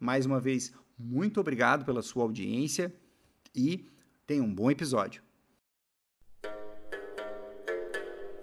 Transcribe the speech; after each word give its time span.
mais 0.00 0.26
uma 0.26 0.40
vez, 0.40 0.72
muito 0.98 1.38
obrigado 1.40 1.84
pela 1.84 2.02
sua 2.02 2.24
audiência 2.24 2.92
e 3.54 3.86
tenha 4.26 4.42
um 4.42 4.52
bom 4.52 4.72
episódio. 4.72 5.22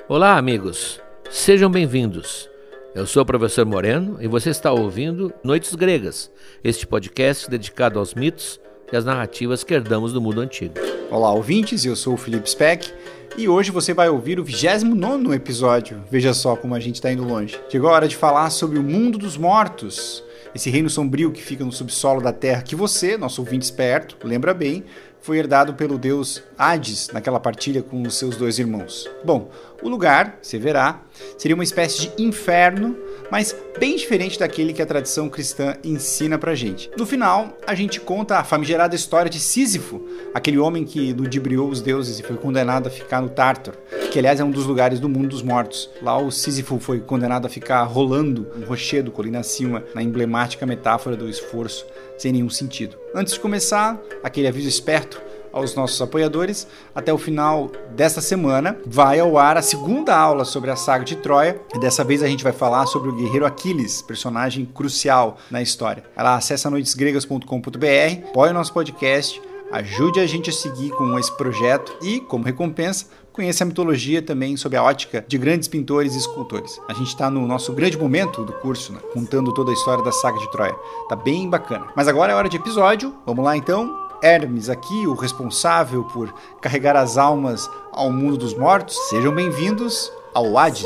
Olá, 0.08 0.38
amigos. 0.38 1.02
Sejam 1.30 1.70
bem-vindos. 1.70 2.50
Eu 2.94 3.06
sou 3.06 3.24
o 3.24 3.26
professor 3.26 3.66
Moreno 3.66 4.18
e 4.22 4.28
você 4.30 4.50
está 4.50 4.72
ouvindo 4.72 5.34
Noites 5.44 5.76
Gregas, 5.76 6.32
este 6.64 6.88
podcast 6.88 7.50
dedicado 7.50 8.00
aos 8.00 8.14
mitos 8.14 8.58
e 8.90 8.96
às 8.96 9.04
narrativas 9.04 9.62
que 9.62 9.74
herdamos 9.74 10.14
do 10.14 10.22
mundo 10.22 10.40
antigo. 10.40 10.76
Olá, 11.12 11.34
ouvintes, 11.34 11.84
eu 11.84 11.98
sou 11.98 12.14
o 12.14 12.18
Felipe 12.18 12.50
Speck 12.50 12.94
e 13.38 13.50
hoje 13.50 13.72
você 13.72 13.94
vai 13.94 14.08
ouvir 14.08 14.40
o 14.40 14.44
29 14.46 15.36
episódio. 15.36 16.02
Veja 16.10 16.34
só 16.34 16.56
como 16.56 16.74
a 16.76 16.80
gente 16.80 16.96
está 16.96 17.12
indo 17.12 17.26
longe. 17.26 17.60
Chegou 17.68 17.90
a 17.90 17.94
hora 17.94 18.08
de 18.08 18.16
falar 18.16 18.50
sobre 18.52 18.80
o 18.80 18.84
mundo 18.84 19.18
dos 19.18 19.36
mortos 19.36 20.24
esse 20.56 20.70
reino 20.70 20.90
sombrio 20.90 21.34
que 21.34 21.44
fica 21.44 21.66
no 21.66 21.72
subsolo 21.72 22.22
da 22.22 22.32
terra, 22.32 22.62
que 22.62 22.78
você, 22.78 23.18
nosso 23.18 23.42
ouvinte 23.42 23.66
esperto, 23.66 24.16
lembra 24.26 24.54
bem, 24.54 24.86
foi 25.26 25.40
herdado 25.40 25.74
pelo 25.74 25.98
deus 25.98 26.44
Hades 26.56 27.10
naquela 27.12 27.40
partilha 27.40 27.82
com 27.82 28.00
os 28.04 28.14
seus 28.14 28.38
dois 28.38 28.60
irmãos. 28.60 29.10
Bom, 29.24 29.50
o 29.82 29.90
lugar, 29.90 30.38
você 30.40 30.60
verá, 30.60 31.02
seria 31.36 31.56
uma 31.56 31.64
espécie 31.64 32.02
de 32.02 32.24
inferno, 32.24 32.96
mas 33.32 33.56
bem 33.80 33.96
diferente 33.96 34.38
daquele 34.38 34.72
que 34.72 34.84
a 34.84 34.86
tradição 34.86 35.28
cristã 35.28 35.78
ensina 35.84 36.38
pra 36.38 36.54
gente. 36.54 36.92
No 36.96 37.08
final, 37.08 37.58
a 37.66 37.74
gente 37.74 38.00
conta 38.00 38.38
a 38.38 38.44
famigerada 38.44 38.96
história 38.96 39.28
de 39.28 39.40
Sísifo, 39.40 40.00
aquele 40.32 40.60
homem 40.60 40.86
que 40.86 41.12
ludibriou 41.12 41.70
os 41.70 41.82
deuses 41.82 42.20
e 42.20 42.24
foi 42.24 42.38
condenado 42.38 42.86
a 42.86 42.92
ficar 42.92 43.20
no 43.20 43.30
Tártaro, 43.30 43.80
que 44.12 44.20
aliás 44.20 44.40
é 44.40 44.44
um 44.44 44.52
dos 44.52 44.68
lugares 44.68 45.00
do 45.00 45.10
mundo 45.10 45.30
dos 45.30 45.42
mortos. 45.42 45.90
Lá 46.04 46.20
o 46.20 46.30
Sísifo 46.30 46.78
foi 46.78 47.00
condenado 47.00 47.48
a 47.48 47.50
ficar 47.50 47.84
rolando 47.86 48.48
um 48.56 48.64
rochedo 48.64 49.12
colina 49.12 49.40
acima, 49.40 49.84
na 49.96 50.04
emblemática 50.04 50.68
metáfora 50.68 51.18
do 51.18 51.28
esforço, 51.28 51.84
sem 52.16 52.32
nenhum 52.32 52.50
sentido. 52.50 53.05
Antes 53.18 53.36
de 53.36 53.40
começar, 53.40 53.98
aquele 54.22 54.46
aviso 54.46 54.68
esperto 54.68 55.22
aos 55.54 55.74
nossos 55.74 56.02
apoiadores. 56.02 56.68
Até 56.94 57.14
o 57.14 57.18
final 57.18 57.72
desta 57.96 58.20
semana 58.20 58.78
vai 58.86 59.22
ao 59.22 59.38
ar 59.38 59.56
a 59.56 59.62
segunda 59.62 60.14
aula 60.14 60.44
sobre 60.44 60.70
a 60.70 60.76
saga 60.76 61.06
de 61.06 61.16
Troia. 61.16 61.62
E 61.74 61.80
dessa 61.80 62.04
vez 62.04 62.22
a 62.22 62.28
gente 62.28 62.44
vai 62.44 62.52
falar 62.52 62.86
sobre 62.88 63.08
o 63.08 63.16
guerreiro 63.16 63.46
Aquiles, 63.46 64.02
personagem 64.02 64.66
crucial 64.66 65.38
na 65.50 65.62
história. 65.62 66.04
Lá, 66.18 66.36
acessa 66.36 66.70
noitesgregas.com.br, 66.70 68.28
apoie 68.28 68.52
o 68.52 68.54
nosso 68.54 68.74
podcast, 68.74 69.42
ajude 69.72 70.20
a 70.20 70.28
gente 70.28 70.50
a 70.50 70.54
seguir 70.54 70.90
com 70.90 71.18
esse 71.18 71.32
projeto 71.38 71.98
e, 72.02 72.20
como 72.20 72.44
recompensa, 72.44 73.06
conheça 73.36 73.66
a 73.66 73.68
mitologia 73.68 74.22
também 74.22 74.56
sob 74.56 74.78
a 74.78 74.84
ótica 74.84 75.26
de 75.28 75.38
grandes 75.38 75.68
pintores 75.68 76.16
e 76.16 76.20
escultores. 76.20 76.80
A 76.88 76.94
gente 76.94 77.10
está 77.10 77.30
no 77.30 77.46
nosso 77.46 77.74
grande 77.74 77.98
momento 77.98 78.46
do 78.46 78.54
curso, 78.54 78.94
né? 78.94 79.00
contando 79.12 79.54
toda 79.54 79.72
a 79.72 79.74
história 79.74 80.02
da 80.02 80.12
saga 80.12 80.40
de 80.40 80.50
Troia. 80.52 80.74
Tá 81.10 81.18
bem 81.18 81.50
bacana. 81.50 81.88
Mas 81.98 82.08
agora 82.08 82.32
é 82.32 82.36
hora 82.36 82.48
de 82.48 82.56
episódio. 82.56 83.14
Vamos 83.26 83.44
lá 83.44 83.58
então. 83.58 83.94
Hermes, 84.24 84.70
aqui 84.70 85.06
o 85.06 85.14
responsável 85.14 86.06
por 86.06 86.34
carregar 86.62 86.96
as 86.96 87.18
almas 87.18 87.70
ao 87.92 88.10
mundo 88.10 88.38
dos 88.38 88.54
mortos. 88.54 88.96
Sejam 89.10 89.36
bem-vindos 89.36 90.10
ao 90.34 90.58
Hades. 90.58 90.86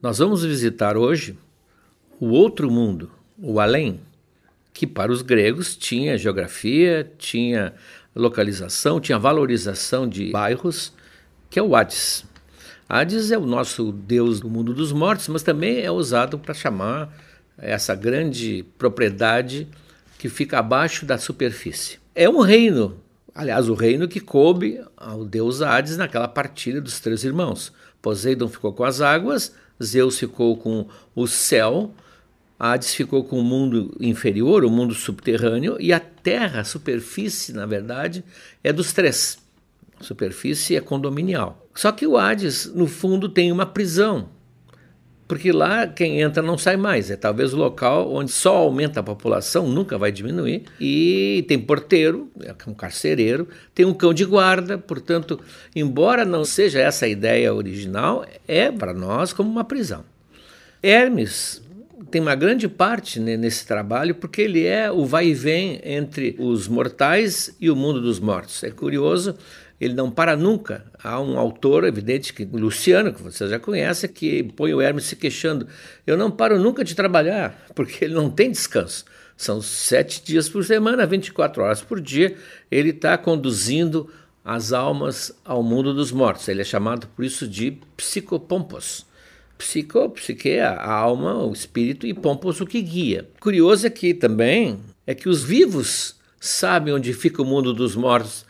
Nós 0.00 0.18
vamos 0.18 0.44
visitar 0.44 0.96
hoje 0.96 1.36
o 2.22 2.28
outro 2.28 2.70
mundo, 2.70 3.10
o 3.36 3.58
além, 3.58 4.00
que 4.72 4.86
para 4.86 5.10
os 5.10 5.22
gregos 5.22 5.76
tinha 5.76 6.16
geografia, 6.16 7.10
tinha 7.18 7.74
localização, 8.14 9.00
tinha 9.00 9.18
valorização 9.18 10.08
de 10.08 10.30
bairros, 10.30 10.92
que 11.50 11.58
é 11.58 11.62
o 11.64 11.74
Hades. 11.74 12.24
Hades 12.88 13.32
é 13.32 13.36
o 13.38 13.44
nosso 13.44 13.90
deus 13.90 14.38
do 14.38 14.48
mundo 14.48 14.72
dos 14.72 14.92
mortos, 14.92 15.26
mas 15.26 15.42
também 15.42 15.80
é 15.80 15.90
usado 15.90 16.38
para 16.38 16.54
chamar 16.54 17.12
essa 17.58 17.92
grande 17.92 18.64
propriedade 18.78 19.66
que 20.16 20.28
fica 20.28 20.60
abaixo 20.60 21.04
da 21.04 21.18
superfície. 21.18 21.98
É 22.14 22.30
um 22.30 22.40
reino, 22.40 23.00
aliás, 23.34 23.68
o 23.68 23.74
reino 23.74 24.06
que 24.06 24.20
coube 24.20 24.80
ao 24.96 25.24
deus 25.24 25.60
Hades 25.60 25.96
naquela 25.96 26.28
partilha 26.28 26.80
dos 26.80 27.00
três 27.00 27.24
irmãos. 27.24 27.72
Poseidon 28.00 28.46
ficou 28.46 28.72
com 28.72 28.84
as 28.84 29.00
águas, 29.00 29.52
Zeus 29.82 30.20
ficou 30.20 30.56
com 30.56 30.86
o 31.16 31.26
céu, 31.26 31.92
Hades 32.64 32.94
ficou 32.94 33.24
com 33.24 33.40
o 33.40 33.42
mundo 33.42 33.92
inferior, 33.98 34.64
o 34.64 34.70
mundo 34.70 34.94
subterrâneo, 34.94 35.76
e 35.80 35.92
a 35.92 35.98
terra, 35.98 36.60
a 36.60 36.64
superfície, 36.64 37.52
na 37.52 37.66
verdade, 37.66 38.22
é 38.62 38.72
dos 38.72 38.92
três. 38.92 39.36
A 39.98 40.04
superfície 40.04 40.76
é 40.76 40.80
condominial. 40.80 41.66
Só 41.74 41.90
que 41.90 42.06
o 42.06 42.16
Hades, 42.16 42.72
no 42.72 42.86
fundo, 42.86 43.28
tem 43.28 43.50
uma 43.50 43.66
prisão. 43.66 44.28
Porque 45.26 45.50
lá 45.50 45.88
quem 45.88 46.20
entra 46.20 46.40
não 46.40 46.56
sai 46.56 46.76
mais. 46.76 47.10
É 47.10 47.16
talvez 47.16 47.52
o 47.52 47.56
local 47.56 48.14
onde 48.14 48.30
só 48.30 48.58
aumenta 48.58 49.00
a 49.00 49.02
população, 49.02 49.66
nunca 49.66 49.98
vai 49.98 50.12
diminuir. 50.12 50.62
E 50.80 51.44
tem 51.48 51.58
porteiro, 51.58 52.30
é 52.44 52.54
um 52.70 52.74
carcereiro, 52.74 53.48
tem 53.74 53.84
um 53.84 53.94
cão 53.94 54.14
de 54.14 54.24
guarda. 54.24 54.78
Portanto, 54.78 55.40
embora 55.74 56.24
não 56.24 56.44
seja 56.44 56.78
essa 56.78 57.06
a 57.06 57.08
ideia 57.08 57.52
original, 57.52 58.24
é 58.46 58.70
para 58.70 58.94
nós 58.94 59.32
como 59.32 59.50
uma 59.50 59.64
prisão. 59.64 60.04
Hermes 60.80 61.60
tem 62.12 62.20
uma 62.20 62.34
grande 62.34 62.68
parte 62.68 63.18
nesse 63.18 63.66
trabalho 63.66 64.14
porque 64.14 64.42
ele 64.42 64.66
é 64.66 64.92
o 64.92 65.06
vai 65.06 65.28
e 65.28 65.34
vem 65.34 65.80
entre 65.82 66.36
os 66.38 66.68
mortais 66.68 67.56
e 67.58 67.70
o 67.70 67.74
mundo 67.74 68.00
dos 68.00 68.20
mortos. 68.20 68.62
É 68.62 68.70
curioso 68.70 69.34
ele 69.80 69.94
não 69.94 70.08
para 70.10 70.36
nunca. 70.36 70.84
Há 71.02 71.20
um 71.20 71.36
autor, 71.36 71.82
evidente, 71.82 72.32
que 72.32 72.44
Luciano, 72.44 73.12
que 73.12 73.20
você 73.20 73.48
já 73.48 73.58
conhece, 73.58 74.06
que 74.06 74.44
põe 74.44 74.72
o 74.72 74.80
Hermes 74.80 75.06
se 75.06 75.16
queixando: 75.16 75.66
Eu 76.06 76.16
não 76.16 76.30
paro 76.30 76.56
nunca 76.56 76.84
de 76.84 76.94
trabalhar, 76.94 77.66
porque 77.74 78.04
ele 78.04 78.14
não 78.14 78.30
tem 78.30 78.52
descanso. 78.52 79.04
São 79.36 79.60
sete 79.60 80.22
dias 80.22 80.48
por 80.48 80.64
semana, 80.64 81.04
24 81.04 81.64
horas 81.64 81.80
por 81.80 82.00
dia, 82.00 82.36
ele 82.70 82.90
está 82.90 83.18
conduzindo 83.18 84.08
as 84.44 84.72
almas 84.72 85.32
ao 85.44 85.64
mundo 85.64 85.92
dos 85.92 86.12
mortos. 86.12 86.46
Ele 86.46 86.60
é 86.60 86.64
chamado 86.64 87.08
por 87.08 87.24
isso 87.24 87.48
de 87.48 87.76
psicopompos. 87.96 89.04
Psico, 89.62 90.10
psique, 90.10 90.58
a 90.58 90.90
alma, 90.90 91.36
o 91.44 91.52
espírito, 91.52 92.04
e 92.04 92.12
pompos, 92.12 92.60
o 92.60 92.66
que 92.66 92.82
guia. 92.82 93.28
Curioso 93.38 93.86
aqui 93.86 94.12
também 94.12 94.80
é 95.06 95.14
que 95.14 95.28
os 95.28 95.44
vivos 95.44 96.16
sabem 96.40 96.92
onde 96.92 97.12
fica 97.12 97.40
o 97.40 97.44
mundo 97.44 97.72
dos 97.72 97.94
mortos. 97.94 98.44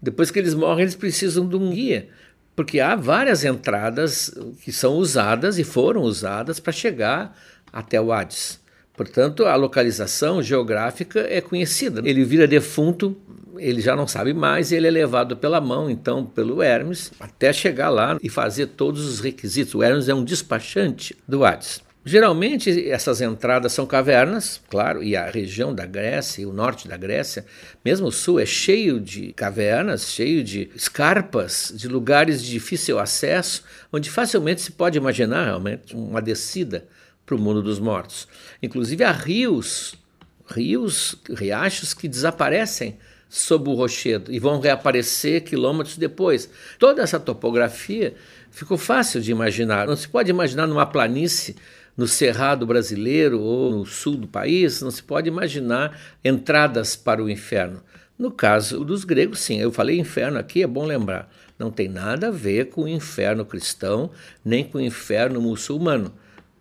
Depois 0.00 0.30
que 0.30 0.38
eles 0.38 0.54
morrem, 0.54 0.84
eles 0.84 0.94
precisam 0.94 1.46
de 1.46 1.54
um 1.54 1.70
guia, 1.70 2.08
porque 2.56 2.80
há 2.80 2.96
várias 2.96 3.44
entradas 3.44 4.34
que 4.62 4.72
são 4.72 4.94
usadas 4.94 5.58
e 5.58 5.64
foram 5.64 6.00
usadas 6.00 6.58
para 6.58 6.72
chegar 6.72 7.38
até 7.70 8.00
o 8.00 8.10
Hades. 8.10 8.58
Portanto, 8.96 9.44
a 9.44 9.56
localização 9.56 10.40
geográfica 10.40 11.26
é 11.28 11.40
conhecida. 11.40 12.00
Ele 12.04 12.24
vira 12.24 12.46
defunto, 12.46 13.16
ele 13.58 13.80
já 13.80 13.96
não 13.96 14.06
sabe 14.06 14.32
mais, 14.32 14.70
ele 14.70 14.86
é 14.86 14.90
levado 14.90 15.36
pela 15.36 15.60
mão, 15.60 15.90
então, 15.90 16.24
pelo 16.24 16.62
Hermes, 16.62 17.12
até 17.18 17.52
chegar 17.52 17.90
lá 17.90 18.16
e 18.22 18.28
fazer 18.28 18.68
todos 18.68 19.04
os 19.04 19.20
requisitos. 19.20 19.74
O 19.74 19.82
Hermes 19.82 20.08
é 20.08 20.14
um 20.14 20.24
despachante 20.24 21.16
do 21.26 21.44
Hades. 21.44 21.82
Geralmente 22.06 22.90
essas 22.90 23.22
entradas 23.22 23.72
são 23.72 23.86
cavernas, 23.86 24.60
claro, 24.68 25.02
e 25.02 25.16
a 25.16 25.24
região 25.30 25.74
da 25.74 25.86
Grécia 25.86 26.42
e 26.42 26.46
o 26.46 26.52
norte 26.52 26.86
da 26.86 26.98
Grécia, 26.98 27.46
mesmo 27.82 28.08
o 28.08 28.12
sul, 28.12 28.38
é 28.38 28.44
cheio 28.44 29.00
de 29.00 29.32
cavernas, 29.32 30.10
cheio 30.10 30.44
de 30.44 30.70
escarpas, 30.76 31.72
de 31.74 31.88
lugares 31.88 32.42
de 32.42 32.50
difícil 32.50 32.98
acesso, 32.98 33.64
onde 33.90 34.10
facilmente 34.10 34.60
se 34.60 34.70
pode 34.70 34.98
imaginar 34.98 35.46
realmente 35.46 35.96
uma 35.96 36.20
descida 36.20 36.86
para 37.24 37.34
o 37.34 37.38
mundo 37.40 37.62
dos 37.62 37.78
mortos. 37.78 38.28
Inclusive 38.62 39.04
há 39.04 39.12
rios, 39.12 39.94
rios, 40.46 41.16
riachos 41.30 41.94
que 41.94 42.08
desaparecem 42.08 42.98
sob 43.28 43.68
o 43.68 43.74
rochedo 43.74 44.32
e 44.32 44.38
vão 44.38 44.60
reaparecer 44.60 45.42
quilômetros 45.42 45.96
depois. 45.96 46.48
Toda 46.78 47.02
essa 47.02 47.18
topografia 47.18 48.14
ficou 48.50 48.78
fácil 48.78 49.20
de 49.20 49.32
imaginar. 49.32 49.86
Não 49.86 49.96
se 49.96 50.08
pode 50.08 50.30
imaginar 50.30 50.66
numa 50.66 50.86
planície 50.86 51.56
no 51.96 52.06
cerrado 52.06 52.66
brasileiro 52.66 53.40
ou 53.40 53.70
no 53.70 53.86
sul 53.86 54.16
do 54.16 54.28
país, 54.28 54.80
não 54.80 54.90
se 54.90 55.02
pode 55.02 55.28
imaginar 55.28 55.98
entradas 56.24 56.96
para 56.96 57.22
o 57.22 57.30
inferno. 57.30 57.82
No 58.18 58.30
caso 58.30 58.84
dos 58.84 59.04
gregos, 59.04 59.40
sim, 59.40 59.60
eu 59.60 59.72
falei 59.72 59.98
inferno 59.98 60.38
aqui, 60.38 60.62
é 60.62 60.66
bom 60.66 60.84
lembrar, 60.84 61.28
não 61.58 61.70
tem 61.70 61.88
nada 61.88 62.28
a 62.28 62.30
ver 62.30 62.70
com 62.70 62.82
o 62.82 62.88
inferno 62.88 63.44
cristão, 63.44 64.10
nem 64.44 64.64
com 64.64 64.78
o 64.78 64.80
inferno 64.80 65.40
muçulmano. 65.40 66.12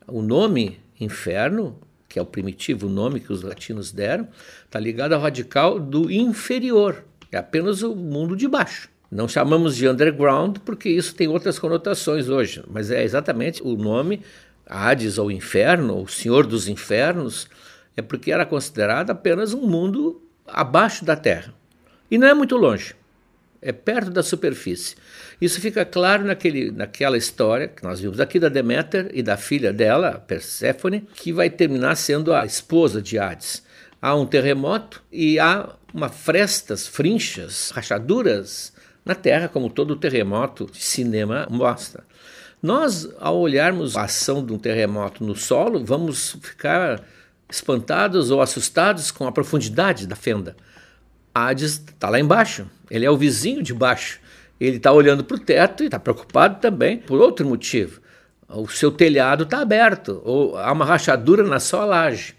O 0.08 0.22
nome 0.22 0.80
inferno, 1.00 1.80
que 2.10 2.20
é 2.20 2.22
o 2.22 2.26
primitivo 2.26 2.90
nome 2.90 3.20
que 3.20 3.32
os 3.32 3.42
latinos 3.42 3.92
deram, 3.92 4.28
está 4.66 4.80
ligado 4.80 5.14
ao 5.14 5.22
radical 5.22 5.80
do 5.80 6.12
inferior, 6.12 7.04
é 7.32 7.38
apenas 7.38 7.82
o 7.82 7.96
mundo 7.96 8.36
de 8.36 8.48
baixo. 8.48 8.90
Não 9.10 9.28
chamamos 9.28 9.76
de 9.76 9.88
underground 9.88 10.58
porque 10.66 10.90
isso 10.90 11.16
tem 11.16 11.28
outras 11.28 11.60
conotações 11.60 12.30
hoje, 12.30 12.64
mas 12.68 12.90
é 12.92 13.04
exatamente 13.04 13.62
o 13.64 13.76
nome 13.76 14.22
Hades 14.66 15.18
ou 15.18 15.30
inferno, 15.30 16.02
o 16.02 16.08
Senhor 16.08 16.48
dos 16.48 16.68
Infernos, 16.68 17.48
é 17.96 18.02
porque 18.02 18.32
era 18.32 18.46
considerado 18.46 19.12
apenas 19.12 19.54
um 19.54 19.68
mundo 19.68 20.22
abaixo 20.48 21.06
da 21.06 21.16
Terra. 21.16 21.54
E 22.10 22.18
não 22.18 22.28
é 22.28 22.34
muito 22.34 22.56
longe, 22.56 22.96
é 23.64 23.72
perto 23.72 24.12
da 24.12 24.22
superfície. 24.22 24.96
Isso 25.42 25.60
fica 25.60 25.86
claro 25.86 26.24
naquele, 26.26 26.72
naquela 26.72 27.18
história 27.18 27.68
que 27.68 27.84
nós 27.84 28.00
vimos 28.00 28.20
aqui 28.20 28.40
da 28.40 28.50
Deméter 28.50 29.10
e 29.14 29.24
da 29.24 29.38
filha 29.38 29.74
dela, 29.74 30.24
Perséfone, 30.28 31.08
que 31.16 31.32
vai 31.32 31.50
terminar 31.50 31.96
sendo 31.96 32.34
a 32.34 32.46
esposa 32.46 33.02
de 33.02 33.18
Hades. 33.18 33.64
Há 34.02 34.16
um 34.16 34.26
terremoto 34.26 35.02
e 35.12 35.40
há 35.40 35.70
uma 35.94 36.10
frestas, 36.10 36.88
frinchas, 36.88 37.72
rachaduras 37.72 38.74
na 39.06 39.16
Terra, 39.16 39.48
como 39.48 39.70
todo 39.70 39.96
terremoto 39.96 40.70
de 40.72 40.82
cinema 40.82 41.48
mostra. 41.50 42.04
Nós, 42.62 43.10
ao 43.20 43.38
olharmos 43.40 43.98
a 43.98 44.04
ação 44.04 44.46
de 44.46 44.54
um 44.54 44.58
terremoto 44.58 45.24
no 45.24 45.36
solo, 45.36 45.84
vamos 45.84 46.38
ficar 46.42 47.04
espantados 47.50 48.32
ou 48.32 48.42
assustados 48.42 49.12
com 49.12 49.28
a 49.28 49.32
profundidade 49.32 50.08
da 50.08 50.16
fenda. 50.16 50.56
Hades 51.34 51.74
está 51.74 52.10
lá 52.10 52.20
embaixo, 52.20 52.68
ele 52.90 53.06
é 53.06 53.10
o 53.10 53.18
vizinho 53.18 53.64
de 53.64 53.74
baixo. 53.74 54.20
Ele 54.60 54.78
está 54.78 54.92
olhando 54.92 55.24
para 55.24 55.36
o 55.36 55.40
teto 55.40 55.84
e 55.84 55.88
está 55.88 56.00
preocupado 56.00 56.62
também 56.62 56.98
por 56.98 57.20
outro 57.20 57.46
motivo. 57.46 58.00
O 58.48 58.68
seu 58.68 58.92
telhado 58.92 59.44
está 59.44 59.60
aberto, 59.60 60.22
ou 60.24 60.58
há 60.58 60.72
uma 60.72 60.86
rachadura 60.86 61.44
na 61.44 61.60
sua 61.60 61.86
laje. 61.86 62.36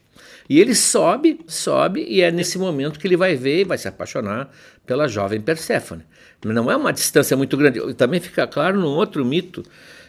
E 0.49 0.61
ele 0.61 0.75
sobe, 0.75 1.41
sobe, 1.47 2.05
e 2.09 2.21
é 2.21 2.31
nesse 2.31 2.59
momento 2.59 2.99
que 2.99 3.07
ele 3.07 3.17
vai 3.17 3.35
ver 3.35 3.61
e 3.61 3.65
vai 3.65 3.79
se 3.79 3.89
apaixonar 3.89 4.51
pela 4.87 5.09
jovem 5.09 5.41
Perséfone. 5.41 6.05
Não 6.45 6.71
é 6.71 6.77
uma 6.77 6.93
distância 6.93 7.37
muito 7.37 7.57
grande. 7.57 7.95
Também 7.95 8.21
fica 8.21 8.47
claro 8.47 8.79
num 8.79 8.89
outro 8.89 9.25
mito 9.25 9.65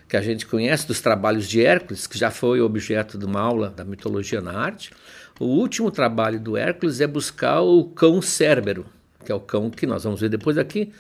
que 0.07 0.15
a 0.15 0.21
gente 0.21 0.45
conhece 0.45 0.87
dos 0.87 1.01
trabalhos 1.01 1.47
de 1.47 1.65
Hércules, 1.65 2.07
que 2.07 2.17
já 2.17 2.29
foi 2.29 2.61
objeto 2.61 3.17
de 3.17 3.25
uma 3.25 3.39
aula 3.39 3.69
da 3.69 3.83
mitologia 3.83 4.41
na 4.41 4.53
arte. 4.53 4.91
O 5.39 5.45
último 5.45 5.91
trabalho 5.91 6.39
do 6.39 6.55
Hércules 6.55 7.01
é 7.01 7.07
buscar 7.07 7.61
o 7.61 7.85
cão 7.85 8.21
Cérbero, 8.21 8.85
que 9.23 9.31
é 9.31 9.35
o 9.35 9.39
cão 9.39 9.69
que 9.69 9.87
nós 9.87 10.03
vamos 10.03 10.21
ver 10.21 10.29
depois 10.29 10.57
aqui, 10.57 10.91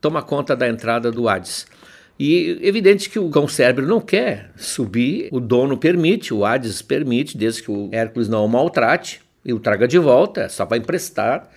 toma 0.00 0.22
conta 0.22 0.54
da 0.54 0.68
entrada 0.68 1.10
do 1.10 1.28
Hades. 1.28 1.66
E 2.18 2.58
evidente 2.60 3.08
que 3.08 3.18
o 3.18 3.30
cão 3.30 3.48
cérebro 3.48 3.86
não 3.86 3.98
quer 3.98 4.50
subir, 4.54 5.30
o 5.32 5.40
dono 5.40 5.78
permite, 5.78 6.34
o 6.34 6.44
Hades 6.44 6.82
permite, 6.82 7.36
desde 7.36 7.62
que 7.62 7.70
o 7.70 7.88
Hércules 7.90 8.28
não 8.28 8.44
o 8.44 8.48
maltrate 8.48 9.22
e 9.42 9.54
o 9.54 9.58
traga 9.58 9.88
de 9.88 9.98
volta, 9.98 10.46
só 10.50 10.66
vai 10.66 10.80
emprestar. 10.80 11.48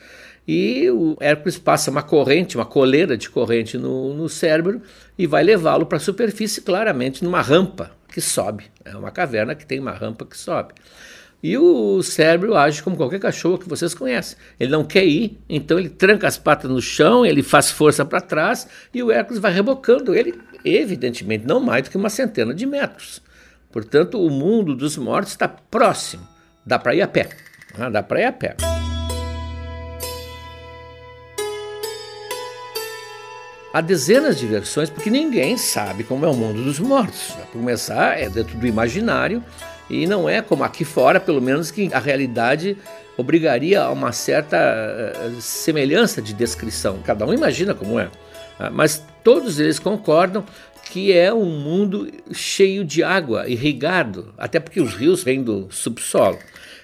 E 0.47 0.89
o 0.89 1.15
Hércules 1.19 1.57
passa 1.57 1.89
uma 1.89 2.03
corrente, 2.03 2.57
uma 2.57 2.65
coleira 2.65 3.15
de 3.15 3.29
corrente 3.29 3.77
no, 3.77 4.13
no 4.13 4.27
cérebro 4.27 4.81
e 5.17 5.25
vai 5.25 5.43
levá-lo 5.43 5.85
para 5.85 5.97
a 5.97 6.01
superfície, 6.01 6.61
claramente 6.61 7.23
numa 7.23 7.41
rampa 7.41 7.91
que 8.09 8.19
sobe. 8.19 8.65
É 8.83 8.95
uma 8.95 9.11
caverna 9.11 9.55
que 9.55 9.65
tem 9.65 9.79
uma 9.79 9.93
rampa 9.93 10.25
que 10.25 10.37
sobe. 10.37 10.73
E 11.41 11.57
o 11.57 12.01
cérebro 12.01 12.55
age 12.55 12.81
como 12.81 12.95
qualquer 12.95 13.19
cachorro 13.19 13.57
que 13.57 13.67
vocês 13.67 13.93
conhecem. 13.93 14.37
Ele 14.57 14.71
não 14.71 14.85
quer 14.85 15.05
ir, 15.05 15.37
então 15.49 15.77
ele 15.77 15.89
tranca 15.89 16.25
as 16.25 16.37
patas 16.37 16.71
no 16.71 16.81
chão, 16.81 17.25
ele 17.25 17.43
faz 17.43 17.69
força 17.69 18.05
para 18.05 18.21
trás 18.21 18.65
e 18.93 19.03
o 19.03 19.11
Hércules 19.11 19.41
vai 19.41 19.51
rebocando 19.51 20.15
ele, 20.15 20.39
evidentemente, 20.63 21.45
não 21.45 21.59
mais 21.59 21.83
do 21.83 21.89
que 21.89 21.97
uma 21.97 22.09
centena 22.09 22.53
de 22.53 22.65
metros. 22.65 23.21
Portanto, 23.71 24.23
o 24.23 24.29
mundo 24.29 24.75
dos 24.75 24.95
mortos 24.95 25.33
está 25.33 25.47
próximo. 25.47 26.25
Dá 26.65 26.79
para 26.79 26.95
ir 26.95 27.01
a 27.01 27.07
pé. 27.07 27.29
Ah, 27.77 27.89
dá 27.89 28.01
para 28.01 28.21
ir 28.21 28.25
a 28.25 28.31
pé. 28.31 28.55
Há 33.73 33.81
dezenas 33.81 34.37
de 34.37 34.45
versões, 34.45 34.87
porque 34.91 35.09
ninguém 35.09 35.57
sabe 35.57 36.03
como 36.03 36.23
é 36.27 36.29
o 36.29 36.35
mundo 36.35 36.63
dos 36.63 36.77
mortos. 36.77 37.31
Para 37.31 37.45
começar, 37.47 38.19
é 38.19 38.29
dentro 38.29 38.55
do 38.55 38.67
imaginário 38.67 39.43
e 39.89 40.05
não 40.05 40.29
é 40.29 40.43
como 40.43 40.63
aqui 40.63 40.85
fora, 40.85 41.19
pelo 41.19 41.41
menos, 41.41 41.71
que 41.71 41.91
a 41.91 41.97
realidade 41.97 42.77
obrigaria 43.17 43.81
a 43.81 43.91
uma 43.91 44.11
certa 44.11 44.57
uh, 44.57 45.41
semelhança 45.41 46.21
de 46.21 46.35
descrição. 46.35 46.99
Cada 47.03 47.25
um 47.25 47.33
imagina 47.33 47.73
como 47.73 47.99
é. 47.99 48.05
Uh, 48.05 48.71
mas 48.71 49.03
todos 49.23 49.59
eles 49.59 49.79
concordam 49.79 50.45
que 50.91 51.11
é 51.11 51.33
um 51.33 51.45
mundo 51.45 52.11
cheio 52.31 52.85
de 52.85 53.01
água, 53.03 53.49
irrigado, 53.49 54.31
até 54.37 54.59
porque 54.59 54.81
os 54.81 54.93
rios 54.93 55.23
vêm 55.23 55.41
do 55.41 55.67
subsolo. 55.71 56.37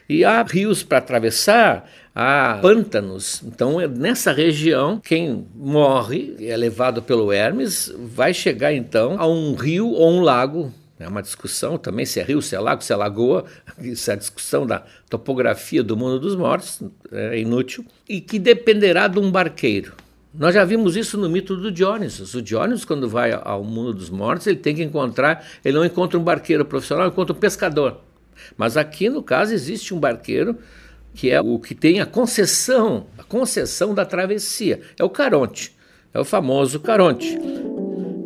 E 0.09 0.25
há 0.25 0.41
rios 0.41 0.81
para 0.81 0.97
atravessar, 0.97 1.87
há 2.15 2.57
pântanos. 2.61 3.43
Então, 3.45 3.79
é 3.79 3.87
nessa 3.87 4.33
região, 4.33 4.99
quem 4.99 5.45
morre, 5.55 6.35
é 6.39 6.57
levado 6.57 7.01
pelo 7.01 7.31
Hermes, 7.31 7.93
vai 7.95 8.33
chegar 8.33 8.73
então 8.73 9.15
a 9.19 9.27
um 9.27 9.53
rio 9.53 9.87
ou 9.89 10.11
um 10.11 10.21
lago 10.21 10.73
é 10.99 11.07
uma 11.07 11.21
discussão 11.21 11.77
também 11.77 12.05
se 12.05 12.19
é 12.19 12.23
rio, 12.23 12.41
se 12.41 12.53
é 12.55 12.59
lago, 12.59 12.83
se 12.83 12.91
é 12.91 12.95
lagoa, 12.95 13.45
isso 13.79 14.11
é 14.11 14.13
a 14.13 14.17
discussão 14.17 14.67
da 14.67 14.83
topografia 15.09 15.81
do 15.81 15.95
mundo 15.95 16.19
dos 16.19 16.35
mortos, 16.35 16.83
é 17.09 17.39
inútil, 17.39 17.85
e 18.07 18.19
que 18.19 18.37
dependerá 18.37 19.07
de 19.07 19.17
um 19.17 19.31
barqueiro. 19.31 19.93
Nós 20.33 20.53
já 20.53 20.63
vimos 20.65 20.95
isso 20.95 21.17
no 21.17 21.29
mito 21.29 21.55
do 21.55 21.71
Diónisos. 21.71 22.35
O 22.35 22.41
Diónisos, 22.41 22.85
quando 22.85 23.09
vai 23.09 23.31
ao 23.31 23.63
mundo 23.63 23.93
dos 23.93 24.09
mortos, 24.09 24.45
ele 24.45 24.57
tem 24.57 24.75
que 24.75 24.83
encontrar, 24.83 25.43
ele 25.63 25.75
não 25.75 25.85
encontra 25.85 26.19
um 26.19 26.23
barqueiro 26.23 26.65
profissional, 26.65 27.05
ele 27.05 27.13
encontra 27.13 27.33
um 27.33 27.39
pescador. 27.39 28.01
Mas 28.59 28.75
aqui, 28.75 29.09
no 29.09 29.23
caso, 29.23 29.53
existe 29.53 29.93
um 29.93 29.99
barqueiro 29.99 30.57
que 31.15 31.31
é 31.31 31.39
o 31.39 31.57
que 31.57 31.73
tem 31.73 32.01
a 32.01 32.05
concessão, 32.05 33.07
a 33.17 33.23
concessão 33.23 33.95
da 33.95 34.05
travessia. 34.05 34.81
É 34.99 35.03
o 35.03 35.09
Caronte, 35.09 35.73
é 36.13 36.19
o 36.19 36.25
famoso 36.25 36.79
Caronte 36.81 37.39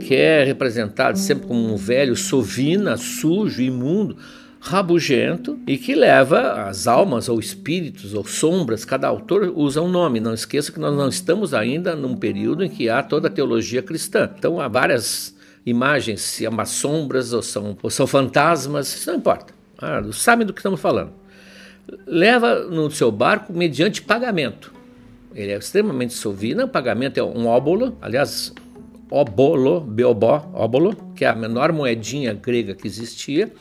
que 0.03 0.15
é 0.15 0.43
representado 0.43 1.17
sempre 1.17 1.47
como 1.47 1.73
um 1.73 1.77
velho 1.77 2.15
sovina, 2.15 2.97
sujo, 2.97 3.61
imundo, 3.61 4.17
rabugento 4.59 5.57
e 5.65 5.77
que 5.77 5.95
leva 5.95 6.67
as 6.67 6.87
almas 6.87 7.29
ou 7.29 7.39
espíritos 7.39 8.13
ou 8.13 8.25
sombras, 8.25 8.83
cada 8.83 9.07
autor 9.07 9.53
usa 9.55 9.81
um 9.81 9.87
nome. 9.87 10.19
Não 10.19 10.33
esqueça 10.33 10.71
que 10.71 10.79
nós 10.79 10.95
não 10.95 11.07
estamos 11.07 11.53
ainda 11.53 11.95
num 11.95 12.15
período 12.15 12.63
em 12.63 12.69
que 12.69 12.89
há 12.89 13.01
toda 13.01 13.27
a 13.27 13.31
teologia 13.31 13.81
cristã. 13.81 14.29
Então 14.37 14.59
há 14.59 14.67
várias 14.67 15.35
imagens, 15.65 16.21
se 16.21 16.43
são 16.43 16.65
sombras 16.65 17.31
ou 17.31 17.41
são, 17.41 17.77
ou 17.81 17.89
são 17.89 18.05
fantasmas, 18.05 18.93
isso 18.93 19.09
não 19.09 19.17
importa. 19.17 19.53
Ah, 19.83 20.01
sabem 20.13 20.47
do 20.47 20.53
que 20.53 20.59
estamos 20.59 20.79
falando. 20.79 21.11
Leva 22.07 22.63
no 22.63 22.89
seu 22.89 23.11
barco 23.11 23.51
mediante 23.51 24.01
pagamento. 24.01 24.73
Ele 25.35 25.51
é 25.51 25.57
extremamente 25.57 26.13
sovino. 26.13 26.63
O 26.63 26.67
pagamento 26.69 27.19
é 27.19 27.23
um 27.23 27.47
óbolo, 27.47 27.97
aliás, 28.01 28.53
óbolo, 29.11 29.81
beobó, 29.81 30.49
óbolo, 30.53 30.95
que 31.15 31.25
é 31.25 31.27
a 31.27 31.35
menor 31.35 31.73
moedinha 31.73 32.33
grega 32.33 32.73
que 32.73 32.87
existia 32.87 33.51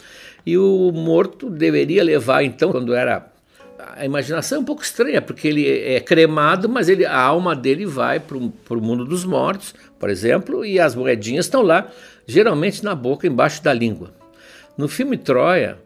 e 0.46 0.56
o 0.58 0.92
morto 0.92 1.48
deveria 1.48 2.02
levar, 2.02 2.42
então, 2.42 2.72
quando 2.72 2.94
era. 2.94 3.30
A 3.96 4.04
imaginação 4.04 4.58
é 4.58 4.60
um 4.60 4.64
pouco 4.64 4.82
estranha, 4.82 5.20
porque 5.20 5.48
ele 5.48 5.68
é 5.68 5.98
cremado, 5.98 6.68
mas 6.68 6.88
ele, 6.88 7.04
a 7.04 7.20
alma 7.20 7.54
dele 7.54 7.84
vai 7.84 8.20
para 8.20 8.36
o 8.38 8.80
mundo 8.80 9.04
dos 9.04 9.24
mortos, 9.24 9.74
por 9.98 10.08
exemplo, 10.08 10.64
e 10.64 10.78
as 10.78 10.94
moedinhas 10.94 11.46
estão 11.46 11.62
lá, 11.62 11.88
geralmente 12.24 12.84
na 12.84 12.94
boca, 12.94 13.26
embaixo 13.26 13.62
da 13.62 13.72
língua. 13.72 14.12
No 14.78 14.86
filme 14.86 15.16
Troia, 15.16 15.78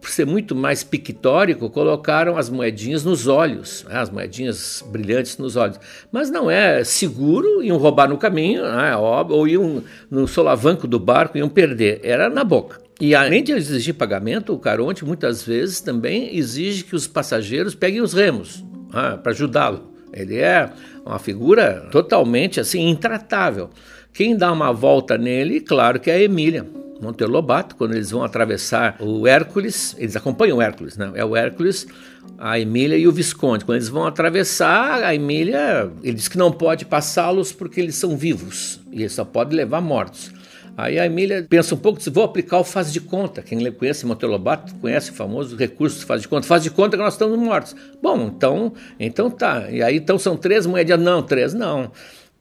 por 0.00 0.10
ser 0.10 0.26
muito 0.26 0.54
mais 0.54 0.82
pictórico, 0.82 1.70
colocaram 1.70 2.36
as 2.36 2.50
moedinhas 2.50 3.04
nos 3.04 3.26
olhos, 3.26 3.84
né, 3.88 3.98
as 3.98 4.10
moedinhas 4.10 4.84
brilhantes 4.90 5.38
nos 5.38 5.56
olhos. 5.56 5.78
Mas 6.12 6.30
não 6.30 6.50
é 6.50 6.84
seguro, 6.84 7.62
iam 7.62 7.78
roubar 7.78 8.08
no 8.08 8.18
caminho, 8.18 8.62
né, 8.62 8.96
ou 8.96 9.48
iam 9.48 9.82
no 10.10 10.26
solavanco 10.26 10.86
do 10.86 10.98
barco, 10.98 11.38
iam 11.38 11.48
perder. 11.48 12.00
Era 12.02 12.28
na 12.28 12.44
boca. 12.44 12.80
E 13.00 13.14
além 13.14 13.42
de 13.42 13.52
exigir 13.52 13.94
pagamento, 13.94 14.52
o 14.52 14.58
Caronte 14.58 15.04
muitas 15.04 15.42
vezes 15.42 15.80
também 15.80 16.36
exige 16.36 16.84
que 16.84 16.94
os 16.94 17.06
passageiros 17.06 17.74
peguem 17.74 18.02
os 18.02 18.12
remos 18.12 18.62
ah, 18.92 19.16
para 19.16 19.32
ajudá-lo. 19.32 19.90
Ele 20.12 20.36
é 20.36 20.70
uma 21.04 21.18
figura 21.18 21.88
totalmente 21.90 22.60
assim 22.60 22.88
intratável. 22.88 23.70
Quem 24.12 24.36
dá 24.36 24.52
uma 24.52 24.72
volta 24.72 25.16
nele, 25.16 25.60
claro 25.60 25.98
que 25.98 26.10
é 26.10 26.14
a 26.14 26.22
Emília. 26.22 26.66
Monteiro 27.00 27.32
Lobato, 27.32 27.76
quando 27.76 27.94
eles 27.94 28.10
vão 28.10 28.22
atravessar 28.22 28.96
o 29.00 29.26
Hércules, 29.26 29.96
eles 29.98 30.16
acompanham 30.16 30.58
o 30.58 30.62
Hércules, 30.62 30.96
né? 30.96 31.10
É 31.14 31.24
o 31.24 31.34
Hércules, 31.34 31.86
a 32.38 32.58
Emília 32.58 32.96
e 32.96 33.08
o 33.08 33.12
Visconde. 33.12 33.64
Quando 33.64 33.76
eles 33.76 33.88
vão 33.88 34.06
atravessar, 34.06 35.02
a 35.02 35.14
Emília, 35.14 35.90
ele 36.02 36.14
diz 36.14 36.28
que 36.28 36.36
não 36.36 36.52
pode 36.52 36.84
passá-los 36.84 37.52
porque 37.52 37.80
eles 37.80 37.94
são 37.94 38.16
vivos 38.16 38.80
e 38.92 39.00
ele 39.00 39.08
só 39.08 39.24
pode 39.24 39.54
levar 39.56 39.80
mortos. 39.80 40.30
Aí 40.76 40.98
a 40.98 41.04
Emília 41.04 41.44
pensa 41.48 41.74
um 41.74 41.78
pouco, 41.78 41.98
diz, 41.98 42.08
vou 42.08 42.24
aplicar 42.24 42.58
o 42.58 42.64
faz 42.64 42.92
de 42.92 43.00
conta. 43.00 43.42
Quem 43.42 43.70
conhece 43.72 44.06
Monteiro 44.06 44.32
Lobato 44.32 44.74
conhece 44.76 45.10
o 45.10 45.14
famoso 45.14 45.56
recurso 45.56 46.06
faz 46.06 46.22
de 46.22 46.28
conta. 46.28 46.46
Faz 46.46 46.62
de 46.62 46.70
conta 46.70 46.96
que 46.96 47.02
nós 47.02 47.14
estamos 47.14 47.38
mortos. 47.38 47.74
Bom, 48.02 48.30
então, 48.34 48.72
então 48.98 49.30
tá. 49.30 49.70
E 49.70 49.82
aí 49.82 49.96
então 49.96 50.18
são 50.18 50.36
três 50.36 50.66
moedas. 50.66 50.98
Não, 50.98 51.22
três 51.22 51.52
não 51.52 51.90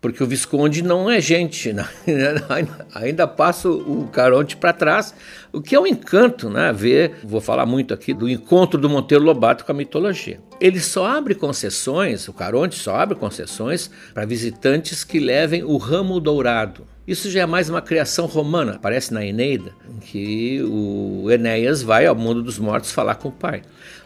porque 0.01 0.24
o 0.24 0.27
Visconde 0.27 0.82
não 0.82 1.10
é 1.10 1.20
gente, 1.20 1.74
né? 1.74 1.88
ainda 2.96 3.27
passa 3.27 3.70
o 3.70 4.08
Caronte 4.08 4.56
para 4.56 4.72
trás, 4.72 5.13
o 5.51 5.62
que 5.62 5.75
é 5.75 5.79
um 5.79 5.86
encanto, 5.86 6.50
né? 6.50 6.72
Ver, 6.72 7.20
vou 7.24 7.41
falar 7.41 7.65
muito 7.65 7.94
aqui 7.94 8.13
do 8.13 8.29
encontro 8.29 8.79
do 8.79 8.89
Monteiro 8.89 9.24
Lobato 9.24 9.65
com 9.65 9.72
a 9.72 9.75
mitologia. 9.75 10.39
Ele 10.62 10.79
só 10.79 11.06
abre 11.06 11.36
concessões, 11.36 12.27
o 12.27 12.34
Caronte 12.34 12.75
só 12.75 12.96
abre 12.96 13.18
concessões 13.18 13.89
para 14.13 14.25
visitantes 14.25 15.03
que 15.03 15.20
levem 15.20 15.63
o 15.63 15.75
ramo 15.77 16.20
dourado. 16.20 16.88
Isso 17.06 17.29
já 17.29 17.41
é 17.41 17.46
mais 17.46 17.70
uma 17.70 17.82
criação 17.82 18.25
romana, 18.27 18.75
aparece 18.75 19.13
na 19.13 19.25
Eneida, 19.25 19.74
em 19.89 20.00
que 20.00 20.62
o 20.62 21.29
Enéas 21.32 21.82
vai 21.82 22.06
ao 22.06 22.15
mundo 22.15 22.44
dos 22.44 22.60
mortos 22.60 22.91
falar 22.91 23.15
com 23.15 23.29
o 23.29 23.32
pai. 23.32 23.63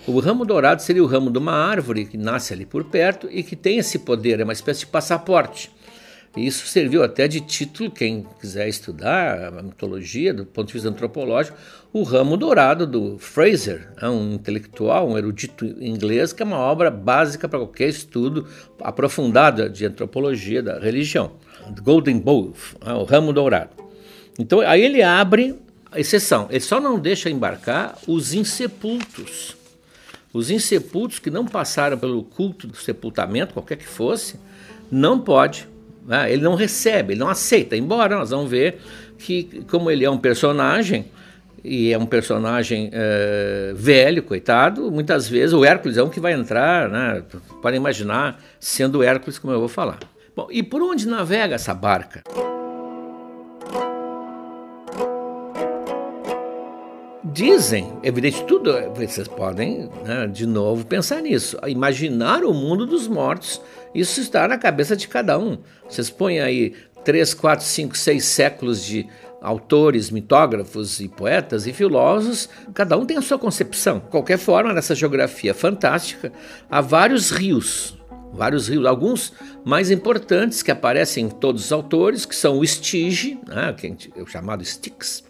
O 0.07 0.19
ramo 0.19 0.45
dourado 0.45 0.81
seria 0.81 1.03
o 1.03 1.07
ramo 1.07 1.29
de 1.29 1.38
uma 1.38 1.53
árvore 1.53 2.05
que 2.05 2.17
nasce 2.17 2.53
ali 2.53 2.65
por 2.65 2.85
perto 2.85 3.27
e 3.29 3.43
que 3.43 3.55
tem 3.55 3.77
esse 3.77 4.00
poder, 4.00 4.39
é 4.39 4.43
uma 4.43 4.53
espécie 4.53 4.81
de 4.81 4.88
passaporte. 4.88 5.69
Isso 6.35 6.65
serviu 6.65 7.03
até 7.03 7.27
de 7.27 7.39
título, 7.39 7.91
quem 7.91 8.25
quiser 8.41 8.67
estudar 8.67 9.53
a 9.53 9.61
mitologia 9.61 10.33
do 10.33 10.43
ponto 10.43 10.67
de 10.67 10.73
vista 10.73 10.89
antropológico, 10.89 11.55
o 11.91 12.01
ramo 12.01 12.35
dourado 12.35 12.87
do 12.87 13.19
Fraser, 13.19 13.91
é 14.01 14.09
um 14.09 14.33
intelectual, 14.33 15.07
um 15.07 15.15
erudito 15.15 15.63
inglês, 15.79 16.33
que 16.33 16.41
é 16.41 16.45
uma 16.45 16.57
obra 16.57 16.89
básica 16.89 17.47
para 17.47 17.59
qualquer 17.59 17.89
estudo 17.89 18.47
aprofundado 18.81 19.69
de 19.69 19.85
antropologia 19.85 20.63
da 20.63 20.79
religião. 20.79 21.33
Golden 21.83 22.17
Bow, 22.17 22.51
ah, 22.81 22.97
o 22.97 23.03
ramo 23.03 23.31
dourado. 23.31 23.69
Então 24.39 24.59
aí 24.61 24.81
ele 24.81 25.03
abre 25.03 25.55
a 25.91 25.99
exceção, 25.99 26.47
ele 26.49 26.61
só 26.61 26.81
não 26.81 26.97
deixa 26.97 27.29
embarcar 27.29 27.95
os 28.07 28.33
insepultos. 28.33 29.55
Os 30.33 30.49
insepultos 30.49 31.19
que 31.19 31.29
não 31.29 31.45
passaram 31.45 31.95
pelo 31.95 32.23
culto 32.23 32.65
do 32.65 32.75
sepultamento, 32.75 33.53
qualquer 33.53 33.77
que 33.77 33.85
fosse, 33.85 34.39
não 34.91 35.19
pode, 35.19 35.67
né? 36.05 36.31
ele 36.31 36.41
não 36.41 36.55
recebe, 36.55 37.13
ele 37.13 37.19
não 37.19 37.29
aceita. 37.29 37.75
Embora 37.75 38.17
nós 38.17 38.29
vamos 38.29 38.50
ver 38.50 38.79
que, 39.17 39.63
como 39.69 39.89
ele 39.89 40.05
é 40.05 40.10
um 40.10 40.17
personagem, 40.17 41.05
e 41.63 41.93
é 41.93 41.98
um 41.98 42.05
personagem 42.05 42.89
é, 42.91 43.72
velho, 43.74 44.22
coitado, 44.22 44.91
muitas 44.91 45.29
vezes 45.29 45.53
o 45.53 45.63
Hércules 45.63 45.98
é 45.98 46.03
um 46.03 46.10
que 46.10 46.19
vai 46.19 46.33
entrar, 46.33 46.89
né? 46.89 47.24
Podem 47.62 47.77
imaginar 47.77 48.41
sendo 48.60 49.01
Hércules, 49.01 49.39
como 49.39 49.53
eu 49.53 49.60
vou 49.60 49.69
falar. 49.69 50.00
Bom, 50.36 50.48
e 50.51 50.62
por 50.62 50.81
onde 50.81 51.07
navega 51.07 51.55
essa 51.55 51.74
barca? 51.74 52.22
Dizem, 57.33 57.91
evidente, 58.03 58.43
tudo, 58.43 58.71
vocês 58.95 59.27
podem 59.27 59.89
né, 60.05 60.27
de 60.27 60.45
novo 60.45 60.85
pensar 60.85 61.19
nisso, 61.19 61.57
imaginar 61.65 62.43
o 62.43 62.53
mundo 62.53 62.85
dos 62.85 63.07
mortos, 63.07 63.59
isso 63.93 64.21
está 64.21 64.47
na 64.47 64.55
cabeça 64.55 64.95
de 64.95 65.07
cada 65.07 65.39
um. 65.39 65.57
Vocês 65.89 66.11
põem 66.11 66.39
aí 66.39 66.75
três, 67.03 67.33
quatro, 67.33 67.65
cinco, 67.65 67.97
seis 67.97 68.25
séculos 68.25 68.85
de 68.85 69.07
autores, 69.41 70.11
mitógrafos 70.11 70.99
e 70.99 71.07
poetas 71.09 71.65
e 71.65 71.73
filósofos, 71.73 72.47
cada 72.71 72.95
um 72.95 73.03
tem 73.03 73.17
a 73.17 73.21
sua 73.21 73.39
concepção. 73.39 73.97
De 73.97 74.09
qualquer 74.11 74.37
forma, 74.37 74.71
nessa 74.71 74.93
geografia 74.93 75.55
fantástica, 75.55 76.31
há 76.69 76.81
vários 76.81 77.31
rios 77.31 77.97
vários 78.31 78.67
rios, 78.67 78.83
alguns 78.87 79.31
mais 79.63 79.91
importantes 79.91 80.63
que 80.63 80.71
aparecem 80.71 81.25
em 81.25 81.29
todos 81.29 81.65
os 81.65 81.71
autores, 81.71 82.25
que 82.25 82.35
são 82.35 82.57
o 82.57 82.63
Estige, 82.63 83.39
né, 83.47 83.71
que 83.77 83.95
é 84.15 84.21
o 84.23 84.25
chamado 84.25 84.63
Styx, 84.63 85.23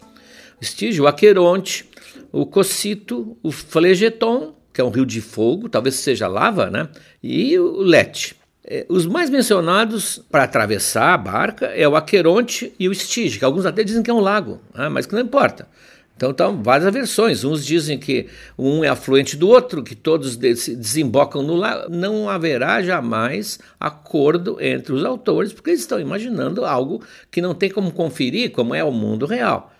o 0.58 0.64
Estige, 0.64 1.02
o 1.02 1.06
Aqueronte, 1.06 1.86
o 2.34 2.44
Cocito, 2.44 3.38
o 3.44 3.52
Flegeton, 3.52 4.56
que 4.72 4.80
é 4.80 4.84
um 4.84 4.90
rio 4.90 5.06
de 5.06 5.20
fogo, 5.20 5.68
talvez 5.68 5.94
seja 5.94 6.26
lava, 6.26 6.68
né, 6.68 6.88
e 7.22 7.56
o 7.56 7.80
Lete. 7.80 8.34
É, 8.66 8.84
os 8.88 9.06
mais 9.06 9.30
mencionados 9.30 10.20
para 10.30 10.42
atravessar 10.42 11.14
a 11.14 11.18
barca 11.18 11.66
é 11.66 11.86
o 11.86 11.94
Aqueronte 11.94 12.74
e 12.76 12.88
o 12.88 12.92
Estige, 12.92 13.38
que 13.38 13.44
alguns 13.44 13.66
até 13.66 13.84
dizem 13.84 14.02
que 14.02 14.10
é 14.10 14.14
um 14.14 14.18
lago, 14.18 14.60
né, 14.74 14.88
mas 14.88 15.06
que 15.06 15.14
não 15.14 15.20
importa. 15.20 15.68
Então, 16.16 16.30
estão 16.30 16.62
várias 16.62 16.92
versões. 16.92 17.42
Uns 17.42 17.64
dizem 17.64 17.98
que 17.98 18.28
um 18.56 18.84
é 18.84 18.88
afluente 18.88 19.36
do 19.36 19.48
outro, 19.48 19.82
que 19.82 19.96
todos 19.96 20.36
desembocam 20.36 21.42
no 21.42 21.56
lago. 21.56 21.90
Não 21.90 22.30
haverá 22.30 22.80
jamais 22.80 23.58
acordo 23.80 24.56
entre 24.60 24.92
os 24.92 25.04
autores, 25.04 25.52
porque 25.52 25.70
eles 25.70 25.80
estão 25.80 25.98
imaginando 25.98 26.64
algo 26.64 27.02
que 27.32 27.42
não 27.42 27.52
tem 27.52 27.68
como 27.68 27.90
conferir, 27.90 28.52
como 28.52 28.76
é 28.76 28.84
o 28.84 28.92
mundo 28.92 29.26
real. 29.26 29.73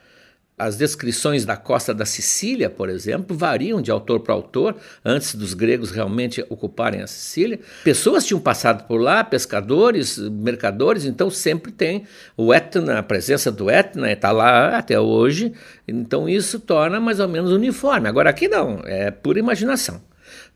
As 0.57 0.77
descrições 0.77 1.45
da 1.45 1.57
costa 1.57 1.93
da 1.93 2.05
Sicília, 2.05 2.71
por 2.71 2.89
exemplo, 2.89 3.37
variam 3.37 3.83
de 3.83 3.91
autor 3.91 4.21
para 4.21 4.35
autor, 4.35 4.77
antes 5.05 5.35
dos 5.35 5.53
gregos 5.53 5.91
realmente 5.91 6.47
ocuparem 6.49 7.03
a 7.03 7.09
Sicília. 7.09 7.59
Pessoas 7.83 8.25
tinham 8.25 8.39
passado 8.39 8.87
por 8.87 9.01
lá, 9.01 9.25
pescadores, 9.25 10.17
mercadores, 10.17 11.05
então 11.05 11.29
sempre 11.29 11.73
tem 11.73 12.05
o 12.37 12.55
Etna, 12.55 13.01
a 13.01 13.03
presença 13.03 13.51
do 13.51 13.69
Etna 13.69 14.13
está 14.13 14.31
lá 14.31 14.79
até 14.79 14.99
hoje, 14.99 15.53
então 15.89 16.29
isso 16.29 16.61
torna 16.61 17.01
mais 17.01 17.19
ou 17.19 17.27
menos 17.27 17.51
uniforme. 17.51 18.09
Agora 18.09 18.31
aqui 18.31 18.47
não, 18.47 18.81
é 18.85 19.11
pura 19.11 19.41
imaginação. 19.41 20.01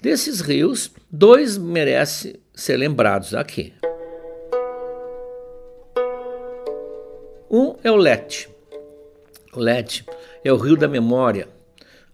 Desses 0.01 0.41
rios, 0.41 0.93
dois 1.11 1.59
merecem 1.59 2.37
ser 2.55 2.77
lembrados 2.77 3.35
aqui. 3.35 3.75
Um 7.51 7.75
é 7.83 7.91
o 7.91 7.97
Lete 7.97 8.58
Lete, 9.55 10.05
é 10.45 10.53
o 10.53 10.57
rio 10.57 10.77
da 10.77 10.89
memória, 10.89 11.49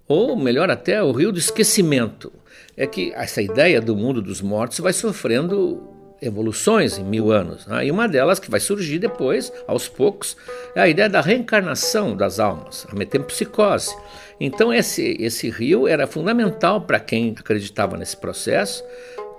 ou 0.06 0.36
melhor 0.36 0.70
até, 0.70 1.02
o 1.02 1.12
rio 1.12 1.32
do 1.32 1.38
esquecimento. 1.38 2.32
É 2.76 2.86
que 2.86 3.12
essa 3.14 3.40
ideia 3.40 3.80
do 3.80 3.94
mundo 3.94 4.20
dos 4.20 4.40
mortos 4.40 4.80
vai 4.80 4.92
sofrendo 4.92 5.94
evoluções 6.20 6.98
em 6.98 7.04
mil 7.04 7.30
anos. 7.30 7.66
Né? 7.66 7.86
E 7.86 7.90
uma 7.90 8.08
delas 8.08 8.38
que 8.38 8.50
vai 8.50 8.60
surgir 8.60 8.98
depois, 8.98 9.52
aos 9.66 9.88
poucos, 9.88 10.36
é 10.74 10.80
a 10.80 10.88
ideia 10.88 11.08
da 11.08 11.20
reencarnação 11.20 12.16
das 12.16 12.40
almas, 12.40 12.86
a 12.90 12.94
metempsicose. 12.94 13.94
Então 14.40 14.72
esse, 14.72 15.16
esse 15.20 15.48
rio 15.50 15.86
era 15.86 16.06
fundamental 16.06 16.80
para 16.80 16.98
quem 16.98 17.34
acreditava 17.38 17.96
nesse 17.96 18.16
processo, 18.16 18.84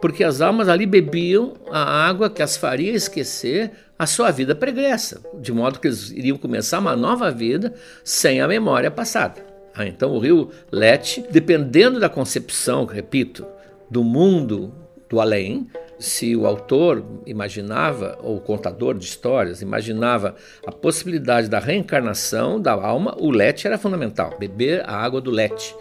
porque 0.01 0.23
as 0.23 0.41
almas 0.41 0.69
ali 0.69 0.85
bebiam 0.85 1.53
a 1.71 2.07
água 2.07 2.29
que 2.29 2.43
as 2.43 2.55
faria 2.55 2.91
esquecer 2.91 3.71
a 3.97 4.05
sua 4.05 4.31
vida 4.31 4.53
pregressa, 4.53 5.21
de 5.39 5.51
modo 5.51 5.79
que 5.79 5.87
eles 5.87 6.11
iriam 6.11 6.37
começar 6.37 6.79
uma 6.79 6.95
nova 6.95 7.31
vida 7.31 7.73
sem 8.03 8.41
a 8.41 8.47
memória 8.47 8.91
passada. 8.91 9.45
Ah, 9.73 9.85
então 9.85 10.11
o 10.11 10.19
rio 10.19 10.51
Lete, 10.71 11.25
dependendo 11.29 11.99
da 11.99 12.09
concepção, 12.09 12.85
repito, 12.85 13.45
do 13.89 14.03
mundo 14.03 14.73
do 15.09 15.19
além, 15.19 15.67
se 15.99 16.35
o 16.35 16.45
autor 16.45 17.05
imaginava, 17.25 18.17
ou 18.21 18.37
o 18.37 18.41
contador 18.41 18.97
de 18.97 19.05
histórias, 19.05 19.61
imaginava 19.61 20.35
a 20.65 20.71
possibilidade 20.71 21.49
da 21.49 21.59
reencarnação 21.59 22.59
da 22.59 22.73
alma, 22.73 23.15
o 23.19 23.31
Lete 23.31 23.67
era 23.67 23.77
fundamental. 23.77 24.35
Beber 24.37 24.83
a 24.85 24.95
água 24.95 25.21
do 25.21 25.31
Lete, 25.31 25.75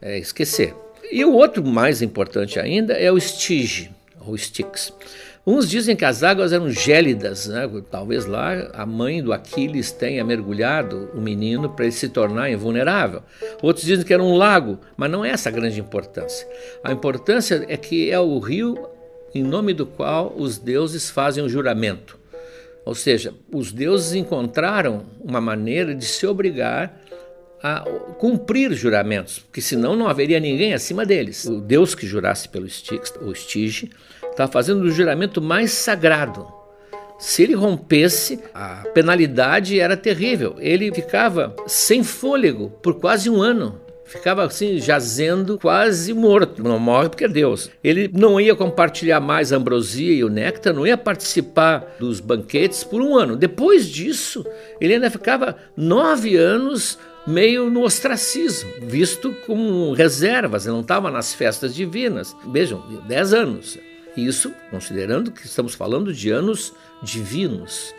é, 0.00 0.18
esquecer. 0.18 0.74
E 1.10 1.24
o 1.24 1.32
outro 1.32 1.64
mais 1.64 2.02
importante 2.02 2.58
ainda 2.58 2.94
é 2.94 3.10
o 3.12 3.20
Stige, 3.20 3.90
ou 4.20 4.34
Styx. 4.34 4.92
Uns 5.44 5.68
dizem 5.68 5.96
que 5.96 6.04
as 6.04 6.22
águas 6.22 6.52
eram 6.52 6.70
gélidas, 6.70 7.48
né? 7.48 7.68
talvez 7.90 8.26
lá 8.26 8.70
a 8.72 8.86
mãe 8.86 9.20
do 9.20 9.32
Aquiles 9.32 9.90
tenha 9.90 10.24
mergulhado 10.24 11.10
o 11.12 11.20
menino 11.20 11.68
para 11.68 11.86
ele 11.86 11.92
se 11.92 12.08
tornar 12.08 12.48
invulnerável. 12.48 13.24
Outros 13.60 13.84
dizem 13.84 14.06
que 14.06 14.14
era 14.14 14.22
um 14.22 14.36
lago, 14.36 14.78
mas 14.96 15.10
não 15.10 15.24
é 15.24 15.30
essa 15.30 15.48
a 15.48 15.52
grande 15.52 15.80
importância. 15.80 16.46
A 16.84 16.92
importância 16.92 17.64
é 17.68 17.76
que 17.76 18.08
é 18.08 18.20
o 18.20 18.38
rio 18.38 18.88
em 19.34 19.42
nome 19.42 19.74
do 19.74 19.84
qual 19.84 20.32
os 20.36 20.58
deuses 20.58 21.10
fazem 21.10 21.42
o 21.42 21.48
juramento. 21.48 22.16
Ou 22.84 22.94
seja, 22.94 23.34
os 23.52 23.72
deuses 23.72 24.12
encontraram 24.12 25.06
uma 25.20 25.40
maneira 25.40 25.92
de 25.92 26.04
se 26.04 26.24
obrigar 26.24 27.01
a 27.62 27.80
cumprir 28.18 28.72
juramentos, 28.72 29.38
porque 29.38 29.60
senão 29.60 29.94
não 29.94 30.08
haveria 30.08 30.40
ninguém 30.40 30.74
acima 30.74 31.06
deles. 31.06 31.44
O 31.44 31.60
Deus 31.60 31.94
que 31.94 32.06
jurasse 32.06 32.48
pelo 32.48 32.66
Styx, 32.66 33.14
o 33.22 33.32
Stige, 33.34 33.90
estava 34.30 34.50
fazendo 34.50 34.82
o 34.82 34.90
juramento 34.90 35.40
mais 35.40 35.70
sagrado. 35.70 36.46
Se 37.18 37.44
ele 37.44 37.54
rompesse, 37.54 38.40
a 38.52 38.82
penalidade 38.92 39.78
era 39.78 39.96
terrível. 39.96 40.56
Ele 40.58 40.92
ficava 40.92 41.54
sem 41.68 42.02
fôlego 42.02 42.68
por 42.82 42.94
quase 42.94 43.30
um 43.30 43.40
ano. 43.40 43.80
Ficava 44.04 44.44
assim, 44.44 44.78
jazendo, 44.78 45.56
quase 45.56 46.12
morto. 46.12 46.64
Não 46.64 46.80
morre 46.80 47.08
porque 47.08 47.24
é 47.24 47.28
Deus. 47.28 47.70
Ele 47.82 48.10
não 48.12 48.40
ia 48.40 48.56
compartilhar 48.56 49.20
mais 49.20 49.52
a 49.52 49.56
ambrosia 49.56 50.12
e 50.12 50.24
o 50.24 50.28
néctar, 50.28 50.74
não 50.74 50.86
ia 50.86 50.98
participar 50.98 51.96
dos 51.98 52.18
banquetes 52.18 52.82
por 52.82 53.00
um 53.00 53.16
ano. 53.16 53.36
Depois 53.36 53.86
disso, 53.86 54.44
ele 54.80 54.94
ainda 54.94 55.08
ficava 55.08 55.56
nove 55.76 56.36
anos 56.36 56.98
meio 57.26 57.70
no 57.70 57.82
ostracismo, 57.82 58.70
visto 58.82 59.34
como 59.46 59.92
reservas, 59.92 60.64
ele 60.64 60.74
não 60.74 60.80
estava 60.80 61.10
nas 61.10 61.34
festas 61.34 61.74
divinas. 61.74 62.36
Vejam, 62.46 62.82
dez 63.06 63.32
anos. 63.32 63.78
Isso 64.16 64.52
considerando 64.70 65.30
que 65.30 65.46
estamos 65.46 65.74
falando 65.74 66.12
de 66.12 66.30
anos 66.30 66.72
divinos, 67.02 67.94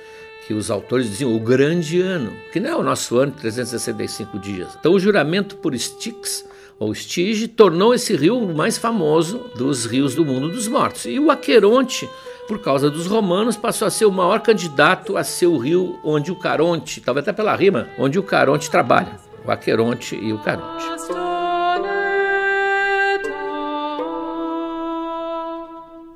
que 0.45 0.53
os 0.53 0.69
autores 0.69 1.09
diziam 1.09 1.35
o 1.35 1.39
grande 1.39 2.01
ano, 2.01 2.31
que 2.51 2.59
não 2.59 2.69
é 2.69 2.75
o 2.75 2.83
nosso 2.83 3.17
ano 3.17 3.31
de 3.31 3.39
365 3.39 4.37
dias. 4.37 4.75
Então 4.79 4.93
o 4.93 4.99
juramento 4.99 5.55
por 5.57 5.73
Styx 5.73 6.45
ou 6.77 6.93
Stige 6.93 7.47
tornou 7.47 7.93
esse 7.93 8.15
rio 8.15 8.37
o 8.37 8.55
mais 8.55 8.77
famoso 8.77 9.39
dos 9.55 9.85
rios 9.85 10.15
do 10.15 10.25
mundo 10.25 10.49
dos 10.49 10.67
mortos. 10.67 11.05
E 11.05 11.19
o 11.19 11.31
Aqueronte, 11.31 12.09
por 12.47 12.59
causa 12.59 12.89
dos 12.89 13.07
romanos, 13.07 13.55
passou 13.55 13.87
a 13.87 13.91
ser 13.91 14.05
o 14.05 14.11
maior 14.11 14.41
candidato 14.41 15.17
a 15.17 15.23
ser 15.23 15.47
o 15.47 15.57
rio 15.57 15.99
onde 16.03 16.31
o 16.31 16.35
Caronte, 16.35 17.01
talvez 17.01 17.27
até 17.27 17.33
pela 17.33 17.55
rima, 17.55 17.89
onde 17.97 18.19
o 18.19 18.23
Caronte 18.23 18.69
trabalha. 18.69 19.17
O 19.45 19.51
Aqueronte 19.51 20.15
e 20.15 20.31
o 20.31 20.39
Caronte. 20.39 20.85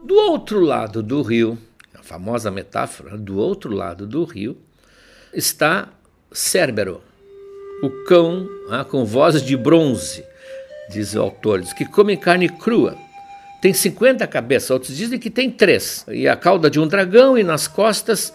Do 0.04 0.16
outro 0.16 0.62
lado 0.62 1.04
do 1.04 1.22
rio, 1.22 1.58
a 1.94 2.02
famosa 2.02 2.50
metáfora, 2.50 3.18
do 3.18 3.38
outro 3.38 3.74
lado 3.74 4.08
do 4.08 4.24
rio, 4.24 4.58
está 5.34 5.90
Cérbero, 6.32 7.02
o 7.84 7.90
cão 8.06 8.48
ah, 8.70 8.84
com 8.84 9.06
vozes 9.06 9.42
de 9.42 9.56
bronze, 9.56 10.24
diz 10.90 11.16
o 11.16 11.22
autor, 11.22 11.62
diz 11.62 11.74
que 11.74 11.86
come 11.86 12.18
carne 12.18 12.50
crua. 12.50 13.07
Tem 13.60 13.74
50 13.74 14.26
cabeças, 14.28 14.70
outros 14.70 14.96
dizem 14.96 15.18
que 15.18 15.32
tem 15.32 15.50
três, 15.50 16.06
e 16.10 16.28
a 16.28 16.36
cauda 16.36 16.70
de 16.70 16.80
um 16.80 16.88
dragão 16.88 17.38
e 17.38 17.44
nas 17.44 17.68
costas 17.68 18.32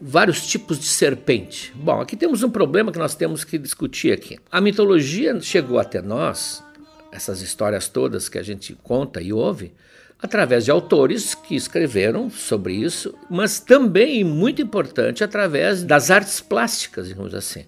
vários 0.00 0.46
tipos 0.46 0.78
de 0.78 0.86
serpente. 0.86 1.72
Bom, 1.74 2.00
aqui 2.00 2.16
temos 2.16 2.42
um 2.42 2.50
problema 2.50 2.92
que 2.92 2.98
nós 2.98 3.14
temos 3.14 3.44
que 3.44 3.56
discutir 3.56 4.12
aqui. 4.12 4.38
A 4.50 4.60
mitologia 4.60 5.40
chegou 5.40 5.78
até 5.78 6.02
nós, 6.02 6.62
essas 7.10 7.40
histórias 7.40 7.88
todas 7.88 8.28
que 8.28 8.36
a 8.36 8.42
gente 8.42 8.74
conta 8.82 9.22
e 9.22 9.32
ouve, 9.32 9.72
através 10.20 10.64
de 10.64 10.70
autores 10.70 11.34
que 11.34 11.56
escreveram 11.56 12.28
sobre 12.28 12.74
isso, 12.74 13.14
mas 13.30 13.58
também, 13.58 14.22
muito 14.22 14.60
importante, 14.60 15.24
através 15.24 15.82
das 15.82 16.10
artes 16.10 16.40
plásticas, 16.40 17.08
digamos 17.08 17.34
assim. 17.34 17.64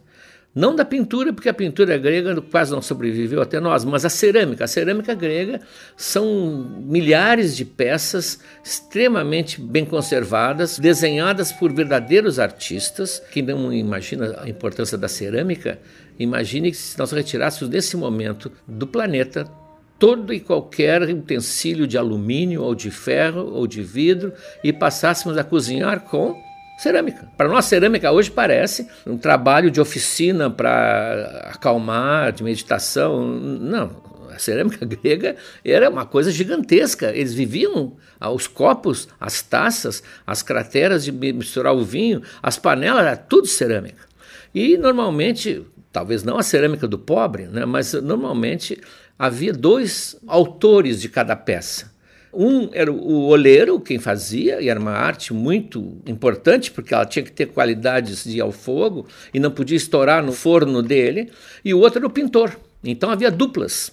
Não 0.55 0.77
da 0.77 0.85
pintura, 0.85 1.33
porque 1.33 1.49
a 1.49 1.55
pintura 1.55 1.99
grega 1.99 2.41
quase 2.41 2.71
não 2.71 2.81
sobreviveu 2.81 3.43
até 3.43 3.59
nós, 3.59 3.85
mas 3.85 4.05
a 4.05 4.09
cerâmica. 4.09 4.65
A 4.65 4.69
cerâmica 4.69 5.13
grega 5.13 5.61
são 5.97 6.81
milhares 6.81 7.57
de 7.57 7.65
peças 7.65 8.39
extremamente 8.63 9.61
bem 9.61 9.85
conservadas, 9.85 10.79
desenhadas 10.79 11.51
por 11.51 11.73
verdadeiros 11.73 12.39
artistas. 12.39 13.21
Quem 13.33 13.43
não 13.43 13.73
imagina 13.73 14.37
a 14.41 14.49
importância 14.49 14.97
da 14.97 15.09
cerâmica, 15.09 15.81
imagine 16.17 16.71
que 16.71 16.77
se 16.77 16.97
nós 16.97 17.11
retirássemos 17.11 17.69
nesse 17.69 17.97
momento 17.97 18.53
do 18.65 18.87
planeta 18.87 19.51
todo 19.99 20.33
e 20.33 20.39
qualquer 20.39 21.03
utensílio 21.03 21.85
de 21.85 21.99
alumínio 21.99 22.63
ou 22.63 22.77
de 22.77 22.93
ferro 22.93 23.51
ou 23.53 23.67
de 23.67 23.83
vidro 23.83 24.33
e 24.63 24.73
passássemos 24.73 25.37
a 25.37 25.43
cozinhar 25.43 26.01
com 26.01 26.41
cerâmica. 26.79 27.29
Para 27.37 27.49
nós, 27.49 27.65
cerâmica 27.67 28.11
hoje 28.11 28.31
parece 28.31 28.89
um 29.07 29.17
trabalho 29.17 29.71
de 29.71 29.81
oficina 29.81 30.51
para 30.51 31.51
acalmar, 31.53 32.33
de 32.33 32.43
meditação. 32.43 33.25
Não, 33.27 34.03
a 34.35 34.39
cerâmica 34.39 34.85
grega 34.87 35.37
era 35.65 35.89
uma 35.89 36.05
coisa 36.05 36.31
gigantesca. 36.31 37.11
Eles 37.15 37.35
viviam 37.35 37.97
os 38.33 38.47
copos, 38.47 39.09
as 39.21 39.43
taças, 39.43 40.03
as 40.27 40.43
crateras 40.43 41.05
de 41.05 41.13
misturar 41.13 41.75
o 41.75 41.85
vinho, 41.85 42.23
as 42.43 42.59
panelas, 42.59 43.03
era 43.03 43.17
tudo 43.17 43.47
cerâmica. 43.47 44.05
E 44.55 44.77
normalmente, 44.77 45.65
talvez 45.93 46.23
não 46.23 46.39
a 46.39 46.43
cerâmica 46.43 46.87
do 46.87 46.99
pobre, 46.99 47.47
né, 47.47 47.65
mas 47.65 47.93
normalmente 47.95 48.81
havia 49.19 49.53
dois 49.53 50.17
autores 50.27 51.01
de 51.01 51.09
cada 51.09 51.37
peça. 51.37 51.94
Um 52.37 52.69
era 52.73 52.93
o 52.93 53.27
oleiro, 53.27 53.79
quem 53.81 53.99
fazia, 53.99 54.61
e 54.61 54.69
era 54.69 54.79
uma 54.81 54.93
arte 54.93 55.33
muito 55.33 55.99
importante, 56.07 56.71
porque 56.71 56.93
ela 56.93 57.07
tinha 57.07 57.23
que 57.23 57.33
ter 57.33 57.47
qualidades 57.47 58.25
de 58.25 58.41
ao 58.41 58.53
fogo 58.53 59.07
e 59.33 59.39
não 59.39 59.51
podia 59.51 59.77
estourar 59.77 60.25
no 60.25 60.33
forno 60.33 60.83
dele, 60.83 61.31
e 61.65 61.73
o 61.73 61.81
outro 61.81 61.99
era 62.01 62.07
o 62.07 62.11
pintor. 62.11 62.59
Então 62.83 63.11
havia 63.11 63.31
duplas, 63.31 63.93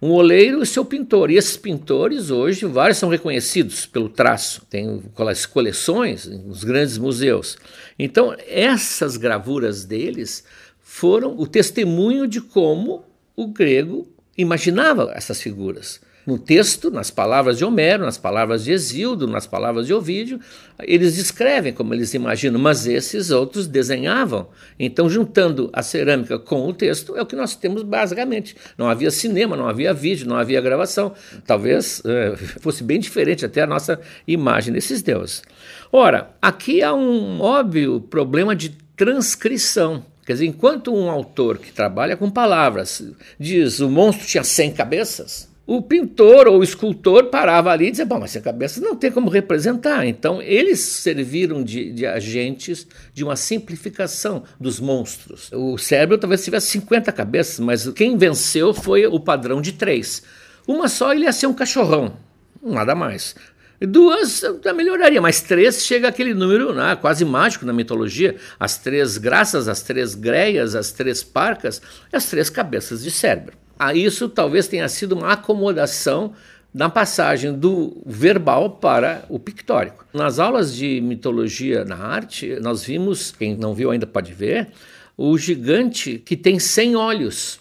um 0.00 0.10
oleiro 0.10 0.62
e 0.62 0.66
seu 0.66 0.84
pintor. 0.84 1.30
E 1.30 1.36
esses 1.36 1.56
pintores, 1.56 2.30
hoje, 2.30 2.66
vários 2.66 2.98
são 2.98 3.08
reconhecidos 3.08 3.86
pelo 3.86 4.08
traço, 4.08 4.62
tem 4.68 5.02
as 5.16 5.46
coleções 5.46 6.26
nos 6.26 6.64
grandes 6.64 6.98
museus. 6.98 7.56
Então, 7.98 8.34
essas 8.46 9.16
gravuras 9.16 9.84
deles 9.84 10.44
foram 10.82 11.38
o 11.38 11.46
testemunho 11.46 12.26
de 12.26 12.40
como 12.40 13.04
o 13.34 13.48
grego 13.48 14.06
imaginava 14.36 15.12
essas 15.14 15.40
figuras. 15.40 16.00
No 16.26 16.36
texto, 16.36 16.90
nas 16.90 17.08
palavras 17.08 17.56
de 17.56 17.64
Homero, 17.64 18.04
nas 18.04 18.18
palavras 18.18 18.64
de 18.64 18.72
Exildo, 18.72 19.28
nas 19.28 19.46
palavras 19.46 19.86
de 19.86 19.94
Ovídio, 19.94 20.40
eles 20.82 21.14
descrevem 21.14 21.72
como 21.72 21.94
eles 21.94 22.14
imaginam, 22.14 22.58
mas 22.58 22.84
esses 22.84 23.30
outros 23.30 23.68
desenhavam. 23.68 24.48
Então, 24.76 25.08
juntando 25.08 25.70
a 25.72 25.84
cerâmica 25.84 26.36
com 26.36 26.66
o 26.66 26.74
texto, 26.74 27.16
é 27.16 27.22
o 27.22 27.26
que 27.26 27.36
nós 27.36 27.54
temos 27.54 27.84
basicamente. 27.84 28.56
Não 28.76 28.88
havia 28.88 29.10
cinema, 29.12 29.56
não 29.56 29.68
havia 29.68 29.94
vídeo, 29.94 30.28
não 30.28 30.36
havia 30.36 30.60
gravação. 30.60 31.14
Talvez 31.46 32.02
é, 32.04 32.34
fosse 32.60 32.82
bem 32.82 32.98
diferente 32.98 33.44
até 33.44 33.62
a 33.62 33.66
nossa 33.66 34.00
imagem 34.26 34.74
desses 34.74 35.02
deuses. 35.02 35.44
Ora, 35.92 36.30
aqui 36.42 36.82
há 36.82 36.92
um 36.92 37.40
óbvio 37.40 38.00
problema 38.00 38.56
de 38.56 38.70
transcrição. 38.96 40.04
Quer 40.26 40.32
dizer, 40.32 40.46
enquanto 40.46 40.92
um 40.92 41.08
autor 41.08 41.58
que 41.58 41.70
trabalha 41.70 42.16
com 42.16 42.28
palavras 42.28 43.00
diz 43.38 43.78
o 43.78 43.88
monstro 43.88 44.26
tinha 44.26 44.42
100 44.42 44.72
cabeças, 44.72 45.48
o 45.66 45.82
pintor 45.82 46.46
ou 46.46 46.60
o 46.60 46.62
escultor 46.62 47.24
parava 47.24 47.72
ali 47.72 47.88
e 47.88 47.90
dizia: 47.90 48.06
Bom, 48.06 48.20
mas 48.20 48.30
100 48.30 48.42
cabeças 48.42 48.82
não 48.82 48.94
tem 48.94 49.10
como 49.10 49.28
representar. 49.28 50.06
Então, 50.06 50.40
eles 50.40 50.78
serviram 50.78 51.64
de, 51.64 51.90
de 51.90 52.06
agentes 52.06 52.86
de 53.12 53.24
uma 53.24 53.34
simplificação 53.34 54.44
dos 54.60 54.78
monstros. 54.78 55.50
O 55.52 55.76
cérebro 55.76 56.18
talvez 56.18 56.44
tivesse 56.44 56.68
50 56.68 57.10
cabeças, 57.10 57.58
mas 57.58 57.88
quem 57.88 58.16
venceu 58.16 58.72
foi 58.72 59.06
o 59.06 59.18
padrão 59.18 59.60
de 59.60 59.72
três. 59.72 60.22
Uma 60.68 60.88
só 60.88 61.12
ele 61.12 61.24
ia 61.24 61.32
ser 61.32 61.48
um 61.48 61.54
cachorrão, 61.54 62.16
nada 62.62 62.94
mais. 62.94 63.34
Duas 63.80 64.42
melhoraria, 64.74 65.20
mas 65.20 65.42
três 65.42 65.84
chega 65.84 66.08
aquele 66.08 66.32
número 66.32 66.72
né, 66.72 66.96
quase 66.96 67.24
mágico 67.24 67.66
na 67.66 67.72
mitologia. 67.72 68.36
As 68.58 68.78
três 68.78 69.18
graças, 69.18 69.68
as 69.68 69.82
três 69.82 70.14
greias, 70.14 70.74
as 70.74 70.92
três 70.92 71.22
parcas 71.22 71.82
as 72.10 72.24
três 72.26 72.48
cabeças 72.48 73.02
de 73.02 73.10
cérebro. 73.10 73.65
A 73.78 73.94
isso 73.94 74.28
talvez 74.28 74.66
tenha 74.68 74.88
sido 74.88 75.14
uma 75.14 75.32
acomodação 75.32 76.32
na 76.72 76.90
passagem 76.90 77.52
do 77.52 78.02
verbal 78.04 78.70
para 78.70 79.24
o 79.28 79.38
pictórico. 79.38 80.06
Nas 80.12 80.38
aulas 80.38 80.74
de 80.74 81.00
mitologia 81.00 81.84
na 81.84 81.96
arte, 81.96 82.58
nós 82.60 82.84
vimos, 82.84 83.32
quem 83.32 83.56
não 83.56 83.74
viu 83.74 83.90
ainda 83.90 84.06
pode 84.06 84.34
ver, 84.34 84.68
o 85.16 85.38
gigante 85.38 86.18
que 86.18 86.36
tem 86.36 86.58
100 86.58 86.96
olhos. 86.96 87.60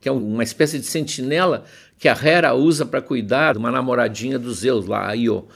que 0.00 0.08
é 0.08 0.12
uma 0.12 0.42
espécie 0.42 0.78
de 0.78 0.86
sentinela 0.86 1.64
que 1.98 2.08
a 2.08 2.16
Hera 2.20 2.54
usa 2.54 2.84
para 2.84 3.00
cuidar 3.00 3.52
de 3.52 3.58
uma 3.58 3.70
namoradinha 3.70 4.36
dos 4.36 4.58
Zeus 4.58 4.86
lá, 4.86 5.08
a 5.08 5.12
Io. 5.14 5.46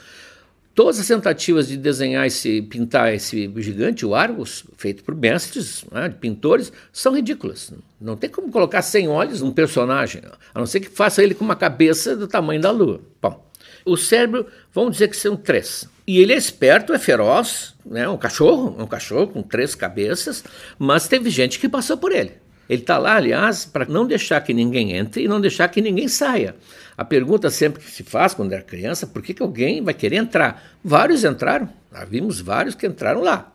Todas 0.77 1.01
as 1.01 1.09
tentativas 1.09 1.69
de 1.69 1.77
desenhar 1.79 2.27
esse, 2.27 2.61
pintar 2.61 3.15
esse 3.15 3.51
gigante, 3.57 4.05
o 4.05 4.15
Argos, 4.15 4.63
feito 4.77 5.03
por 5.03 5.15
mestres, 5.15 5.87
né, 5.91 6.11
pintores, 6.11 6.71
são 6.93 7.17
ridículas. 7.17 7.73
Não 7.99 8.15
tem 8.15 8.29
como 8.29 8.53
colocar 8.53 8.83
sem 8.83 9.09
olhos 9.09 9.41
um 9.41 9.51
personagem, 9.51 10.21
a 10.55 10.59
não 10.59 10.67
ser 10.67 10.81
que 10.81 10.91
faça 10.91 11.23
ele 11.23 11.35
com 11.35 11.43
uma 11.43 11.57
cabeça 11.57 12.15
do 12.15 12.29
tamanho 12.29 12.61
da 12.61 12.71
Lua. 12.71 13.01
Bom, 13.23 13.43
o 13.87 13.97
cérebro, 13.97 14.47
vamos 14.71 14.93
dizer 14.93 15.09
que 15.09 15.17
são 15.17 15.35
três. 15.35 15.89
E 16.07 16.21
ele 16.21 16.35
é 16.35 16.37
esperto, 16.37 16.93
é 16.93 16.99
feroz, 16.99 17.75
né, 17.83 18.07
um 18.07 18.19
cachorro, 18.19 18.77
um 18.79 18.87
cachorro 18.87 19.29
com 19.29 19.43
três 19.43 19.75
cabeças, 19.75 20.45
mas 20.79 21.09
teve 21.09 21.31
gente 21.31 21.59
que 21.59 21.71
passou 21.71 21.97
por 21.97 22.13
ele. 22.13 22.33
Ele 22.69 22.83
está 22.83 22.99
lá, 22.99 23.17
aliás, 23.17 23.65
para 23.65 23.87
não 23.87 24.07
deixar 24.07 24.43
que 24.43 24.53
ninguém 24.53 24.93
entre 24.93 25.23
e 25.25 25.29
não 25.29 25.41
deixar 25.41 25.69
que 25.69 25.81
ninguém 25.81 26.09
saia. 26.09 26.55
A 26.97 27.05
pergunta 27.05 27.51
sempre 27.51 27.83
que 27.83 27.91
se 27.91 28.03
faz 28.03 28.33
quando 28.33 28.53
era 28.53 28.63
criança, 28.63 29.07
por 29.07 29.23
que, 29.23 29.35
que 29.35 29.43
alguém 29.43 29.83
vai 29.83 29.93
querer 29.93 30.17
entrar? 30.17 30.63
Vários 30.83 31.25
entraram, 31.25 31.69
nós 31.93 32.09
vimos 32.09 32.41
vários 32.41 32.75
que 32.75 32.87
entraram 32.87 33.21
lá. 33.21 33.53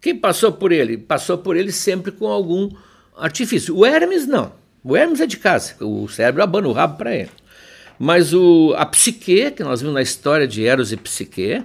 Quem 0.00 0.16
passou 0.16 0.52
por 0.52 0.72
ele? 0.72 0.96
Passou 0.96 1.36
por 1.36 1.56
ele 1.56 1.72
sempre 1.72 2.10
com 2.10 2.26
algum 2.26 2.70
artifício. 3.16 3.76
O 3.76 3.84
Hermes 3.84 4.26
não. 4.26 4.52
O 4.82 4.96
Hermes 4.96 5.20
é 5.20 5.26
de 5.26 5.36
casa, 5.36 5.74
o 5.84 6.08
cérebro 6.08 6.42
abana 6.42 6.68
o 6.68 6.72
rabo 6.72 6.96
para 6.96 7.14
ele. 7.14 7.30
Mas 7.98 8.32
o, 8.32 8.72
a 8.78 8.86
psique, 8.86 9.50
que 9.50 9.62
nós 9.62 9.82
vimos 9.82 9.94
na 9.94 10.00
história 10.00 10.48
de 10.48 10.64
Eros 10.64 10.90
e 10.90 10.96
Psique, 10.96 11.62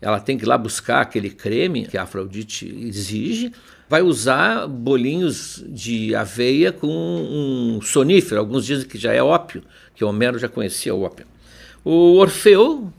ela 0.00 0.18
tem 0.18 0.36
que 0.36 0.44
ir 0.44 0.48
lá 0.48 0.58
buscar 0.58 1.00
aquele 1.00 1.30
creme 1.30 1.86
que 1.86 1.96
a 1.96 2.02
Afrodite 2.02 2.66
exige, 2.66 3.52
vai 3.88 4.02
usar 4.02 4.66
bolinhos 4.66 5.64
de 5.68 6.12
aveia 6.14 6.72
com 6.72 6.88
um 6.88 7.80
sonífero, 7.80 8.40
alguns 8.40 8.66
dizem 8.66 8.88
que 8.88 8.98
já 8.98 9.12
é 9.12 9.22
ópio, 9.22 9.62
que 9.96 10.04
Homero 10.04 10.38
já 10.38 10.48
conhecia 10.48 10.94
o 10.94 11.02
ópio. 11.02 11.26
O 11.82 12.16
Orfeu, 12.16 12.92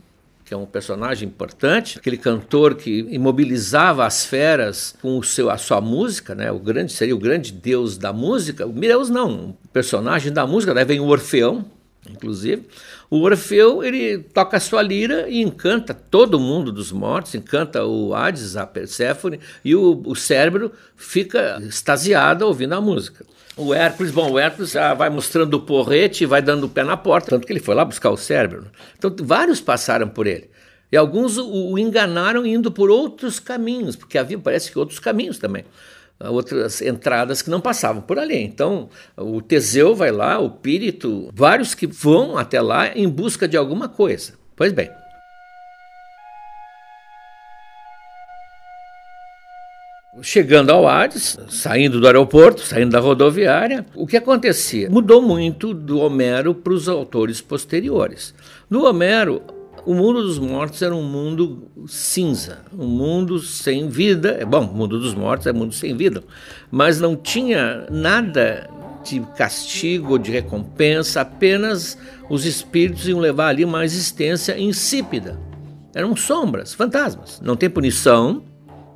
que 0.44 0.52
é 0.52 0.56
um 0.56 0.66
personagem 0.66 1.28
importante, 1.28 1.98
aquele 1.98 2.16
cantor 2.16 2.74
que 2.74 3.06
imobilizava 3.10 4.04
as 4.04 4.26
feras 4.26 4.94
com 5.00 5.16
o 5.16 5.22
seu, 5.22 5.48
a 5.48 5.56
sua 5.56 5.80
música, 5.80 6.34
né? 6.34 6.50
o 6.50 6.58
grande 6.58 6.92
seria 6.92 7.14
o 7.14 7.18
grande 7.18 7.52
deus 7.52 7.96
da 7.96 8.12
música. 8.12 8.66
O 8.66 8.72
Deus 8.72 9.08
não, 9.08 9.50
o 9.64 9.68
personagem 9.72 10.32
da 10.32 10.46
música, 10.46 10.74
daí 10.74 10.84
vem 10.84 11.00
o 11.00 11.06
Orfeão, 11.06 11.64
inclusive. 12.10 12.66
O 13.08 13.20
Orfeu 13.20 13.84
ele 13.84 14.18
toca 14.18 14.56
a 14.56 14.60
sua 14.60 14.82
lira 14.82 15.28
e 15.28 15.40
encanta 15.40 15.94
todo 15.94 16.40
mundo 16.40 16.72
dos 16.72 16.90
mortos, 16.90 17.34
encanta 17.34 17.84
o 17.84 18.14
Hades, 18.14 18.56
a 18.56 18.66
Perséfone, 18.66 19.38
e 19.64 19.74
o, 19.74 20.02
o 20.04 20.16
cérebro 20.16 20.72
fica 20.96 21.60
extasiado 21.62 22.44
ouvindo 22.44 22.72
a 22.74 22.80
música. 22.80 23.24
O 23.58 23.74
Hércules, 23.74 24.12
bom, 24.12 24.30
o 24.30 24.38
Hércules 24.38 24.70
já 24.70 24.94
vai 24.94 25.10
mostrando 25.10 25.54
o 25.54 25.60
porrete 25.60 26.22
e 26.22 26.26
vai 26.26 26.40
dando 26.40 26.64
o 26.64 26.68
pé 26.68 26.84
na 26.84 26.96
porta, 26.96 27.30
tanto 27.30 27.46
que 27.46 27.52
ele 27.52 27.60
foi 27.60 27.74
lá 27.74 27.84
buscar 27.84 28.10
o 28.10 28.16
cérebro. 28.16 28.66
Então, 28.96 29.14
vários 29.20 29.60
passaram 29.60 30.08
por 30.08 30.26
ele. 30.26 30.48
E 30.92 30.96
alguns 30.96 31.36
o, 31.36 31.72
o 31.72 31.78
enganaram 31.78 32.46
indo 32.46 32.70
por 32.70 32.88
outros 32.88 33.40
caminhos, 33.40 33.96
porque 33.96 34.16
havia, 34.16 34.38
parece 34.38 34.70
que, 34.70 34.78
outros 34.78 34.98
caminhos 34.98 35.38
também 35.38 35.64
outras 36.20 36.82
entradas 36.82 37.42
que 37.42 37.50
não 37.50 37.60
passavam 37.60 38.02
por 38.02 38.18
ali. 38.18 38.42
Então, 38.42 38.88
o 39.16 39.40
Teseu 39.40 39.94
vai 39.94 40.10
lá, 40.10 40.38
o 40.38 40.50
Pírito, 40.50 41.30
vários 41.32 41.74
que 41.74 41.86
vão 41.86 42.36
até 42.36 42.60
lá 42.60 42.88
em 42.96 43.08
busca 43.08 43.46
de 43.46 43.56
alguma 43.56 43.88
coisa. 43.88 44.32
Pois 44.56 44.72
bem. 44.72 44.90
Chegando 50.22 50.70
ao 50.70 50.88
Hades, 50.88 51.38
saindo 51.48 52.00
do 52.00 52.06
aeroporto, 52.06 52.62
saindo 52.62 52.90
da 52.90 53.00
rodoviária, 53.00 53.86
o 53.94 54.06
que 54.06 54.16
acontecia? 54.16 54.90
Mudou 54.90 55.22
muito 55.22 55.72
do 55.72 55.98
Homero 55.98 56.54
para 56.54 56.72
os 56.72 56.88
autores 56.88 57.40
posteriores. 57.40 58.34
No 58.68 58.84
Homero, 58.84 59.42
o 59.86 59.94
mundo 59.94 60.22
dos 60.22 60.38
mortos 60.38 60.82
era 60.82 60.94
um 60.94 61.02
mundo 61.02 61.68
cinza, 61.86 62.58
um 62.76 62.86
mundo 62.86 63.38
sem 63.38 63.88
vida. 63.88 64.36
É 64.38 64.44
bom, 64.44 64.66
o 64.66 64.74
mundo 64.74 64.98
dos 64.98 65.14
mortos 65.14 65.46
é 65.46 65.52
mundo 65.52 65.72
sem 65.72 65.96
vida, 65.96 66.22
mas 66.70 67.00
não 67.00 67.16
tinha 67.16 67.86
nada 67.90 68.68
de 69.04 69.20
castigo 69.36 70.12
ou 70.12 70.18
de 70.18 70.30
recompensa, 70.30 71.22
apenas 71.22 71.96
os 72.28 72.44
espíritos 72.44 73.08
iam 73.08 73.18
levar 73.18 73.48
ali 73.48 73.64
uma 73.64 73.84
existência 73.84 74.58
insípida. 74.58 75.38
Eram 75.94 76.14
sombras, 76.14 76.74
fantasmas. 76.74 77.40
Não 77.42 77.56
tem 77.56 77.70
punição, 77.70 78.42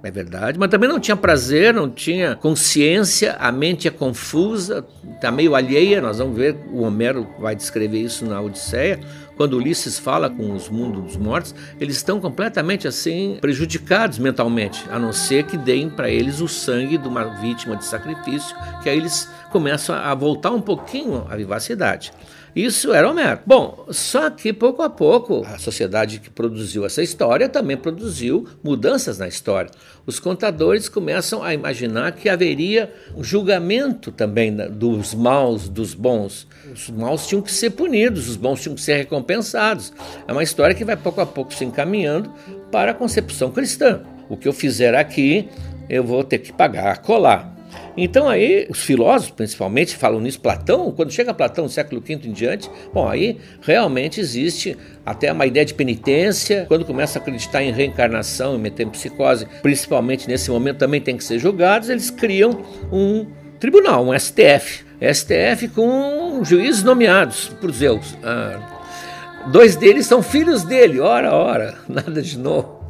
é 0.02 0.10
verdade, 0.10 0.58
mas 0.58 0.68
também 0.68 0.88
não 0.88 0.98
tinha 0.98 1.16
prazer, 1.16 1.72
não 1.72 1.88
tinha 1.88 2.34
consciência, 2.34 3.36
a 3.38 3.52
mente 3.52 3.86
é 3.86 3.90
confusa, 3.90 4.84
está 5.14 5.30
meio 5.30 5.54
alheia. 5.54 6.00
Nós 6.00 6.18
vamos 6.18 6.36
ver, 6.36 6.56
o 6.72 6.82
Homero 6.82 7.28
vai 7.38 7.54
descrever 7.54 8.00
isso 8.00 8.24
na 8.24 8.40
Odisseia 8.40 8.98
quando 9.36 9.54
Ulisses 9.54 9.98
fala 9.98 10.28
com 10.30 10.52
os 10.52 10.68
mundos 10.68 11.02
dos 11.02 11.16
mortos, 11.16 11.54
eles 11.80 11.96
estão 11.96 12.20
completamente 12.20 12.86
assim 12.86 13.38
prejudicados 13.40 14.18
mentalmente, 14.18 14.84
a 14.90 14.98
não 14.98 15.12
ser 15.12 15.44
que 15.44 15.56
deem 15.56 15.88
para 15.88 16.08
eles 16.08 16.40
o 16.40 16.48
sangue 16.48 16.98
de 16.98 17.08
uma 17.08 17.24
vítima 17.40 17.76
de 17.76 17.84
sacrifício, 17.84 18.54
que 18.82 18.88
aí 18.88 18.96
eles 18.96 19.28
começam 19.50 19.96
a 19.96 20.14
voltar 20.14 20.50
um 20.50 20.60
pouquinho 20.60 21.26
à 21.28 21.36
vivacidade. 21.36 22.12
Isso 22.54 22.92
era 22.92 23.10
Homero. 23.10 23.40
Bom, 23.46 23.86
só 23.90 24.28
que 24.28 24.52
pouco 24.52 24.82
a 24.82 24.90
pouco 24.90 25.42
a 25.46 25.56
sociedade 25.56 26.20
que 26.20 26.28
produziu 26.28 26.84
essa 26.84 27.02
história 27.02 27.48
também 27.48 27.78
produziu 27.78 28.46
mudanças 28.62 29.18
na 29.18 29.26
história. 29.26 29.70
Os 30.04 30.20
contadores 30.20 30.86
começam 30.86 31.42
a 31.42 31.54
imaginar 31.54 32.12
que 32.12 32.28
haveria 32.28 32.92
um 33.16 33.24
julgamento 33.24 34.12
também 34.12 34.54
dos 34.54 35.14
maus, 35.14 35.66
dos 35.66 35.94
bons. 35.94 36.46
Os 36.70 36.90
maus 36.90 37.26
tinham 37.26 37.40
que 37.40 37.50
ser 37.50 37.70
punidos, 37.70 38.28
os 38.28 38.36
bons 38.36 38.60
tinham 38.60 38.74
que 38.74 38.82
ser 38.82 38.96
recompensados. 38.96 39.90
É 40.28 40.32
uma 40.32 40.42
história 40.42 40.74
que 40.74 40.84
vai 40.84 40.96
pouco 40.96 41.22
a 41.22 41.26
pouco 41.26 41.54
se 41.54 41.64
encaminhando 41.64 42.30
para 42.70 42.90
a 42.90 42.94
concepção 42.94 43.50
cristã. 43.50 44.02
O 44.28 44.36
que 44.36 44.46
eu 44.46 44.52
fizer 44.52 44.94
aqui, 44.94 45.48
eu 45.88 46.04
vou 46.04 46.22
ter 46.22 46.38
que 46.38 46.52
pagar, 46.52 46.98
colar. 46.98 47.61
Então 47.96 48.28
aí 48.28 48.66
os 48.70 48.80
filósofos 48.80 49.34
principalmente 49.34 49.96
falam 49.96 50.20
nisso, 50.20 50.40
Platão, 50.40 50.90
quando 50.92 51.10
chega 51.12 51.34
Platão, 51.34 51.68
século 51.68 52.00
V 52.00 52.14
em 52.24 52.32
diante, 52.32 52.70
bom, 52.92 53.08
aí 53.08 53.38
realmente 53.60 54.20
existe 54.20 54.76
até 55.04 55.32
uma 55.32 55.46
ideia 55.46 55.64
de 55.64 55.74
penitência, 55.74 56.64
quando 56.68 56.84
começa 56.84 57.18
a 57.18 57.22
acreditar 57.22 57.62
em 57.62 57.72
reencarnação, 57.72 58.54
em 58.54 58.58
metempsicose, 58.58 59.46
principalmente 59.62 60.26
nesse 60.28 60.50
momento 60.50 60.78
também 60.78 61.00
tem 61.00 61.16
que 61.16 61.24
ser 61.24 61.38
julgados, 61.38 61.88
eles 61.88 62.10
criam 62.10 62.62
um 62.90 63.26
tribunal, 63.60 64.06
um 64.06 64.18
STF, 64.18 64.84
STF 65.00 65.68
com 65.68 66.42
juízes 66.44 66.82
nomeados 66.82 67.48
por 67.60 67.70
Zeus. 67.72 68.16
Ah, 68.22 69.48
dois 69.48 69.76
deles 69.76 70.06
são 70.06 70.22
filhos 70.22 70.64
dele, 70.64 71.00
ora, 71.00 71.34
ora, 71.34 71.78
nada 71.88 72.22
de 72.22 72.38
novo 72.38 72.81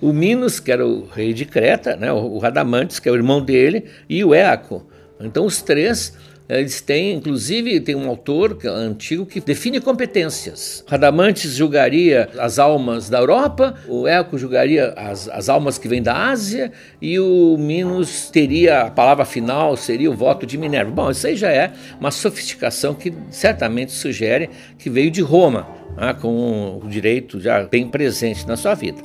o 0.00 0.12
Minos, 0.12 0.60
que 0.60 0.70
era 0.70 0.86
o 0.86 1.06
rei 1.06 1.32
de 1.32 1.44
Creta, 1.44 1.96
né, 1.96 2.12
o 2.12 2.38
Radamantes, 2.38 2.98
que 2.98 3.08
é 3.08 3.12
o 3.12 3.16
irmão 3.16 3.42
dele, 3.42 3.84
e 4.08 4.24
o 4.24 4.34
Éaco. 4.34 4.86
Então 5.20 5.46
os 5.46 5.62
três 5.62 6.12
eles 6.46 6.82
têm, 6.82 7.14
inclusive, 7.14 7.80
tem 7.80 7.94
um 7.94 8.06
autor 8.06 8.58
é 8.62 8.68
antigo 8.68 9.24
que 9.24 9.40
define 9.40 9.80
competências. 9.80 10.84
Radamantes 10.86 11.54
julgaria 11.54 12.28
as 12.38 12.58
almas 12.58 13.08
da 13.08 13.18
Europa, 13.18 13.74
o 13.88 14.06
Eco 14.06 14.36
julgaria 14.36 14.92
as, 14.94 15.26
as 15.28 15.48
almas 15.48 15.78
que 15.78 15.88
vêm 15.88 16.02
da 16.02 16.28
Ásia 16.28 16.70
e 17.00 17.18
o 17.18 17.56
Minos 17.58 18.28
teria 18.28 18.82
a 18.82 18.90
palavra 18.90 19.24
final, 19.24 19.74
seria 19.74 20.10
o 20.10 20.14
voto 20.14 20.44
de 20.44 20.58
Minerva. 20.58 20.90
Bom, 20.90 21.10
isso 21.10 21.26
aí 21.26 21.34
já 21.34 21.50
é 21.50 21.72
uma 21.98 22.10
sofisticação 22.10 22.94
que 22.94 23.14
certamente 23.30 23.92
sugere 23.92 24.50
que 24.78 24.90
veio 24.90 25.10
de 25.10 25.22
Roma, 25.22 25.66
né, 25.96 26.14
com 26.20 26.78
o 26.84 26.88
direito 26.88 27.40
já 27.40 27.64
bem 27.64 27.88
presente 27.88 28.46
na 28.46 28.56
sua 28.56 28.74
vida. 28.74 29.00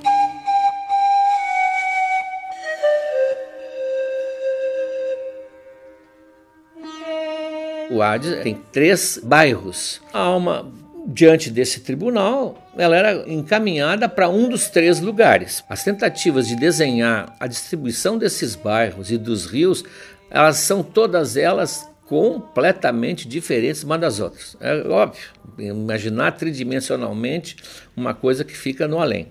O 7.90 8.02
Hades 8.02 8.44
tem 8.44 8.56
três 8.72 9.20
bairros. 9.22 10.00
A 10.14 10.20
alma 10.20 10.72
diante 11.08 11.50
desse 11.50 11.80
tribunal, 11.80 12.70
ela 12.78 12.96
era 12.96 13.28
encaminhada 13.28 14.08
para 14.08 14.30
um 14.30 14.48
dos 14.48 14.70
três 14.70 15.00
lugares. 15.00 15.64
As 15.68 15.84
tentativas 15.84 16.48
de 16.48 16.56
desenhar 16.56 17.36
a 17.40 17.48
distribuição 17.48 18.18
desses 18.18 18.56
bairros 18.56 19.12
e 19.12 19.18
dos 19.18 19.46
rios, 19.46 19.84
elas 20.30 20.58
são 20.58 20.84
todas 20.84 21.36
elas 21.36 21.90
completamente 22.06 23.28
diferentes 23.28 23.84
uma 23.84 23.98
das 23.98 24.20
outras. 24.20 24.56
É 24.60 24.88
óbvio, 24.88 25.24
imaginar 25.58 26.32
tridimensionalmente 26.34 27.56
uma 27.96 28.14
coisa 28.14 28.44
que 28.44 28.56
fica 28.56 28.88
no 28.88 29.00
além. 29.00 29.28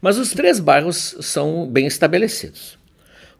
Mas 0.00 0.18
os 0.18 0.30
três 0.30 0.60
bairros 0.60 1.16
são 1.20 1.66
bem 1.66 1.86
estabelecidos. 1.86 2.78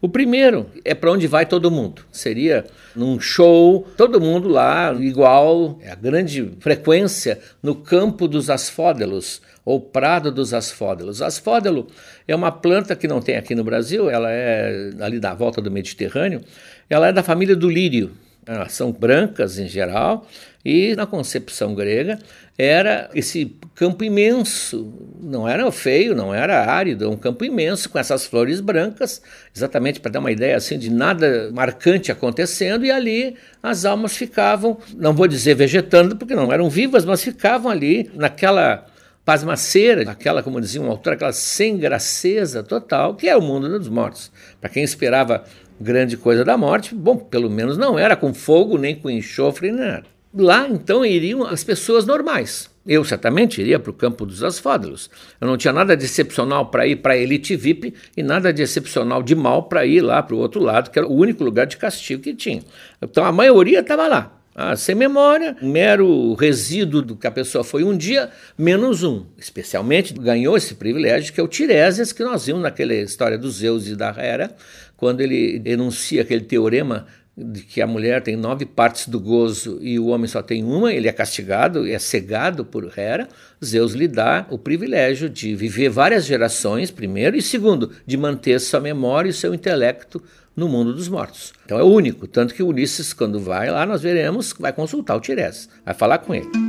O 0.04 0.08
primeiro 0.10 0.66
é 0.84 0.92
para 0.92 1.10
onde 1.10 1.26
vai 1.26 1.46
todo 1.46 1.70
mundo. 1.70 2.02
Seria 2.12 2.66
num 2.94 3.18
show, 3.18 3.88
todo 3.96 4.20
mundo 4.20 4.50
lá 4.50 4.94
igual, 5.00 5.78
é 5.80 5.90
a 5.90 5.94
grande 5.94 6.52
frequência 6.60 7.40
no 7.62 7.74
campo 7.74 8.28
dos 8.28 8.50
asfódelos 8.50 9.40
ou 9.64 9.80
prado 9.80 10.30
dos 10.30 10.52
asfódelos. 10.52 11.22
Asfódelo 11.22 11.86
é 12.28 12.36
uma 12.36 12.52
planta 12.52 12.94
que 12.94 13.08
não 13.08 13.22
tem 13.22 13.36
aqui 13.36 13.54
no 13.54 13.64
Brasil, 13.64 14.10
ela 14.10 14.30
é 14.30 14.90
ali 15.00 15.18
da 15.18 15.32
volta 15.32 15.62
do 15.62 15.70
Mediterrâneo, 15.70 16.42
ela 16.90 17.08
é 17.08 17.12
da 17.12 17.22
família 17.22 17.56
do 17.56 17.70
lírio. 17.70 18.12
elas 18.46 18.72
são 18.72 18.92
brancas 18.92 19.58
em 19.58 19.68
geral, 19.68 20.28
e 20.64 20.94
na 20.96 21.06
concepção 21.06 21.74
grega 21.74 22.18
era 22.56 23.10
esse 23.14 23.56
campo 23.74 24.04
imenso, 24.04 24.92
não 25.20 25.48
era 25.48 25.70
feio, 25.72 26.14
não 26.14 26.32
era 26.32 26.64
árido, 26.64 27.04
é 27.04 27.08
um 27.08 27.16
campo 27.16 27.44
imenso 27.44 27.90
com 27.90 27.98
essas 27.98 28.24
flores 28.24 28.60
brancas, 28.60 29.20
exatamente 29.54 30.00
para 30.00 30.12
dar 30.12 30.20
uma 30.20 30.30
ideia 30.30 30.56
assim 30.56 30.78
de 30.78 30.90
nada 30.90 31.50
marcante 31.52 32.12
acontecendo, 32.12 32.86
e 32.86 32.90
ali 32.90 33.36
as 33.62 33.84
almas 33.84 34.16
ficavam, 34.16 34.78
não 34.96 35.12
vou 35.12 35.26
dizer 35.26 35.54
vegetando, 35.54 36.16
porque 36.16 36.34
não 36.34 36.52
eram 36.52 36.70
vivas, 36.70 37.04
mas 37.04 37.22
ficavam 37.22 37.70
ali 37.70 38.08
naquela 38.14 38.86
pasmaceira, 39.24 40.08
aquela, 40.10 40.42
como 40.42 40.60
dizia 40.60 40.80
um 40.80 40.90
autor, 40.90 41.14
aquela 41.14 41.32
sem 41.32 41.76
graceza 41.76 42.62
total, 42.62 43.14
que 43.16 43.28
é 43.28 43.36
o 43.36 43.40
mundo 43.42 43.68
dos 43.78 43.88
mortos. 43.88 44.30
Para 44.60 44.70
quem 44.70 44.84
esperava 44.84 45.44
grande 45.80 46.16
coisa 46.16 46.44
da 46.44 46.56
morte, 46.56 46.94
bom, 46.94 47.16
pelo 47.16 47.50
menos 47.50 47.76
não 47.76 47.98
era 47.98 48.14
com 48.14 48.32
fogo, 48.32 48.78
nem 48.78 48.94
com 48.94 49.10
enxofre, 49.10 49.72
nem 49.72 49.86
nada. 49.86 50.13
Lá 50.36 50.66
então 50.68 51.04
iriam 51.04 51.44
as 51.44 51.62
pessoas 51.62 52.04
normais. 52.04 52.68
Eu 52.84 53.04
certamente 53.04 53.60
iria 53.60 53.78
para 53.78 53.90
o 53.90 53.94
campo 53.94 54.26
dos 54.26 54.42
asfódelos. 54.42 55.08
Eu 55.40 55.46
não 55.46 55.56
tinha 55.56 55.72
nada 55.72 55.96
de 55.96 56.04
excepcional 56.04 56.66
para 56.66 56.86
ir 56.86 56.96
para 56.96 57.14
a 57.14 57.16
elite 57.16 57.54
VIP 57.54 57.94
e 58.16 58.22
nada 58.22 58.52
de 58.52 58.60
excepcional 58.60 59.22
de 59.22 59.34
mal 59.36 59.62
para 59.68 59.86
ir 59.86 60.00
lá 60.00 60.20
para 60.22 60.34
o 60.34 60.38
outro 60.38 60.60
lado, 60.60 60.90
que 60.90 60.98
era 60.98 61.06
o 61.06 61.14
único 61.14 61.44
lugar 61.44 61.66
de 61.66 61.76
castigo 61.76 62.20
que 62.20 62.34
tinha. 62.34 62.62
Então 63.00 63.24
a 63.24 63.30
maioria 63.30 63.78
estava 63.78 64.08
lá. 64.08 64.40
Ah, 64.56 64.76
sem 64.76 64.94
memória, 64.94 65.56
mero 65.60 66.34
resíduo 66.34 67.02
do 67.02 67.16
que 67.16 67.26
a 67.26 67.30
pessoa 67.30 67.64
foi 67.64 67.82
um 67.82 67.96
dia, 67.96 68.30
menos 68.56 69.02
um. 69.02 69.26
Especialmente 69.36 70.14
ganhou 70.14 70.56
esse 70.56 70.74
privilégio, 70.74 71.32
que 71.32 71.40
é 71.40 71.42
o 71.42 71.48
Tiresias, 71.48 72.12
que 72.12 72.22
nós 72.22 72.46
vimos 72.46 72.62
naquela 72.62 72.94
história 72.94 73.36
dos 73.36 73.56
Zeus 73.56 73.88
e 73.88 73.96
da 73.96 74.10
Hera, 74.16 74.54
quando 74.96 75.20
ele 75.20 75.60
enuncia 75.64 76.22
aquele 76.22 76.42
teorema 76.42 77.06
de 77.36 77.62
que 77.62 77.82
a 77.82 77.86
mulher 77.86 78.22
tem 78.22 78.36
nove 78.36 78.64
partes 78.64 79.08
do 79.08 79.18
gozo 79.18 79.78
e 79.80 79.98
o 79.98 80.06
homem 80.06 80.28
só 80.28 80.40
tem 80.40 80.62
uma, 80.62 80.92
ele 80.92 81.08
é 81.08 81.12
castigado 81.12 81.86
e 81.86 81.92
é 81.92 81.98
cegado 81.98 82.64
por 82.64 82.92
Hera, 82.96 83.28
Zeus 83.64 83.92
lhe 83.92 84.06
dá 84.06 84.46
o 84.50 84.58
privilégio 84.58 85.28
de 85.28 85.54
viver 85.54 85.88
várias 85.88 86.24
gerações, 86.24 86.90
primeiro, 86.90 87.36
e 87.36 87.42
segundo, 87.42 87.90
de 88.06 88.16
manter 88.16 88.60
sua 88.60 88.80
memória 88.80 89.30
e 89.30 89.32
seu 89.32 89.52
intelecto 89.52 90.22
no 90.54 90.68
mundo 90.68 90.94
dos 90.94 91.08
mortos. 91.08 91.52
Então 91.64 91.78
é 91.78 91.82
único, 91.82 92.28
tanto 92.28 92.54
que 92.54 92.62
Ulisses, 92.62 93.12
quando 93.12 93.40
vai 93.40 93.68
lá, 93.70 93.84
nós 93.84 94.00
veremos, 94.00 94.54
vai 94.58 94.72
consultar 94.72 95.16
o 95.16 95.20
Tiresias, 95.20 95.68
vai 95.84 95.94
falar 95.94 96.18
com 96.18 96.34
ele. 96.34 96.63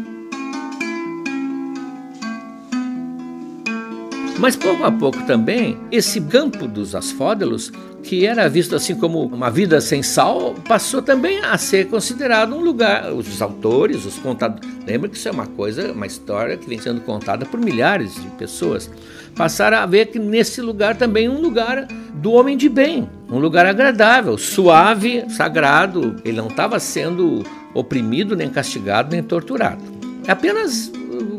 Mas 4.38 4.56
pouco 4.56 4.84
a 4.84 4.92
pouco 4.92 5.26
também, 5.26 5.78
esse 5.90 6.20
campo 6.20 6.68
dos 6.68 6.94
asfódelos, 6.94 7.72
que 8.04 8.26
era 8.26 8.50
visto 8.50 8.76
assim 8.76 8.94
como 8.94 9.24
uma 9.24 9.50
vida 9.50 9.80
sem 9.80 10.04
sal, 10.04 10.54
passou 10.68 11.02
também 11.02 11.40
a 11.40 11.58
ser 11.58 11.88
considerado 11.88 12.54
um 12.54 12.60
lugar. 12.60 13.14
Os 13.14 13.42
autores, 13.42 14.06
os 14.06 14.18
contadores. 14.18 14.70
Lembra 14.86 15.10
que 15.10 15.16
isso 15.16 15.30
é 15.30 15.32
uma 15.32 15.48
coisa, 15.48 15.92
uma 15.92 16.06
história 16.06 16.58
que 16.58 16.68
vem 16.68 16.80
sendo 16.80 17.00
contada 17.02 17.46
por 17.46 17.60
milhares 17.60 18.16
de 18.16 18.28
pessoas. 18.32 18.92
Passaram 19.36 19.78
a 19.78 19.86
ver 19.86 20.08
que 20.08 20.20
nesse 20.20 20.62
lugar 20.62 20.98
também 20.98 21.30
um 21.30 21.40
lugar 21.40 21.88
do 22.16 22.34
homem 22.34 22.58
de 22.58 22.68
bem, 22.68 23.10
um 23.30 23.40
lugar 23.40 23.66
agradável, 23.66 24.38
suave, 24.38 25.26
sagrado. 25.30 26.18
Ele 26.26 26.38
não 26.38 26.48
estava 26.48 26.78
sendo 26.80 27.42
oprimido, 27.74 28.36
nem 28.36 28.50
castigado, 28.50 29.12
nem 29.12 29.24
torturado. 29.24 29.82
É 30.28 30.32
apenas 30.32 30.92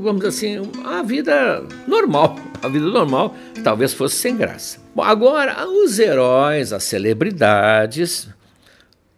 vamos 0.06 0.22
dizer 0.22 0.58
assim, 0.58 0.70
a 0.84 1.02
vida 1.02 1.64
normal. 1.86 2.36
A 2.62 2.68
vida 2.68 2.86
normal 2.86 3.34
talvez 3.62 3.92
fosse 3.92 4.16
sem 4.16 4.36
graça. 4.36 4.78
Bom, 4.94 5.02
agora, 5.02 5.68
os 5.68 5.98
heróis, 5.98 6.72
as 6.72 6.84
celebridades, 6.84 8.28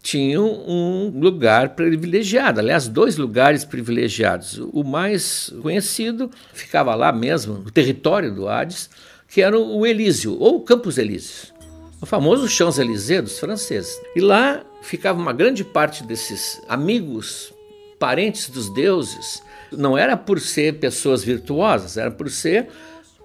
tinham 0.03 0.47
um 0.67 1.13
lugar 1.15 1.71
privilegiado, 1.71 2.61
aliás, 2.61 2.89
dois 2.89 3.17
lugares 3.17 3.65
privilegiados. 3.65 4.59
O 4.73 4.83
mais 4.83 5.53
conhecido 5.61 6.31
ficava 6.53 6.95
lá 6.95 7.13
mesmo, 7.13 7.55
no 7.55 7.71
território 7.71 8.35
do 8.35 8.49
Hades, 8.49 8.89
que 9.29 9.43
era 9.43 9.59
o 9.59 9.87
Elísio, 9.87 10.37
ou 10.41 10.63
Campos 10.63 10.97
Elíseos, 10.97 11.53
o 12.01 12.07
famoso 12.07 12.49
Champs-Élysées 12.49 13.23
dos 13.23 13.39
franceses. 13.39 14.01
E 14.17 14.21
lá 14.21 14.63
ficava 14.81 15.21
uma 15.21 15.33
grande 15.33 15.65
parte 15.65 16.03
desses 16.05 16.63
amigos, 16.69 17.53
parentes 17.99 18.49
dos 18.49 18.73
deuses, 18.73 19.43
não 19.71 19.99
era 19.99 20.17
por 20.17 20.41
ser 20.41 20.79
pessoas 20.79 21.23
virtuosas, 21.23 21.97
era 21.97 22.11
por 22.11 22.31
ser 22.31 22.69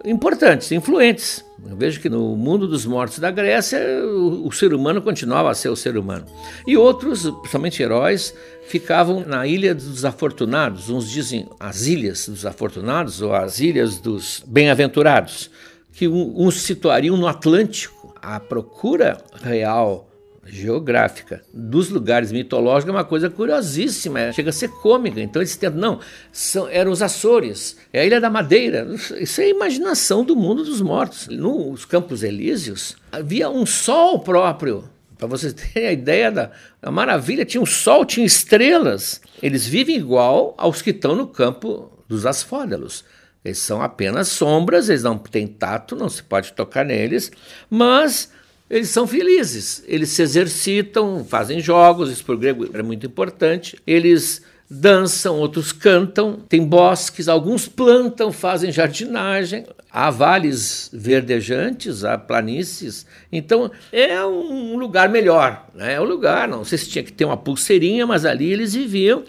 importantes, 0.06 0.72
influentes. 0.72 1.44
Eu 1.70 1.78
vejo 1.78 2.02
que 2.02 2.10
no 2.10 2.36
mundo 2.36 2.68
dos 2.68 2.86
mortos 2.86 3.20
da 3.20 3.32
Grécia, 3.32 3.80
o, 4.04 4.48
o, 4.48 4.52
ser 4.52 4.74
humano 4.74 5.02
continuava 5.02 5.50
a 5.50 5.56
ser 5.56 5.70
o 5.70 5.76
ser 5.76 5.98
humano. 5.98 6.26
E 6.68 6.76
outros, 6.76 7.30
principalmente 7.30 7.82
heróis, 7.82 8.34
ficavam 8.68 9.22
na 9.26 9.48
Ilha 9.48 9.74
dos 9.74 10.04
Afortunados. 10.04 10.90
Uns 10.90 11.10
dizem 11.10 11.48
as 11.60 11.86
Ilhas 11.86 12.28
dos 12.28 12.46
Afortunados 12.46 13.22
ou 13.22 13.34
as 13.34 13.60
Ilhas 13.60 13.98
dos 13.98 14.44
Bem-aventurados, 14.46 15.50
que 15.94 16.08
uns 16.08 16.56
situariam 16.56 17.16
no 17.16 17.28
Atlântico. 17.28 18.14
A 18.22 18.40
procura 18.40 19.18
real 19.42 20.10
geográfica 20.46 21.42
dos 21.54 21.90
lugares 21.90 22.32
mitológicos 22.32 22.94
é 22.94 22.98
uma 22.98 23.04
coisa 23.04 23.30
curiosíssima, 23.30 24.20
é, 24.20 24.34
chega 24.34 24.50
a 24.50 24.54
ser 24.54 24.70
cômica. 24.70 25.22
Então 25.22 25.42
eles 25.42 25.56
tentam, 25.56 25.80
não, 25.80 26.00
são, 26.32 26.68
eram 26.68 26.92
os 26.92 27.02
Açores, 27.02 27.78
é 27.92 28.02
a 28.02 28.06
Ilha 28.06 28.20
da 28.20 28.30
Madeira. 28.30 28.88
Isso 29.20 29.42
é 29.42 29.46
a 29.46 29.50
imaginação 29.50 30.24
do 30.24 30.36
mundo 30.36 30.64
dos 30.64 30.82
mortos. 30.82 31.28
Nos 31.28 31.86
Campos 31.86 32.24
Elíseos 32.24 32.96
havia 33.12 33.50
um 33.50 33.66
sol 33.66 34.20
próprio. 34.20 34.90
Para 35.18 35.28
vocês 35.28 35.54
terem 35.54 35.88
a 35.88 35.94
ideia 35.94 36.32
da 36.32 36.52
a 36.82 36.92
maravilha, 36.92 37.46
tinha 37.46 37.62
um 37.62 37.66
sol, 37.66 38.04
tinha 38.06 38.26
estrelas. 38.26 39.22
Eles 39.42 39.66
vivem 39.66 39.96
igual 39.96 40.54
aos 40.58 40.82
que 40.82 40.90
estão 40.90 41.16
no 41.16 41.28
campo 41.28 41.90
dos 42.10 42.26
asfódelos. 42.26 43.06
Eles 43.44 43.58
são 43.58 43.82
apenas 43.82 44.30
sombras, 44.30 44.90
eles 44.90 45.04
não 45.04 45.18
têm 45.18 45.48
tato, 45.48 45.96
não 45.96 46.10
se 46.10 46.24
pode 46.24 46.54
tocar 46.54 46.86
neles, 46.86 47.32
mas 47.70 48.32
eles 48.70 48.90
são 48.90 49.06
felizes, 49.06 49.84
eles 49.88 50.10
se 50.10 50.22
exercitam, 50.22 51.24
fazem 51.24 51.60
jogos, 51.60 52.10
isso 52.10 52.26
para 52.26 52.36
o 52.36 52.38
grego 52.38 52.70
é 52.74 52.82
muito 52.82 53.06
importante, 53.06 53.78
eles 53.86 54.42
dançam, 54.70 55.38
outros 55.38 55.72
cantam, 55.72 56.40
tem 56.50 56.66
bosques, 56.66 57.28
alguns 57.28 57.68
plantam, 57.68 58.32
fazem 58.32 58.72
jardinagem, 58.72 59.66
há 59.92 60.10
vales 60.10 60.90
verdejantes, 60.92 62.04
há 62.04 62.18
planícies, 62.18 63.06
então 63.32 63.70
é 63.92 64.26
um 64.26 64.78
lugar 64.78 65.10
melhor, 65.10 65.68
né? 65.76 65.94
é 65.94 66.02
um 66.02 66.06
lugar, 66.06 66.48
não 66.48 66.64
sei 66.64 66.78
se 66.78 66.90
tinha 66.90 67.04
que 67.04 67.14
ter 67.14 67.26
uma 67.26 67.38
pulseirinha, 67.38 68.08
mas 68.08 68.26
ali 68.26 68.52
eles 68.52 68.74
viviam 68.74 69.24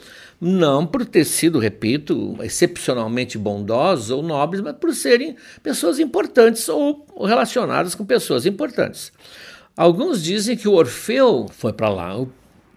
não 0.44 0.86
por 0.86 1.06
ter 1.06 1.24
sido, 1.24 1.58
repito, 1.58 2.36
excepcionalmente 2.42 3.38
bondosos 3.38 4.10
ou 4.10 4.22
nobres, 4.22 4.60
mas 4.60 4.76
por 4.76 4.92
serem 4.92 5.36
pessoas 5.62 5.98
importantes 5.98 6.68
ou 6.68 7.06
relacionadas 7.24 7.94
com 7.94 8.04
pessoas 8.04 8.44
importantes. 8.44 9.10
Alguns 9.74 10.22
dizem 10.22 10.54
que 10.54 10.68
o 10.68 10.74
Orfeu 10.74 11.46
foi 11.50 11.72
para 11.72 11.88
lá, 11.88 12.14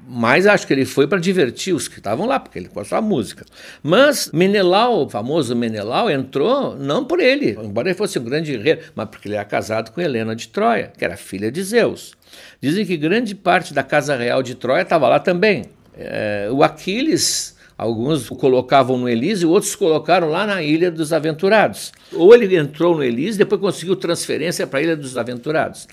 mas 0.07 0.47
acho 0.47 0.65
que 0.65 0.71
ele 0.71 0.85
foi 0.85 1.07
para 1.07 1.19
divertir 1.19 1.75
os 1.75 1.89
que 1.89 1.97
estavam 1.97 2.25
lá, 2.25 2.39
porque 2.39 2.57
ele 2.57 2.69
gostava 2.69 3.01
da 3.01 3.07
música. 3.07 3.45
Mas 3.83 4.31
Menelau, 4.31 5.03
o 5.03 5.09
famoso 5.09 5.53
Menelau, 5.53 6.09
entrou 6.09 6.73
não 6.77 7.03
por 7.03 7.19
ele, 7.19 7.51
embora 7.61 7.89
ele 7.89 7.97
fosse 7.97 8.17
um 8.17 8.23
grande 8.23 8.53
guerreiro, 8.53 8.79
mas 8.95 9.09
porque 9.09 9.27
ele 9.27 9.35
era 9.35 9.43
casado 9.43 9.91
com 9.91 9.99
Helena 9.99 10.33
de 10.33 10.47
Troia, 10.47 10.93
que 10.97 11.03
era 11.03 11.17
filha 11.17 11.51
de 11.51 11.61
Zeus. 11.61 12.13
Dizem 12.61 12.85
que 12.85 12.95
grande 12.95 13.35
parte 13.35 13.73
da 13.73 13.83
casa 13.83 14.15
real 14.15 14.41
de 14.41 14.55
Troia 14.55 14.83
estava 14.83 15.09
lá 15.09 15.19
também. 15.19 15.65
É, 15.93 16.47
o 16.49 16.63
Aquiles 16.63 17.56
Alguns 17.77 18.31
o 18.31 18.35
colocavam 18.35 18.97
no 18.97 19.07
Elísio, 19.07 19.51
outros 19.51 19.75
colocaram 19.75 20.29
lá 20.29 20.47
na 20.47 20.63
Ilha 20.63 20.89
dos 20.89 21.13
Aventurados. 21.13 21.91
Ou 22.11 22.33
ele 22.33 22.57
entrou 22.57 22.95
no 22.95 23.03
Elísio, 23.03 23.37
depois 23.37 23.61
conseguiu 23.61 23.95
transferência 23.95 24.65
para 24.65 24.79
a 24.79 24.81
Ilha 24.81 24.97
dos 24.97 25.15
Aventurados. 25.15 25.87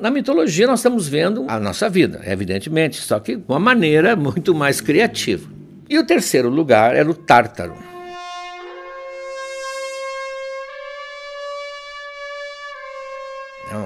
Na 0.00 0.10
mitologia 0.10 0.66
nós 0.66 0.78
estamos 0.78 1.06
vendo 1.06 1.44
a 1.46 1.60
nossa 1.60 1.90
vida, 1.90 2.22
evidentemente, 2.24 3.02
só 3.02 3.20
que 3.20 3.36
de 3.36 3.44
uma 3.46 3.58
maneira 3.58 4.16
muito 4.16 4.54
mais 4.54 4.80
criativa. 4.80 5.46
E 5.90 5.98
o 5.98 6.06
terceiro 6.06 6.48
lugar 6.48 6.96
era 6.96 7.10
o 7.10 7.14
Tártaro. 7.14 7.74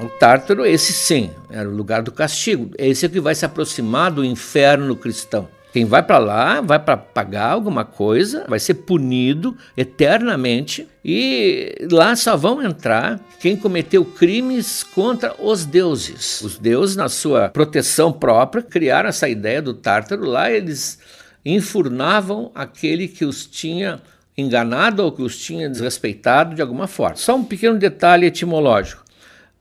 O 0.04 0.08
Tártaro, 0.08 0.64
esse 0.64 0.92
sim, 0.92 1.30
era 1.50 1.68
o 1.68 1.74
lugar 1.74 2.02
do 2.02 2.12
castigo. 2.12 2.70
Esse 2.78 3.06
é 3.06 3.08
que 3.08 3.20
vai 3.20 3.34
se 3.34 3.44
aproximar 3.44 4.10
do 4.10 4.24
inferno 4.24 4.94
cristão. 4.94 5.48
Quem 5.74 5.84
vai 5.84 6.04
para 6.04 6.18
lá 6.18 6.60
vai 6.60 6.78
para 6.78 6.96
pagar 6.96 7.50
alguma 7.50 7.84
coisa, 7.84 8.44
vai 8.48 8.60
ser 8.60 8.74
punido 8.74 9.56
eternamente 9.76 10.86
e 11.04 11.74
lá 11.90 12.14
só 12.14 12.36
vão 12.36 12.62
entrar 12.62 13.18
quem 13.40 13.56
cometeu 13.56 14.04
crimes 14.04 14.84
contra 14.84 15.34
os 15.36 15.64
deuses. 15.64 16.40
Os 16.42 16.58
deuses, 16.58 16.94
na 16.94 17.08
sua 17.08 17.48
proteção 17.48 18.12
própria, 18.12 18.62
criaram 18.62 19.08
essa 19.08 19.28
ideia 19.28 19.60
do 19.60 19.74
Tártaro. 19.74 20.24
Lá 20.24 20.48
eles 20.48 21.00
enfurnavam 21.44 22.52
aquele 22.54 23.08
que 23.08 23.24
os 23.24 23.44
tinha 23.44 24.00
enganado 24.38 25.02
ou 25.02 25.10
que 25.10 25.22
os 25.22 25.36
tinha 25.36 25.68
desrespeitado 25.68 26.54
de 26.54 26.62
alguma 26.62 26.86
forma. 26.86 27.16
Só 27.16 27.34
um 27.34 27.42
pequeno 27.42 27.76
detalhe 27.80 28.26
etimológico. 28.26 29.03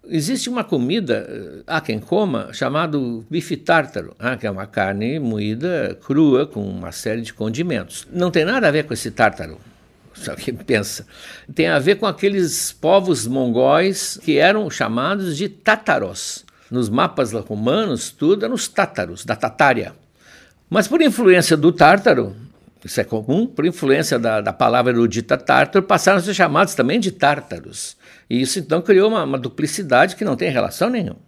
Existe 0.06 0.50
uma 0.50 0.66
comida, 0.66 1.64
há 1.66 1.80
quem 1.80 1.98
coma, 1.98 2.50
chamado 2.52 3.26
bife 3.30 3.56
tártaro, 3.56 4.14
ah, 4.20 4.36
que 4.36 4.46
é 4.46 4.52
uma 4.52 4.68
carne 4.68 5.18
moída 5.18 5.98
crua 6.06 6.46
com 6.46 6.62
uma 6.62 6.92
série 6.92 7.22
de 7.22 7.34
condimentos. 7.34 8.06
Não 8.12 8.30
tem 8.30 8.44
nada 8.44 8.68
a 8.68 8.72
ver 8.72 8.84
com 8.86 8.94
esse 8.94 9.10
tártaro. 9.12 9.58
Só 10.14 10.36
que 10.36 10.52
pensa. 10.64 11.08
Tem 11.56 11.68
a 11.68 11.80
ver 11.80 11.96
com 11.96 12.06
aqueles 12.06 12.74
povos 12.74 13.26
mongóis 13.26 14.20
que 14.22 14.38
eram 14.38 14.70
chamados 14.70 15.38
de 15.38 15.48
tátaros. 15.48 16.46
Nos 16.70 16.90
mapas 16.90 17.32
romanos, 17.32 18.12
tudo 18.12 18.44
eram 18.44 18.56
os 18.56 18.68
tátaros, 18.68 19.24
da 19.24 19.38
Tatária. 19.38 19.94
Mas 20.70 20.86
por 20.86 21.02
influência 21.02 21.56
do 21.56 21.72
tártaro, 21.72 22.36
isso 22.84 23.00
é 23.00 23.04
comum, 23.06 23.48
por 23.48 23.66
influência 23.66 24.20
da, 24.20 24.42
da 24.42 24.52
palavra 24.52 24.92
erudita 24.92 25.38
tártaro, 25.38 25.86
passaram 25.86 26.18
a 26.18 26.22
ser 26.22 26.34
chamados 26.34 26.76
também 26.76 27.00
de 27.00 27.12
tártaros. 27.12 27.96
E 28.34 28.42
isso 28.42 28.58
então 28.58 28.82
criou 28.82 29.10
uma, 29.10 29.24
uma 29.24 29.38
duplicidade 29.38 30.16
que 30.16 30.26
não 30.26 30.36
tem 30.36 30.50
relação 30.50 30.90
nenhuma. 30.90 31.20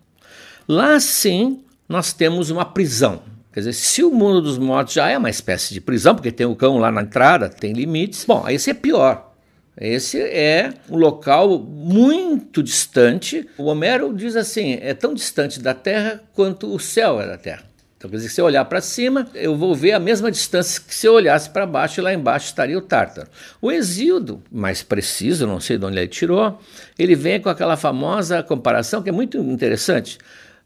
Lá 0.68 1.00
sim, 1.00 1.64
nós 1.88 2.12
temos 2.12 2.50
uma 2.50 2.66
prisão. 2.66 3.22
Quer 3.54 3.60
dizer, 3.60 3.74
se 3.74 4.04
o 4.04 4.10
mundo 4.10 4.42
dos 4.42 4.58
mortos 4.58 4.96
já 4.96 5.08
é 5.08 5.16
uma 5.16 5.30
espécie 5.30 5.72
de 5.72 5.80
prisão, 5.80 6.16
porque 6.16 6.32
tem 6.32 6.48
o 6.48 6.56
cão 6.56 6.80
lá 6.80 6.92
na 6.92 7.04
entrada, 7.04 7.48
tem 7.48 7.74
limites, 7.74 8.26
bom, 8.26 8.50
esse 8.50 8.72
é 8.72 8.74
pior. 8.74 9.36
Esse 9.80 10.20
é 10.20 10.74
um 10.90 10.98
local 10.98 11.60
muito 11.60 12.64
distante. 12.64 13.48
O 13.56 13.66
Homero 13.66 14.12
diz 14.12 14.36
assim: 14.36 14.80
é 14.82 14.96
tão 14.96 15.14
distante 15.14 15.60
da 15.60 15.76
Terra 15.76 16.24
quanto 16.34 16.74
o 16.74 16.80
céu 16.80 17.22
é 17.22 17.28
da 17.28 17.38
Terra. 17.38 17.66
Então, 17.98 18.10
quer 18.10 18.18
dizer, 18.18 18.30
se 18.30 18.42
eu 18.42 18.46
olhar 18.46 18.66
para 18.66 18.82
cima, 18.82 19.28
eu 19.34 19.56
vou 19.56 19.74
ver 19.74 19.94
a 19.94 20.00
mesma 20.00 20.30
distância 20.30 20.82
que 20.82 20.94
se 20.94 21.08
eu 21.08 21.14
olhasse 21.14 21.50
para 21.50 21.66
baixo, 21.66 22.00
e 22.00 22.04
lá 22.04 22.14
embaixo 22.14 22.48
estaria 22.48 22.78
o 22.78 22.82
Tártaro. 22.82 23.30
O 23.62 23.72
Exíodo, 23.72 24.44
mais 24.52 24.84
preciso, 24.84 25.48
não 25.48 25.60
sei 25.60 25.78
de 25.78 25.86
onde 25.86 25.98
ele 25.98 26.08
tirou, 26.08 26.60
ele 27.00 27.16
vem 27.16 27.40
com 27.40 27.50
aquela 27.50 27.78
famosa 27.78 28.44
comparação 28.44 29.02
que 29.02 29.10
é 29.10 29.14
muito 29.14 29.38
interessante. 29.38 30.18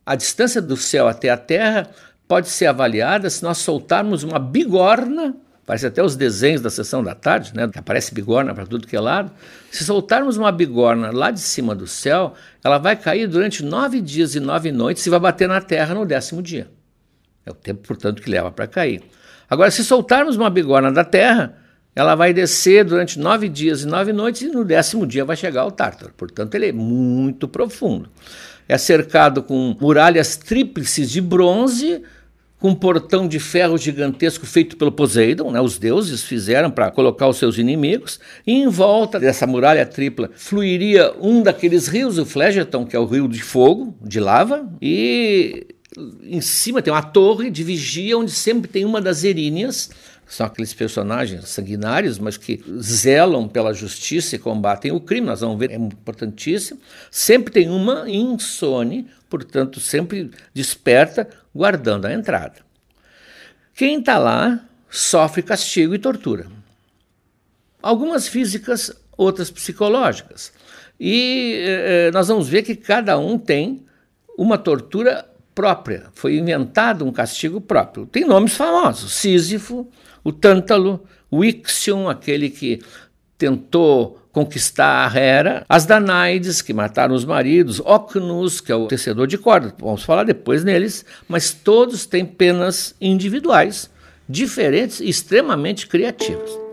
A 0.05 0.15
distância 0.15 0.61
do 0.61 0.75
céu 0.75 1.07
até 1.07 1.29
a 1.29 1.37
Terra 1.37 1.89
pode 2.27 2.49
ser 2.49 2.65
avaliada 2.65 3.29
se 3.29 3.43
nós 3.43 3.59
soltarmos 3.59 4.23
uma 4.23 4.39
bigorna 4.39 5.35
Parece 5.69 5.85
até 5.85 6.01
os 6.01 6.15
desenhos 6.15 6.61
da 6.61 6.69
sessão 6.71 7.03
da 7.03 7.13
tarde, 7.13 7.51
né? 7.53 7.69
Aparece 7.75 8.11
bigorna 8.11 8.55
para 8.55 8.65
tudo 8.65 8.87
que 8.87 8.95
é 8.95 8.99
lado. 8.99 9.31
Se 9.69 9.83
soltarmos 9.83 10.35
uma 10.35 10.51
bigorna 10.51 11.11
lá 11.11 11.29
de 11.29 11.39
cima 11.39 11.75
do 11.75 11.85
céu, 11.85 12.33
ela 12.63 12.79
vai 12.79 12.95
cair 12.95 13.27
durante 13.27 13.63
nove 13.63 14.01
dias 14.01 14.33
e 14.33 14.39
nove 14.39 14.71
noites 14.71 15.05
e 15.05 15.11
vai 15.11 15.19
bater 15.19 15.47
na 15.47 15.61
terra 15.61 15.93
no 15.93 16.07
décimo 16.07 16.41
dia. 16.41 16.71
É 17.49 17.51
o 17.51 17.55
tempo, 17.55 17.81
portanto, 17.87 18.21
que 18.21 18.29
leva 18.29 18.51
para 18.51 18.67
cair. 18.67 19.01
Agora, 19.49 19.71
se 19.71 19.83
soltarmos 19.83 20.35
uma 20.37 20.51
bigorna 20.51 20.91
da 20.91 21.03
terra, 21.03 21.57
ela 21.95 22.13
vai 22.13 22.31
descer 22.31 22.85
durante 22.85 23.17
nove 23.17 23.49
dias 23.49 23.81
e 23.81 23.87
nove 23.87 24.13
noites 24.13 24.43
e 24.43 24.49
no 24.49 24.63
décimo 24.63 25.07
dia 25.07 25.25
vai 25.25 25.35
chegar 25.35 25.61
ao 25.61 25.71
Tártaro. 25.71 26.13
Portanto, 26.15 26.53
ele 26.53 26.67
é 26.67 26.71
muito 26.71 27.47
profundo. 27.47 28.07
É 28.67 28.77
cercado 28.77 29.41
com 29.41 29.75
muralhas 29.81 30.37
tríplices 30.37 31.09
de 31.09 31.19
bronze, 31.19 32.03
com 32.59 32.69
um 32.69 32.75
portão 32.75 33.27
de 33.27 33.39
ferro 33.39 33.79
gigantesco 33.79 34.45
feito 34.45 34.77
pelo 34.77 34.91
Poseidon, 34.91 35.49
né? 35.49 35.59
os 35.59 35.79
deuses 35.79 36.23
fizeram 36.23 36.69
para 36.69 36.91
colocar 36.91 37.27
os 37.27 37.37
seus 37.37 37.57
inimigos, 37.57 38.19
e 38.45 38.51
em 38.51 38.67
volta 38.67 39.19
dessa 39.19 39.47
muralha 39.47 39.85
tripla 39.87 40.29
fluiria 40.35 41.15
um 41.19 41.41
daqueles 41.41 41.87
rios, 41.87 42.19
o 42.19 42.25
Phlegethon, 42.25 42.85
que 42.85 42.95
é 42.95 42.99
o 42.99 43.05
rio 43.05 43.27
de 43.27 43.41
fogo, 43.41 43.97
de 44.01 44.19
lava, 44.19 44.69
e 44.79 45.65
em 46.23 46.41
cima 46.41 46.81
tem 46.81 46.93
uma 46.93 47.01
torre 47.01 47.49
de 47.49 47.63
vigia 47.63 48.17
onde 48.17 48.31
sempre 48.31 48.69
tem 48.69 48.85
uma 48.85 49.01
das 49.01 49.23
eríneas, 49.23 49.89
são 50.29 50.45
aqueles 50.45 50.73
personagens 50.75 51.49
sanguinários, 51.49 52.19
mas 52.19 52.37
que 52.37 52.63
zelam 52.79 53.47
pela 53.47 53.73
justiça 53.73 54.35
e 54.35 54.39
combatem 54.39 54.91
o 54.91 54.99
crime. 54.99 55.25
Nós 55.25 55.41
vamos 55.41 55.57
ver, 55.57 55.71
é 55.71 55.75
importantíssimo. 55.75 56.79
Sempre 57.09 57.51
tem 57.51 57.67
uma 57.67 58.07
insone, 58.07 59.07
portanto, 59.27 59.79
sempre 59.79 60.29
desperta, 60.53 61.27
guardando 61.53 62.05
a 62.05 62.13
entrada. 62.13 62.57
Quem 63.73 63.99
está 63.99 64.19
lá 64.19 64.63
sofre 64.87 65.41
castigo 65.41 65.95
e 65.95 65.99
tortura. 65.99 66.45
Algumas 67.81 68.27
físicas, 68.27 68.91
outras 69.17 69.49
psicológicas. 69.49 70.53
E 70.99 71.55
eh, 71.65 72.11
nós 72.13 72.27
vamos 72.27 72.47
ver 72.47 72.61
que 72.61 72.75
cada 72.75 73.17
um 73.17 73.37
tem 73.39 73.83
uma 74.37 74.57
tortura 74.57 75.28
própria, 75.59 76.05
foi 76.13 76.37
inventado 76.37 77.05
um 77.05 77.11
castigo 77.11 77.59
próprio. 77.59 78.05
Tem 78.05 78.23
nomes 78.23 78.55
famosos: 78.55 79.11
Sísifo, 79.11 79.89
o 80.23 80.31
Tântalo, 80.31 81.03
o 81.29 81.43
Ixion, 81.43 82.07
aquele 82.07 82.49
que 82.49 82.79
tentou 83.37 84.17
conquistar 84.31 85.05
a 85.05 85.19
Hera, 85.19 85.65
as 85.67 85.85
Danaides, 85.85 86.61
que 86.61 86.73
mataram 86.73 87.13
os 87.13 87.25
maridos, 87.25 87.81
Ocnus, 87.81 88.61
que 88.61 88.71
é 88.71 88.75
o 88.75 88.87
tecedor 88.87 89.27
de 89.27 89.37
corda, 89.37 89.75
vamos 89.77 90.03
falar 90.03 90.23
depois 90.23 90.63
neles, 90.63 91.05
mas 91.27 91.51
todos 91.51 92.05
têm 92.05 92.25
penas 92.25 92.95
individuais, 93.01 93.89
diferentes 94.29 95.01
e 95.01 95.09
extremamente 95.09 95.87
criativas. 95.87 96.68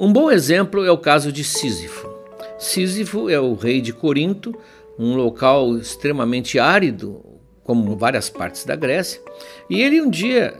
Um 0.00 0.12
bom 0.12 0.30
exemplo 0.30 0.84
é 0.84 0.92
o 0.92 0.96
caso 0.96 1.32
de 1.32 1.42
Sísifo. 1.42 2.08
Sísifo 2.56 3.28
é 3.28 3.40
o 3.40 3.54
rei 3.54 3.80
de 3.80 3.92
Corinto, 3.92 4.54
um 4.96 5.16
local 5.16 5.76
extremamente 5.76 6.56
árido, 6.56 7.20
como 7.64 7.96
várias 7.96 8.30
partes 8.30 8.64
da 8.64 8.76
Grécia, 8.76 9.20
e 9.68 9.82
ele 9.82 10.00
um 10.00 10.08
dia 10.08 10.54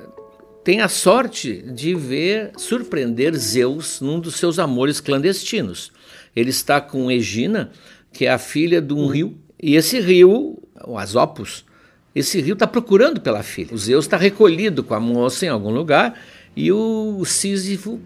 tem 0.64 0.80
a 0.80 0.88
sorte 0.88 1.62
de 1.62 1.94
ver 1.94 2.50
surpreender 2.56 3.32
Zeus 3.36 4.00
num 4.00 4.18
dos 4.18 4.34
seus 4.34 4.58
amores 4.58 5.00
clandestinos. 5.00 5.92
Ele 6.34 6.50
está 6.50 6.80
com 6.80 7.08
Egina, 7.08 7.70
que 8.12 8.26
é 8.26 8.32
a 8.32 8.38
filha 8.38 8.82
de 8.82 8.92
um 8.92 9.06
rio, 9.06 9.38
e 9.62 9.76
esse 9.76 10.00
rio, 10.00 10.60
o 10.84 10.98
Asopus, 10.98 11.64
esse 12.12 12.40
rio 12.40 12.54
está 12.54 12.66
procurando 12.66 13.20
pela 13.20 13.44
filha. 13.44 13.72
O 13.72 13.78
Zeus 13.78 14.04
está 14.04 14.16
recolhido 14.16 14.82
com 14.82 14.94
a 14.94 15.00
moça 15.00 15.46
em 15.46 15.48
algum 15.48 15.70
lugar 15.70 16.20
e 16.56 16.72
o 16.72 17.24
Sísifo 17.24 18.00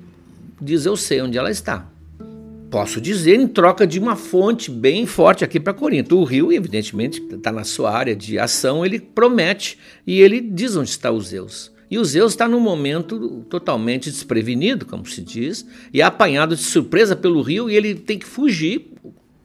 diz: 0.63 0.87
Eu 0.87 0.97
sei 0.97 1.21
onde 1.21 1.37
ela 1.37 1.51
está. 1.51 1.89
Posso 2.71 3.03
dizer 3.03 3.35
em 3.35 3.47
troca 3.47 3.87
de 3.87 3.99
uma 3.99 4.17
fonte 4.17 4.71
bem 4.71 5.05
forte 5.05 5.45
aqui 5.45 5.61
para 5.61 5.75
Corinto. 5.75 6.19
O 6.19 6.25
rio, 6.25 6.51
evidentemente, 6.51 7.23
está 7.31 7.53
na 7.53 7.65
sua 7.65 7.91
área 7.91 8.17
de 8.17 8.39
ação, 8.39 8.85
ele 8.85 8.99
promete 8.99 9.79
e 10.07 10.21
ele 10.21 10.41
diz 10.41 10.75
onde 10.75 10.89
está 10.89 11.11
o 11.11 11.21
Zeus. 11.21 11.71
E 11.91 11.99
o 11.99 12.05
Zeus 12.07 12.33
está 12.33 12.49
num 12.49 12.61
momento 12.61 13.45
totalmente 13.51 14.11
desprevenido, 14.11 14.87
como 14.87 15.05
se 15.05 15.21
diz, 15.21 15.67
e 15.93 16.01
é 16.01 16.05
apanhado 16.05 16.57
de 16.57 16.63
surpresa 16.63 17.15
pelo 17.15 17.43
rio 17.43 17.69
e 17.69 17.77
ele 17.77 17.95
tem 17.95 18.19
que 18.19 18.25
fugir, 18.25 18.91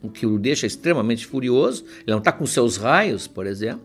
o 0.01 0.09
que 0.09 0.25
o 0.25 0.39
deixa 0.39 0.65
extremamente 0.65 1.25
furioso. 1.25 1.83
Ele 1.83 2.11
não 2.11 2.19
está 2.19 2.31
com 2.31 2.45
seus 2.45 2.77
raios, 2.77 3.27
por 3.27 3.45
exemplo. 3.45 3.81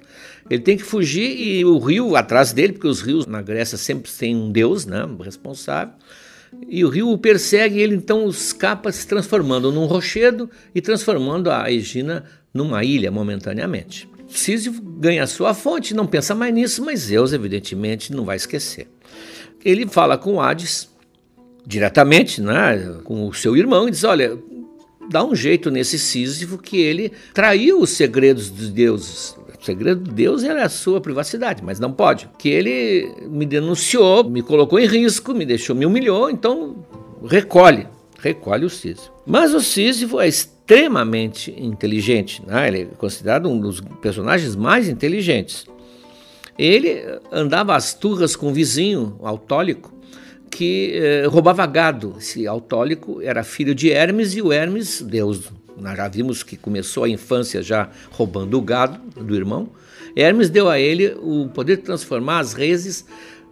Ele 0.49 0.63
tem 0.63 0.77
que 0.77 0.83
fugir 0.83 1.37
e 1.41 1.65
o 1.65 1.79
rio 1.79 2.15
atrás 2.15 2.53
dele, 2.53 2.75
porque 2.75 2.87
os 2.87 3.01
rios 3.01 3.27
na 3.27 3.43
Grécia 3.43 3.79
sempre 3.79 4.11
têm 4.11 4.37
um 4.37 4.53
deus 4.53 4.87
né, 4.87 5.09
responsável. 5.21 5.95
E 6.69 6.85
o 6.85 6.89
rio 6.89 7.11
o 7.11 7.19
persegue 7.19 7.81
ele 7.81 7.95
então 7.95 8.29
escapa 8.29 8.91
se 8.91 9.07
transformando 9.07 9.71
num 9.71 9.87
rochedo 9.87 10.49
e 10.75 10.81
transformando 10.81 11.51
a 11.51 11.71
Egina 11.71 12.25
numa 12.53 12.85
ilha 12.85 13.11
momentaneamente. 13.11 14.09
Sísifo 14.29 14.81
ganha 14.83 15.27
sua 15.27 15.55
fonte, 15.55 15.95
não 15.95 16.07
pensa 16.07 16.35
mais 16.35 16.53
nisso, 16.55 16.85
mas 16.85 17.01
Zeus, 17.01 17.33
evidentemente, 17.33 18.13
não 18.13 18.25
vai 18.25 18.37
esquecer. 18.37 18.89
Ele 19.65 19.87
fala 19.87 20.17
com 20.17 20.41
Hades 20.41 20.89
diretamente, 21.67 22.41
né, 22.41 22.99
com 23.05 23.29
o 23.29 23.35
seu 23.35 23.57
irmão, 23.57 23.89
e 23.89 23.91
diz: 23.91 24.05
Olha, 24.05 24.39
dá 25.11 25.25
um 25.25 25.35
jeito 25.35 25.71
nesse 25.71 25.99
Sísifo 25.99 26.59
que 26.59 26.79
ele 26.79 27.13
traiu 27.35 27.81
os 27.81 27.91
segredos 27.91 28.51
dos 28.51 28.71
deuses. 28.71 29.37
O 29.63 29.65
segredo 29.65 30.03
de 30.03 30.11
Deus 30.11 30.43
era 30.43 30.65
a 30.65 30.69
sua 30.69 31.01
privacidade, 31.01 31.63
mas 31.63 31.79
não 31.79 31.93
pode. 31.93 32.29
Que 32.37 32.49
ele 32.49 33.15
me 33.31 33.47
denunciou, 33.47 34.29
me 34.29 34.43
colocou 34.43 34.77
em 34.77 34.87
risco, 34.87 35.33
me 35.33 35.47
deixou, 35.47 35.77
me 35.77 35.87
humilhou, 35.87 36.29
então 36.29 36.85
recolhe, 37.25 37.87
recolhe 38.19 38.65
o 38.65 38.69
Sísifo. 38.69 39.13
Mas 39.25 39.55
o 39.55 39.61
Sísifo 39.61 40.21
é 40.21 40.27
extremamente 40.27 41.55
inteligente, 41.57 42.43
né? 42.45 42.67
ele 42.67 42.81
é 42.81 42.85
considerado 42.87 43.49
um 43.49 43.61
dos 43.61 43.81
personagens 43.81 44.57
mais 44.57 44.89
inteligentes. 44.89 45.65
Ele 46.59 47.01
andava 47.31 47.77
às 47.77 47.95
turras 47.95 48.35
com 48.35 48.49
um 48.49 48.53
vizinho 48.53 49.17
autólico 49.23 49.95
que 50.51 50.91
eh, 50.93 51.27
roubava 51.29 51.65
gado. 51.67 52.17
Esse 52.19 52.49
autólico 52.49 53.23
era 53.23 53.45
filho 53.45 53.77
de 53.77 53.91
Hermes 53.91 54.35
e 54.35 54.43
o 54.43 54.53
Hermes, 54.53 55.01
deus 55.01 55.53
nós 55.83 55.97
já 55.97 56.09
vimos 56.09 56.43
que 56.43 56.57
começou 56.57 57.05
a 57.05 57.09
infância 57.09 57.63
já 57.63 57.91
roubando 58.11 58.57
o 58.57 58.63
gado 58.63 59.01
do 59.21 59.35
irmão. 59.35 59.69
Hermes 60.17 60.49
deu 60.49 60.69
a 60.69 60.79
ele 60.79 61.17
o 61.21 61.49
poder 61.49 61.77
de 61.77 61.83
transformar 61.83 62.39
as 62.39 62.53
reses 62.53 63.05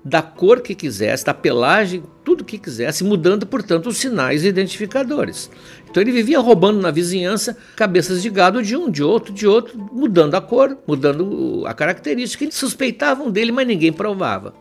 da 0.05 0.23
cor 0.23 0.61
que 0.61 0.75
quisesse, 0.75 1.25
da 1.25 1.35
pelagem, 1.35 2.03
tudo 2.25 2.45
que 2.45 2.59
quisesse, 2.59 3.05
mudando, 3.05 3.47
portanto, 3.47 3.89
os 3.89 3.99
sinais 3.99 4.45
identificadores. 4.45 5.51
Então 5.91 6.03
ele 6.03 6.13
vivia 6.13 6.41
roubando 6.41 6.81
na 6.81 6.91
vizinhança 6.91 7.57
cabeças 7.77 8.23
de 8.23 8.31
gado 8.31 8.63
de 8.63 8.77
um, 8.77 8.91
de 8.91 9.03
outro, 9.03 9.33
de 9.33 9.47
outro, 9.47 9.77
mudando 9.93 10.35
a 10.35 10.41
cor, 10.41 10.79
mudando 10.87 11.65
a 11.67 11.75
característica. 11.75 12.45
Eles 12.45 12.55
suspeitavam 12.55 13.31
dele, 13.31 13.53
mas 13.53 13.67
ninguém 13.67 13.93
provava. 13.93 14.55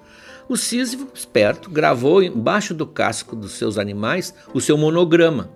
O 0.50 0.58
Sísifo, 0.58 1.08
esperto, 1.14 1.70
gravou 1.70 2.24
embaixo 2.24 2.74
do 2.74 2.88
casco 2.88 3.36
dos 3.36 3.52
seus 3.52 3.78
animais 3.78 4.34
o 4.54 4.60
seu 4.60 4.78
monograma. 4.78 5.52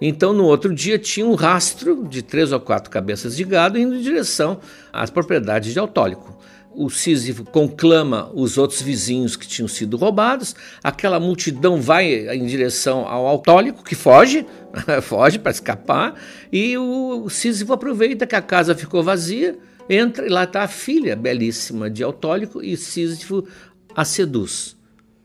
Então, 0.00 0.32
no 0.32 0.44
outro 0.44 0.74
dia, 0.74 0.98
tinha 0.98 1.26
um 1.26 1.34
rastro 1.34 2.06
de 2.06 2.22
três 2.22 2.52
ou 2.52 2.60
quatro 2.60 2.90
cabeças 2.90 3.36
de 3.36 3.44
gado 3.44 3.78
indo 3.78 3.94
em 3.94 4.02
direção 4.02 4.60
às 4.92 5.10
propriedades 5.10 5.72
de 5.72 5.78
Autólico. 5.78 6.38
O 6.78 6.90
Sísifo 6.90 7.42
conclama 7.42 8.30
os 8.34 8.58
outros 8.58 8.82
vizinhos 8.82 9.34
que 9.34 9.48
tinham 9.48 9.66
sido 9.66 9.96
roubados, 9.96 10.54
aquela 10.84 11.18
multidão 11.18 11.80
vai 11.80 12.28
em 12.36 12.44
direção 12.44 13.08
ao 13.08 13.26
Autólico, 13.26 13.82
que 13.82 13.94
foge, 13.94 14.46
foge 15.00 15.38
para 15.38 15.52
escapar, 15.52 16.14
e 16.52 16.76
o 16.76 17.30
Sísifo 17.30 17.72
aproveita 17.72 18.26
que 18.26 18.36
a 18.36 18.42
casa 18.42 18.74
ficou 18.74 19.02
vazia, 19.02 19.58
entra 19.88 20.26
e 20.26 20.28
lá 20.28 20.44
está 20.44 20.64
a 20.64 20.68
filha 20.68 21.16
belíssima 21.16 21.88
de 21.88 22.02
Autólico, 22.02 22.62
e 22.62 22.76
Sísifo 22.76 23.46
a 23.94 24.04
seduz. 24.04 24.76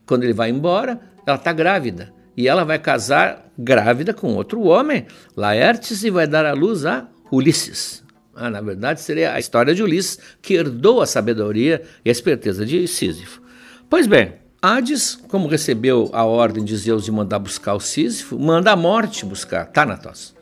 Quando 0.06 0.24
ele 0.24 0.32
vai 0.32 0.48
embora, 0.48 0.98
ela 1.26 1.36
está 1.36 1.52
grávida. 1.52 2.14
E 2.36 2.48
ela 2.48 2.64
vai 2.64 2.78
casar 2.78 3.52
grávida 3.58 4.14
com 4.14 4.34
outro 4.34 4.62
homem, 4.62 5.06
Laertes, 5.36 6.02
e 6.02 6.10
vai 6.10 6.26
dar 6.26 6.46
à 6.46 6.52
luz 6.52 6.84
a 6.86 7.06
Ulisses. 7.30 8.02
Ah, 8.34 8.48
na 8.48 8.60
verdade, 8.60 9.00
seria 9.00 9.34
a 9.34 9.38
história 9.38 9.74
de 9.74 9.82
Ulisses 9.82 10.18
que 10.40 10.54
herdou 10.54 11.02
a 11.02 11.06
sabedoria 11.06 11.82
e 12.04 12.08
a 12.08 12.12
esperteza 12.12 12.64
de 12.64 12.88
Sísifo. 12.88 13.42
Pois 13.90 14.06
bem, 14.06 14.34
Hades, 14.60 15.16
como 15.28 15.48
recebeu 15.48 16.08
a 16.12 16.24
ordem 16.24 16.64
de 16.64 16.76
Zeus 16.76 17.04
de 17.04 17.12
mandar 17.12 17.38
buscar 17.38 17.74
o 17.74 17.80
Sísifo, 17.80 18.38
manda 18.38 18.72
a 18.72 18.76
morte 18.76 19.26
buscar 19.26 19.66
Thanatos. 19.66 20.34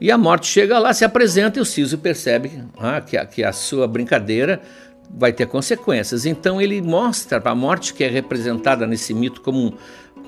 E 0.00 0.10
a 0.10 0.16
morte 0.16 0.46
chega 0.46 0.78
lá, 0.78 0.94
se 0.94 1.04
apresenta 1.04 1.58
e 1.58 1.62
o 1.62 1.64
Sísifo 1.64 2.02
percebe 2.02 2.64
ah, 2.78 3.00
que, 3.00 3.16
a, 3.16 3.26
que 3.26 3.44
a 3.44 3.52
sua 3.52 3.86
brincadeira 3.86 4.60
vai 5.12 5.32
ter 5.32 5.46
consequências. 5.46 6.24
Então 6.24 6.60
ele 6.60 6.80
mostra 6.80 7.40
para 7.40 7.52
a 7.52 7.54
morte, 7.54 7.92
que 7.92 8.02
é 8.02 8.08
representada 8.08 8.86
nesse 8.86 9.12
mito 9.12 9.40
como 9.40 9.76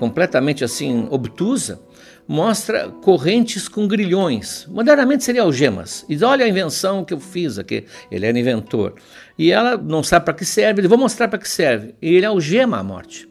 completamente 0.03 0.65
assim 0.65 1.07
obtusa, 1.09 1.79
mostra 2.27 2.89
correntes 2.89 3.69
com 3.69 3.87
grilhões. 3.87 4.67
Modernamente 4.69 5.23
seria 5.23 5.43
algemas. 5.43 6.05
E 6.09 6.13
diz, 6.13 6.21
olha 6.21 6.43
a 6.43 6.49
invenção 6.49 7.05
que 7.05 7.13
eu 7.13 7.21
fiz 7.21 7.57
aqui. 7.57 7.85
Ele 8.11 8.25
era 8.25 8.37
inventor. 8.37 8.95
E 9.39 9.49
ela 9.49 9.77
não 9.77 10.03
sabe 10.03 10.25
para 10.25 10.33
que 10.33 10.43
serve. 10.43 10.81
Ele 10.81 10.89
vou 10.89 10.97
mostrar 10.97 11.29
para 11.29 11.39
que 11.39 11.47
serve. 11.47 11.95
E 12.01 12.15
ele 12.15 12.25
algema 12.25 12.79
a 12.79 12.83
morte. 12.83 13.29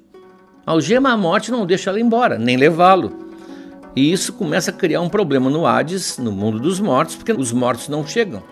Algema 0.65 1.11
a 1.11 1.17
morte 1.17 1.51
não 1.51 1.67
deixa 1.67 1.91
ela 1.91 2.01
embora, 2.01 2.39
nem 2.39 2.57
levá-lo. 2.57 3.29
E 3.95 4.11
isso 4.11 4.33
começa 4.33 4.71
a 4.71 4.75
criar 4.75 5.03
um 5.03 5.11
problema 5.11 5.51
no 5.51 5.67
Hades, 5.67 6.17
no 6.17 6.33
mundo 6.33 6.59
dos 6.59 6.81
mortos, 6.81 7.17
porque 7.17 7.33
os 7.33 7.53
mortos 7.53 7.89
não 7.91 8.07
chegam. 8.07 8.43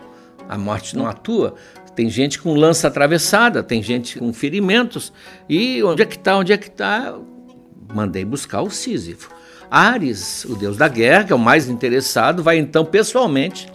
A 0.47 0.59
morte 0.59 0.95
não 0.95 1.07
atua. 1.07 1.55
Tem 1.95 2.07
gente 2.07 2.39
com 2.39 2.53
lança 2.53 2.87
atravessada, 2.87 3.63
tem 3.63 3.81
gente 3.81 4.19
com 4.19 4.31
ferimentos. 4.31 5.11
E 5.49 5.81
onde 5.81 6.03
é 6.03 6.05
que 6.05 6.17
está? 6.17 6.37
Onde 6.37 6.53
é 6.53 6.57
que 6.57 6.67
está? 6.67 7.15
Mandei 7.93 8.25
buscar 8.25 8.61
o 8.61 8.69
Sísifo. 8.69 9.29
Ares, 9.69 10.45
o 10.45 10.55
deus 10.55 10.75
da 10.75 10.87
guerra, 10.87 11.23
que 11.23 11.33
é 11.33 11.35
o 11.35 11.39
mais 11.39 11.69
interessado, 11.69 12.43
vai 12.43 12.57
então 12.57 12.83
pessoalmente 12.83 13.67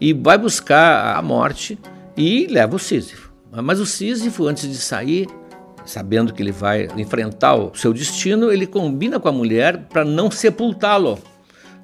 e 0.00 0.12
vai 0.12 0.36
buscar 0.36 1.16
a 1.16 1.22
morte 1.22 1.78
e 2.16 2.46
leva 2.46 2.76
o 2.76 2.78
Sísifo. 2.78 3.32
Mas 3.62 3.78
o 3.78 3.86
Sísifo, 3.86 4.46
antes 4.48 4.68
de 4.68 4.76
sair, 4.76 5.28
sabendo 5.84 6.32
que 6.32 6.42
ele 6.42 6.50
vai 6.50 6.88
enfrentar 6.96 7.54
o 7.54 7.72
seu 7.74 7.92
destino, 7.92 8.50
ele 8.50 8.66
combina 8.66 9.20
com 9.20 9.28
a 9.28 9.32
mulher 9.32 9.86
para 9.88 10.04
não 10.04 10.30
sepultá-lo, 10.30 11.18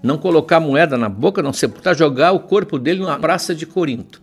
não 0.02 0.18
colocar 0.18 0.58
moeda 0.58 0.96
na 0.96 1.08
boca, 1.08 1.42
não 1.42 1.52
sepultar, 1.52 1.94
jogar 1.94 2.32
o 2.32 2.40
corpo 2.40 2.78
dele 2.78 3.04
na 3.04 3.18
praça 3.18 3.54
de 3.54 3.66
Corinto. 3.66 4.20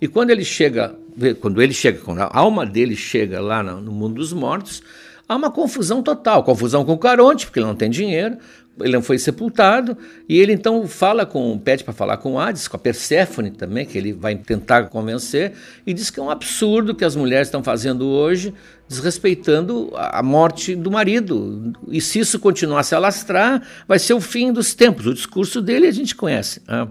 E 0.00 0.08
quando 0.08 0.30
ele 0.30 0.44
chega, 0.44 0.94
quando 1.40 1.60
ele 1.62 1.74
chega, 1.74 2.00
quando 2.00 2.20
a 2.20 2.30
alma 2.32 2.66
dele 2.66 2.96
chega 2.96 3.40
lá 3.40 3.62
no 3.62 3.92
mundo 3.92 4.14
dos 4.14 4.32
mortos, 4.32 4.82
há 5.30 5.36
uma 5.36 5.48
confusão 5.48 6.02
total, 6.02 6.42
confusão 6.42 6.84
com 6.84 6.92
o 6.92 6.98
Caronte, 6.98 7.46
porque 7.46 7.60
ele 7.60 7.66
não 7.66 7.76
tem 7.76 7.88
dinheiro, 7.88 8.36
ele 8.80 8.94
não 8.94 9.02
foi 9.02 9.16
sepultado, 9.16 9.96
e 10.28 10.36
ele 10.40 10.52
então 10.52 10.88
fala 10.88 11.24
com, 11.24 11.56
pede 11.56 11.84
para 11.84 11.94
falar 11.94 12.16
com 12.16 12.36
Hades, 12.36 12.66
com 12.66 12.76
a 12.76 12.80
Perséfone 12.80 13.52
também, 13.52 13.86
que 13.86 13.96
ele 13.96 14.12
vai 14.12 14.34
tentar 14.34 14.88
convencer, 14.88 15.52
e 15.86 15.94
diz 15.94 16.10
que 16.10 16.18
é 16.18 16.22
um 16.22 16.30
absurdo 16.30 16.96
que 16.96 17.04
as 17.04 17.14
mulheres 17.14 17.46
estão 17.46 17.62
fazendo 17.62 18.08
hoje, 18.08 18.52
desrespeitando 18.88 19.92
a 19.94 20.20
morte 20.20 20.74
do 20.74 20.90
marido. 20.90 21.74
E 21.86 22.00
se 22.00 22.18
isso 22.18 22.40
continuar 22.40 22.80
a 22.80 22.82
se 22.82 22.96
alastrar, 22.96 23.62
vai 23.86 24.00
ser 24.00 24.14
o 24.14 24.20
fim 24.20 24.52
dos 24.52 24.74
tempos. 24.74 25.06
O 25.06 25.14
discurso 25.14 25.62
dele 25.62 25.86
a 25.86 25.92
gente 25.92 26.12
conhece. 26.16 26.60
Né? 26.66 26.88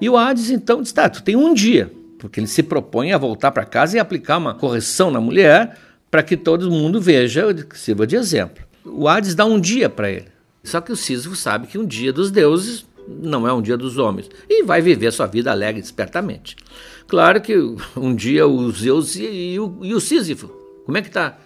E 0.00 0.08
o 0.08 0.16
Hades 0.16 0.48
então 0.48 0.80
diz, 0.80 0.92
tá, 0.92 1.08
tu 1.08 1.24
tem 1.24 1.34
um 1.34 1.52
dia, 1.52 1.90
porque 2.20 2.38
ele 2.38 2.46
se 2.46 2.62
propõe 2.62 3.12
a 3.12 3.18
voltar 3.18 3.50
para 3.50 3.64
casa 3.64 3.96
e 3.96 4.00
aplicar 4.00 4.38
uma 4.38 4.54
correção 4.54 5.10
na 5.10 5.20
mulher 5.20 5.76
para 6.10 6.22
que 6.22 6.36
todo 6.36 6.70
mundo 6.70 7.00
veja, 7.00 7.54
sirva 7.74 8.06
de 8.06 8.16
exemplo. 8.16 8.64
O 8.84 9.06
Hades 9.06 9.34
dá 9.34 9.44
um 9.44 9.60
dia 9.60 9.88
para 9.88 10.10
ele. 10.10 10.28
Só 10.64 10.80
que 10.80 10.92
o 10.92 10.96
Sísifo 10.96 11.36
sabe 11.36 11.66
que 11.66 11.78
um 11.78 11.86
dia 11.86 12.12
dos 12.12 12.30
deuses 12.30 12.86
não 13.08 13.46
é 13.46 13.52
um 13.52 13.62
dia 13.62 13.76
dos 13.76 13.98
homens 13.98 14.28
e 14.48 14.62
vai 14.62 14.80
viver 14.80 15.12
sua 15.12 15.26
vida 15.26 15.50
alegre 15.50 15.80
espertamente. 15.80 16.56
Claro 17.06 17.40
que 17.40 17.56
um 17.96 18.14
dia 18.14 18.46
o 18.46 18.70
Zeus 18.70 19.16
e, 19.16 19.24
e, 19.24 19.60
o, 19.60 19.78
e 19.82 19.94
o 19.94 20.00
Sísifo, 20.00 20.48
como 20.84 20.98
é 20.98 21.02
que 21.02 21.10
tá? 21.10 21.38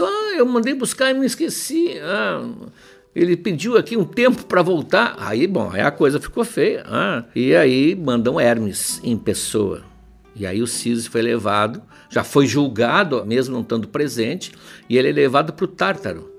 Ah, 0.00 0.34
eu 0.36 0.46
mandei 0.46 0.74
buscar 0.74 1.10
e 1.10 1.14
me 1.14 1.26
esqueci. 1.26 1.98
Ah, 2.00 2.48
ele 3.14 3.36
pediu 3.36 3.76
aqui 3.76 3.96
um 3.96 4.04
tempo 4.04 4.44
para 4.46 4.62
voltar. 4.62 5.14
Aí, 5.18 5.46
bom, 5.46 5.70
aí 5.72 5.82
a 5.82 5.90
coisa 5.90 6.18
ficou 6.18 6.44
feia. 6.44 6.84
Ah, 6.86 7.24
e 7.34 7.54
aí 7.54 7.94
mandam 7.94 8.40
Hermes 8.40 9.00
em 9.04 9.16
pessoa. 9.16 9.82
E 10.36 10.46
aí 10.46 10.60
o 10.60 10.66
Sísifo 10.66 11.12
foi 11.12 11.22
levado, 11.22 11.82
já 12.10 12.24
foi 12.24 12.46
julgado, 12.46 13.24
mesmo 13.24 13.54
não 13.54 13.62
estando 13.62 13.88
presente, 13.88 14.52
e 14.88 14.98
ele 14.98 15.08
é 15.08 15.12
levado 15.12 15.52
para 15.52 15.64
o 15.64 15.68
Tártaro, 15.68 16.30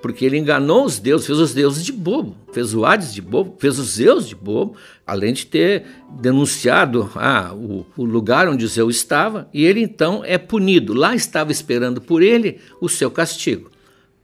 porque 0.00 0.24
ele 0.24 0.38
enganou 0.38 0.84
os 0.84 0.98
deuses, 0.98 1.26
fez 1.26 1.38
os 1.38 1.54
deuses 1.54 1.84
de 1.84 1.92
bobo, 1.92 2.36
fez 2.52 2.74
o 2.74 2.84
Hades 2.84 3.12
de 3.12 3.20
bobo, 3.20 3.56
fez 3.58 3.78
os 3.78 3.94
Zeus 3.94 4.26
de 4.26 4.34
bobo, 4.34 4.76
além 5.06 5.32
de 5.32 5.46
ter 5.46 5.84
denunciado 6.20 7.10
ah, 7.14 7.52
o, 7.54 7.86
o 7.96 8.04
lugar 8.04 8.48
onde 8.48 8.66
Zeus 8.66 8.96
estava, 8.96 9.48
e 9.52 9.64
ele 9.64 9.80
então 9.80 10.22
é 10.24 10.38
punido. 10.38 10.94
Lá 10.94 11.14
estava 11.14 11.52
esperando 11.52 12.00
por 12.00 12.22
ele 12.22 12.60
o 12.80 12.88
seu 12.88 13.10
castigo, 13.10 13.70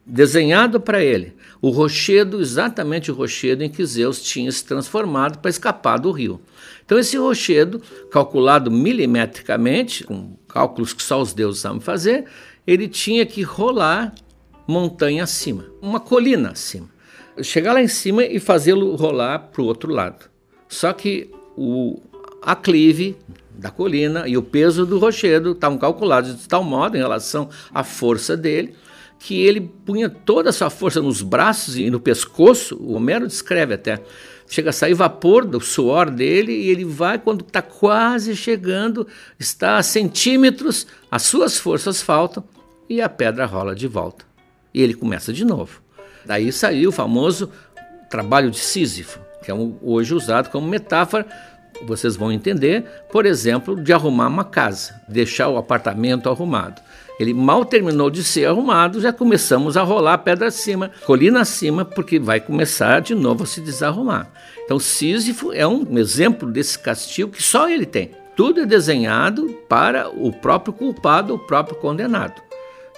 desenhado 0.07 0.81
para 0.81 1.03
ele 1.03 1.35
o 1.63 1.71
rochedo, 1.71 2.41
exatamente 2.41 3.11
o 3.11 3.15
rochedo 3.15 3.63
em 3.63 3.69
que 3.69 3.85
Zeus 3.85 4.23
tinha 4.23 4.51
se 4.51 4.65
transformado 4.65 5.39
para 5.39 5.51
escapar 5.51 5.99
do 5.99 6.11
rio. 6.11 6.41
Então, 6.85 6.99
esse 6.99 7.17
rochedo, 7.17 7.81
calculado 8.11 8.71
milimetricamente, 8.71 10.05
com 10.05 10.37
cálculos 10.49 10.93
que 10.93 11.03
só 11.03 11.21
os 11.21 11.33
deuses 11.35 11.61
sabem 11.61 11.81
fazer, 11.81 12.25
ele 12.67 12.89
tinha 12.89 13.27
que 13.27 13.43
rolar 13.43 14.15
montanha 14.67 15.25
acima, 15.25 15.67
uma 15.83 16.01
colina 16.01 16.53
acima. 16.53 16.89
Chegar 17.43 17.73
lá 17.73 17.83
em 17.83 17.89
cima 17.89 18.25
e 18.25 18.39
fazê-lo 18.39 18.95
rolar 18.97 19.39
para 19.39 19.63
o 19.63 19.67
outro 19.67 19.93
lado. 19.93 20.31
Só 20.69 20.93
que 20.93 21.31
o 21.57 22.01
aclive 22.43 23.17
da 23.53 23.71
colina 23.71 24.27
e 24.27 24.37
o 24.37 24.43
peso 24.43 24.87
do 24.87 24.99
rochedo 24.99 25.53
estavam 25.53 25.77
calculados 25.77 26.37
de 26.37 26.49
tal 26.49 26.65
modo 26.65 26.97
em 26.97 27.01
relação 27.01 27.49
à 27.73 27.85
força 27.85 28.37
dele 28.37 28.75
que 29.21 29.43
ele 29.43 29.61
punha 29.61 30.09
toda 30.09 30.51
a 30.51 30.53
sua 30.53 30.71
força 30.71 31.01
nos 31.01 31.23
braços 31.23 31.77
e 31.77 31.91
no 31.91 32.01
pescoço. 32.01 32.77
O 32.81 32.95
Homero 32.95 33.29
descreve 33.29 33.75
até 33.75 34.01
chega 34.51 34.71
a 34.71 34.73
sair 34.73 34.95
vapor 34.95 35.45
do 35.45 35.61
suor 35.61 36.11
dele 36.11 36.53
e 36.53 36.71
ele 36.71 36.85
vai, 36.85 37.19
quando 37.19 37.43
está 37.43 37.63
quase 37.63 38.35
chegando, 38.35 39.07
está 39.39 39.77
a 39.77 39.83
centímetros, 39.83 40.89
as 41.09 41.23
suas 41.23 41.57
forças 41.57 42.03
faltam 42.03 42.43
e 42.89 43.01
a 43.01 43.09
pedra 43.09 43.47
rola 43.47 43.77
de 43.77 43.87
volta. 43.87 44.25
E 44.75 44.83
ele 44.83 44.93
começa 44.93 45.33
de 45.33 45.45
novo. 45.45 45.81
Daí 46.27 46.51
saiu 46.51 46.91
o 46.91 46.93
famoso 46.93 47.51
trabalho 48.11 48.51
de 48.51 48.59
Sísifo, 48.59 49.21
que 49.45 49.53
é 49.53 49.55
hoje 49.55 50.13
usado 50.13 50.51
como 50.51 50.67
metáfora, 50.67 51.27
vocês 51.87 52.17
vão 52.17 52.33
entender, 52.33 52.85
por 53.11 53.25
exemplo, 53.25 53.81
de 53.81 53.93
arrumar 53.93 54.27
uma 54.27 54.45
casa, 54.45 55.01
deixar 55.09 55.49
o 55.49 55.57
apartamento 55.57 56.29
arrumado. 56.29 56.83
Ele 57.21 57.35
mal 57.35 57.67
terminou 57.67 58.09
de 58.09 58.25
ser 58.25 58.47
arrumado, 58.47 58.99
já 58.99 59.13
começamos 59.13 59.77
a 59.77 59.83
rolar 59.83 60.17
pedra 60.17 60.49
acima, 60.49 60.91
colina 61.05 61.43
acima, 61.43 61.85
porque 61.85 62.19
vai 62.19 62.41
começar 62.41 63.01
de 63.01 63.15
novo 63.15 63.45
a 63.45 63.47
se 63.47 63.61
desarrumar. 63.61 64.33
Então, 64.65 64.79
Sísifo 64.79 65.53
é 65.53 65.67
um 65.67 65.99
exemplo 65.99 66.51
desse 66.51 66.79
castigo 66.79 67.33
que 67.33 67.43
só 67.43 67.69
ele 67.69 67.85
tem. 67.85 68.13
Tudo 68.35 68.61
é 68.61 68.65
desenhado 68.65 69.49
para 69.69 70.09
o 70.09 70.33
próprio 70.33 70.73
culpado, 70.73 71.35
o 71.35 71.39
próprio 71.39 71.77
condenado. 71.77 72.41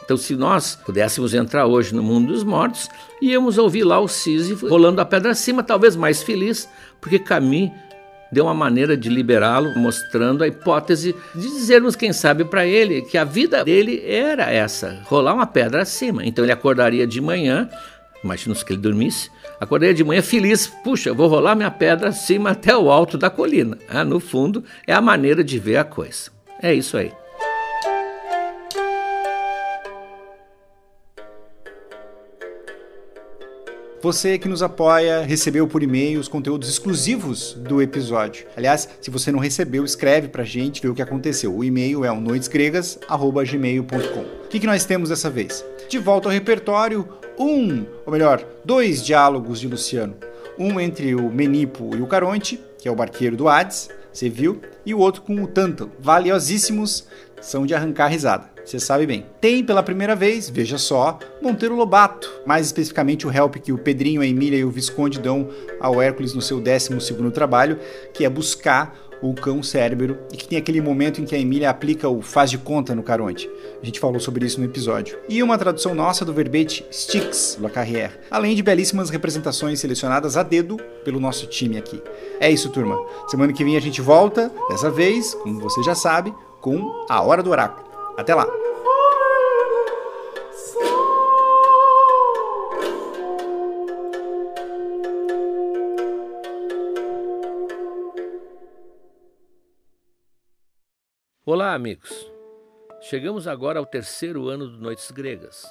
Então, 0.05 0.17
se 0.17 0.37
nós 0.37 0.79
pudéssemos 0.87 1.35
entrar 1.35 1.67
hoje 1.67 1.93
no 1.93 2.03
mundo 2.03 2.33
dos 2.33 2.45
mortos, 2.45 2.89
íamos 3.21 3.59
ouvir 3.59 3.83
lá 3.83 3.99
o 3.99 4.07
Sísifo 4.07 4.69
rolando 4.69 5.01
a 5.01 5.05
pedra 5.05 5.33
acima, 5.33 5.65
talvez 5.65 5.97
mais 5.97 6.23
feliz, 6.23 6.69
porque 7.01 7.19
Camille 7.19 7.73
deu 8.33 8.47
uma 8.47 8.55
maneira 8.55 8.97
de 8.97 9.11
liberá-lo, 9.11 9.79
mostrando 9.79 10.43
a 10.43 10.49
hipótese 10.49 11.15
de 11.35 11.43
dizermos, 11.43 11.95
quem 11.95 12.13
sabe, 12.13 12.47
para 12.47 12.67
ele 12.67 13.03
que 13.03 13.19
a 13.19 13.25
vida 13.25 13.63
dele 13.63 14.03
era 14.05 14.51
essa, 14.51 14.99
rolar 15.05 15.35
uma 15.35 15.47
pedra 15.47 15.83
acima. 15.83 16.25
Então 16.25 16.43
ele 16.43 16.53
acordaria 16.53 17.07
de 17.07 17.21
manhã, 17.21 17.69
imagina 18.25 18.55
que 18.55 18.73
ele 18.73 18.81
dormisse, 18.81 19.31
acordaria 19.61 19.95
de 19.95 20.03
manhã 20.03 20.23
feliz, 20.23 20.67
puxa, 20.67 21.13
vou 21.13 21.29
rolar 21.29 21.55
minha 21.55 21.71
pedra 21.71 22.09
acima 22.09 22.51
até 22.51 22.75
o 22.75 22.91
alto 22.91 23.19
da 23.19 23.29
colina. 23.29 23.77
Ah, 23.89 24.05
no 24.05 24.19
fundo, 24.19 24.65
é 24.87 24.95
a 24.95 25.01
maneira 25.01 25.45
de 25.45 25.59
ver 25.59 25.77
a 25.77 25.85
coisa. 25.85 26.31
É 26.61 26.73
isso 26.73 26.97
aí. 26.97 27.13
Você 34.03 34.37
que 34.37 34.49
nos 34.49 34.65
apoia 34.65 35.23
recebeu 35.23 35.69
por 35.69 35.81
e-mail 35.81 36.19
os 36.19 36.27
conteúdos 36.27 36.69
exclusivos 36.69 37.55
do 37.55 37.81
episódio. 37.81 38.49
Aliás, 38.57 38.89
se 39.01 39.13
você 39.13 39.31
não 39.31 39.39
recebeu, 39.39 39.85
escreve 39.85 40.27
pra 40.27 40.43
gente 40.43 40.83
ver 40.83 40.89
o 40.89 40.95
que 40.95 41.03
aconteceu. 41.03 41.57
O 41.57 41.63
e-mail 41.63 42.05
é 42.05 42.11
o 42.11 42.21
noitesgregas@gmail.com. 42.21 44.45
O 44.45 44.49
que, 44.49 44.59
que 44.59 44.67
nós 44.67 44.85
temos 44.85 45.11
dessa 45.11 45.31
vez? 45.31 45.65
De 45.89 46.01
volta 46.01 46.29
ao 46.29 46.33
repertório, 46.33 47.09
um, 47.39 47.87
ou 48.05 48.13
melhor, 48.13 48.45
dois 48.65 49.07
diálogos 49.07 49.61
de 49.61 49.69
Luciano. 49.69 50.17
Um 50.59 50.81
entre 50.81 51.15
o 51.15 51.31
Menipo 51.31 51.97
e 51.97 52.03
o 52.03 52.09
Caronte, 52.09 52.59
que 52.79 52.89
é 52.89 52.91
o 52.91 52.97
barqueiro 52.97 53.37
do 53.37 53.49
Hades, 53.49 53.89
você 54.13 54.29
viu? 54.29 54.61
E 54.85 54.93
o 54.93 54.99
outro 54.99 55.23
com 55.23 55.41
o 55.41 55.47
Tanto, 55.47 55.93
valiosíssimos, 56.01 57.07
são 57.41 57.65
de 57.65 57.73
arrancar 57.73 58.09
risada. 58.09 58.51
Você 58.65 58.79
sabe 58.79 59.07
bem. 59.07 59.27
Tem 59.41 59.65
pela 59.65 59.83
primeira 59.83 60.15
vez, 60.15 60.49
veja 60.49 60.79
só, 60.79 61.19
Monteiro 61.41 61.75
Lobato, 61.75 62.31
mais 62.47 62.67
especificamente 62.67 63.27
o 63.27 63.33
help 63.33 63.57
que 63.57 63.73
o 63.73 63.79
Pedrinho, 63.79 64.21
a 64.21 64.27
Emília 64.27 64.59
e 64.59 64.65
o 64.65 64.71
Visconde 64.71 65.19
dão 65.19 65.49
ao 65.81 66.01
Hércules 66.01 66.35
no 66.35 66.41
seu 66.41 66.61
12 66.61 66.91
trabalho, 67.33 67.79
que 68.13 68.25
é 68.25 68.31
buscar 68.31 68.97
o 69.23 69.33
cão 69.33 69.63
cérebro 69.63 70.19
e 70.33 70.37
que 70.37 70.49
tem 70.49 70.59
aquele 70.59 70.81
momento 70.81 71.21
em 71.21 71.25
que 71.25 71.35
a 71.35 71.39
Emília 71.39 71.71
aplica 71.71 72.09
o 72.09 72.21
faz 72.21 72.51
de 72.51 72.59
conta 72.59 72.95
no 72.95 73.03
Caronte. 73.03 73.49
A 73.81 73.87
gente 73.87 74.01
falou 74.01 74.19
sobre 74.19 74.45
isso 74.45 74.59
no 74.59 74.67
episódio. 74.67 75.17
E 75.29 75.43
uma 75.43 75.57
tradução 75.57 75.95
nossa 75.95 76.25
do 76.25 76.33
verbete 76.33 76.85
Sticks, 76.93 77.57
La 77.61 77.71
Carrière, 77.71 78.19
além 78.31 78.57
de 78.57 78.63
belíssimas 78.63 79.11
representações 79.11 79.79
selecionadas 79.79 80.37
a 80.37 80.43
dedo 80.43 80.77
pelo 81.05 81.21
nosso 81.21 81.47
time 81.47 81.79
aqui. 81.79 82.03
É 82.41 82.51
isso, 82.51 82.69
turma. 82.71 82.99
Semana 83.29 83.53
que 83.53 83.65
vem 83.65 83.77
a 83.77 83.81
gente 83.81 84.01
volta, 84.01 84.51
dessa 84.69 84.91
vez, 84.91 85.35
como 85.35 85.61
você 85.61 85.83
já 85.85 85.95
sabe, 85.95 86.35
com 86.61 87.07
a 87.09 87.23
Hora 87.23 87.43
do 87.43 87.51
Oráculo. 87.51 87.92
Até 88.17 88.35
lá! 88.35 88.47
Olá, 101.45 101.75
amigos! 101.75 102.31
Chegamos 103.01 103.49
agora 103.49 103.79
ao 103.79 103.87
terceiro 103.87 104.49
ano 104.49 104.69
do 104.69 104.79
Noites 104.79 105.11
Gregas. 105.11 105.65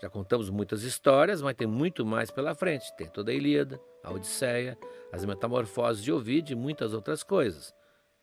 Já 0.00 0.08
contamos 0.08 0.48
muitas 0.50 0.84
histórias, 0.84 1.42
mas 1.42 1.54
tem 1.54 1.66
muito 1.66 2.06
mais 2.06 2.30
pela 2.30 2.54
frente. 2.54 2.94
Tem 2.96 3.08
toda 3.08 3.32
a 3.32 3.34
Ilíada, 3.34 3.80
a 4.04 4.12
Odisseia, 4.12 4.78
as 5.12 5.24
Metamorfoses 5.24 6.02
de 6.02 6.12
Ovid 6.12 6.52
e 6.52 6.56
muitas 6.56 6.94
outras 6.94 7.22
coisas. 7.22 7.74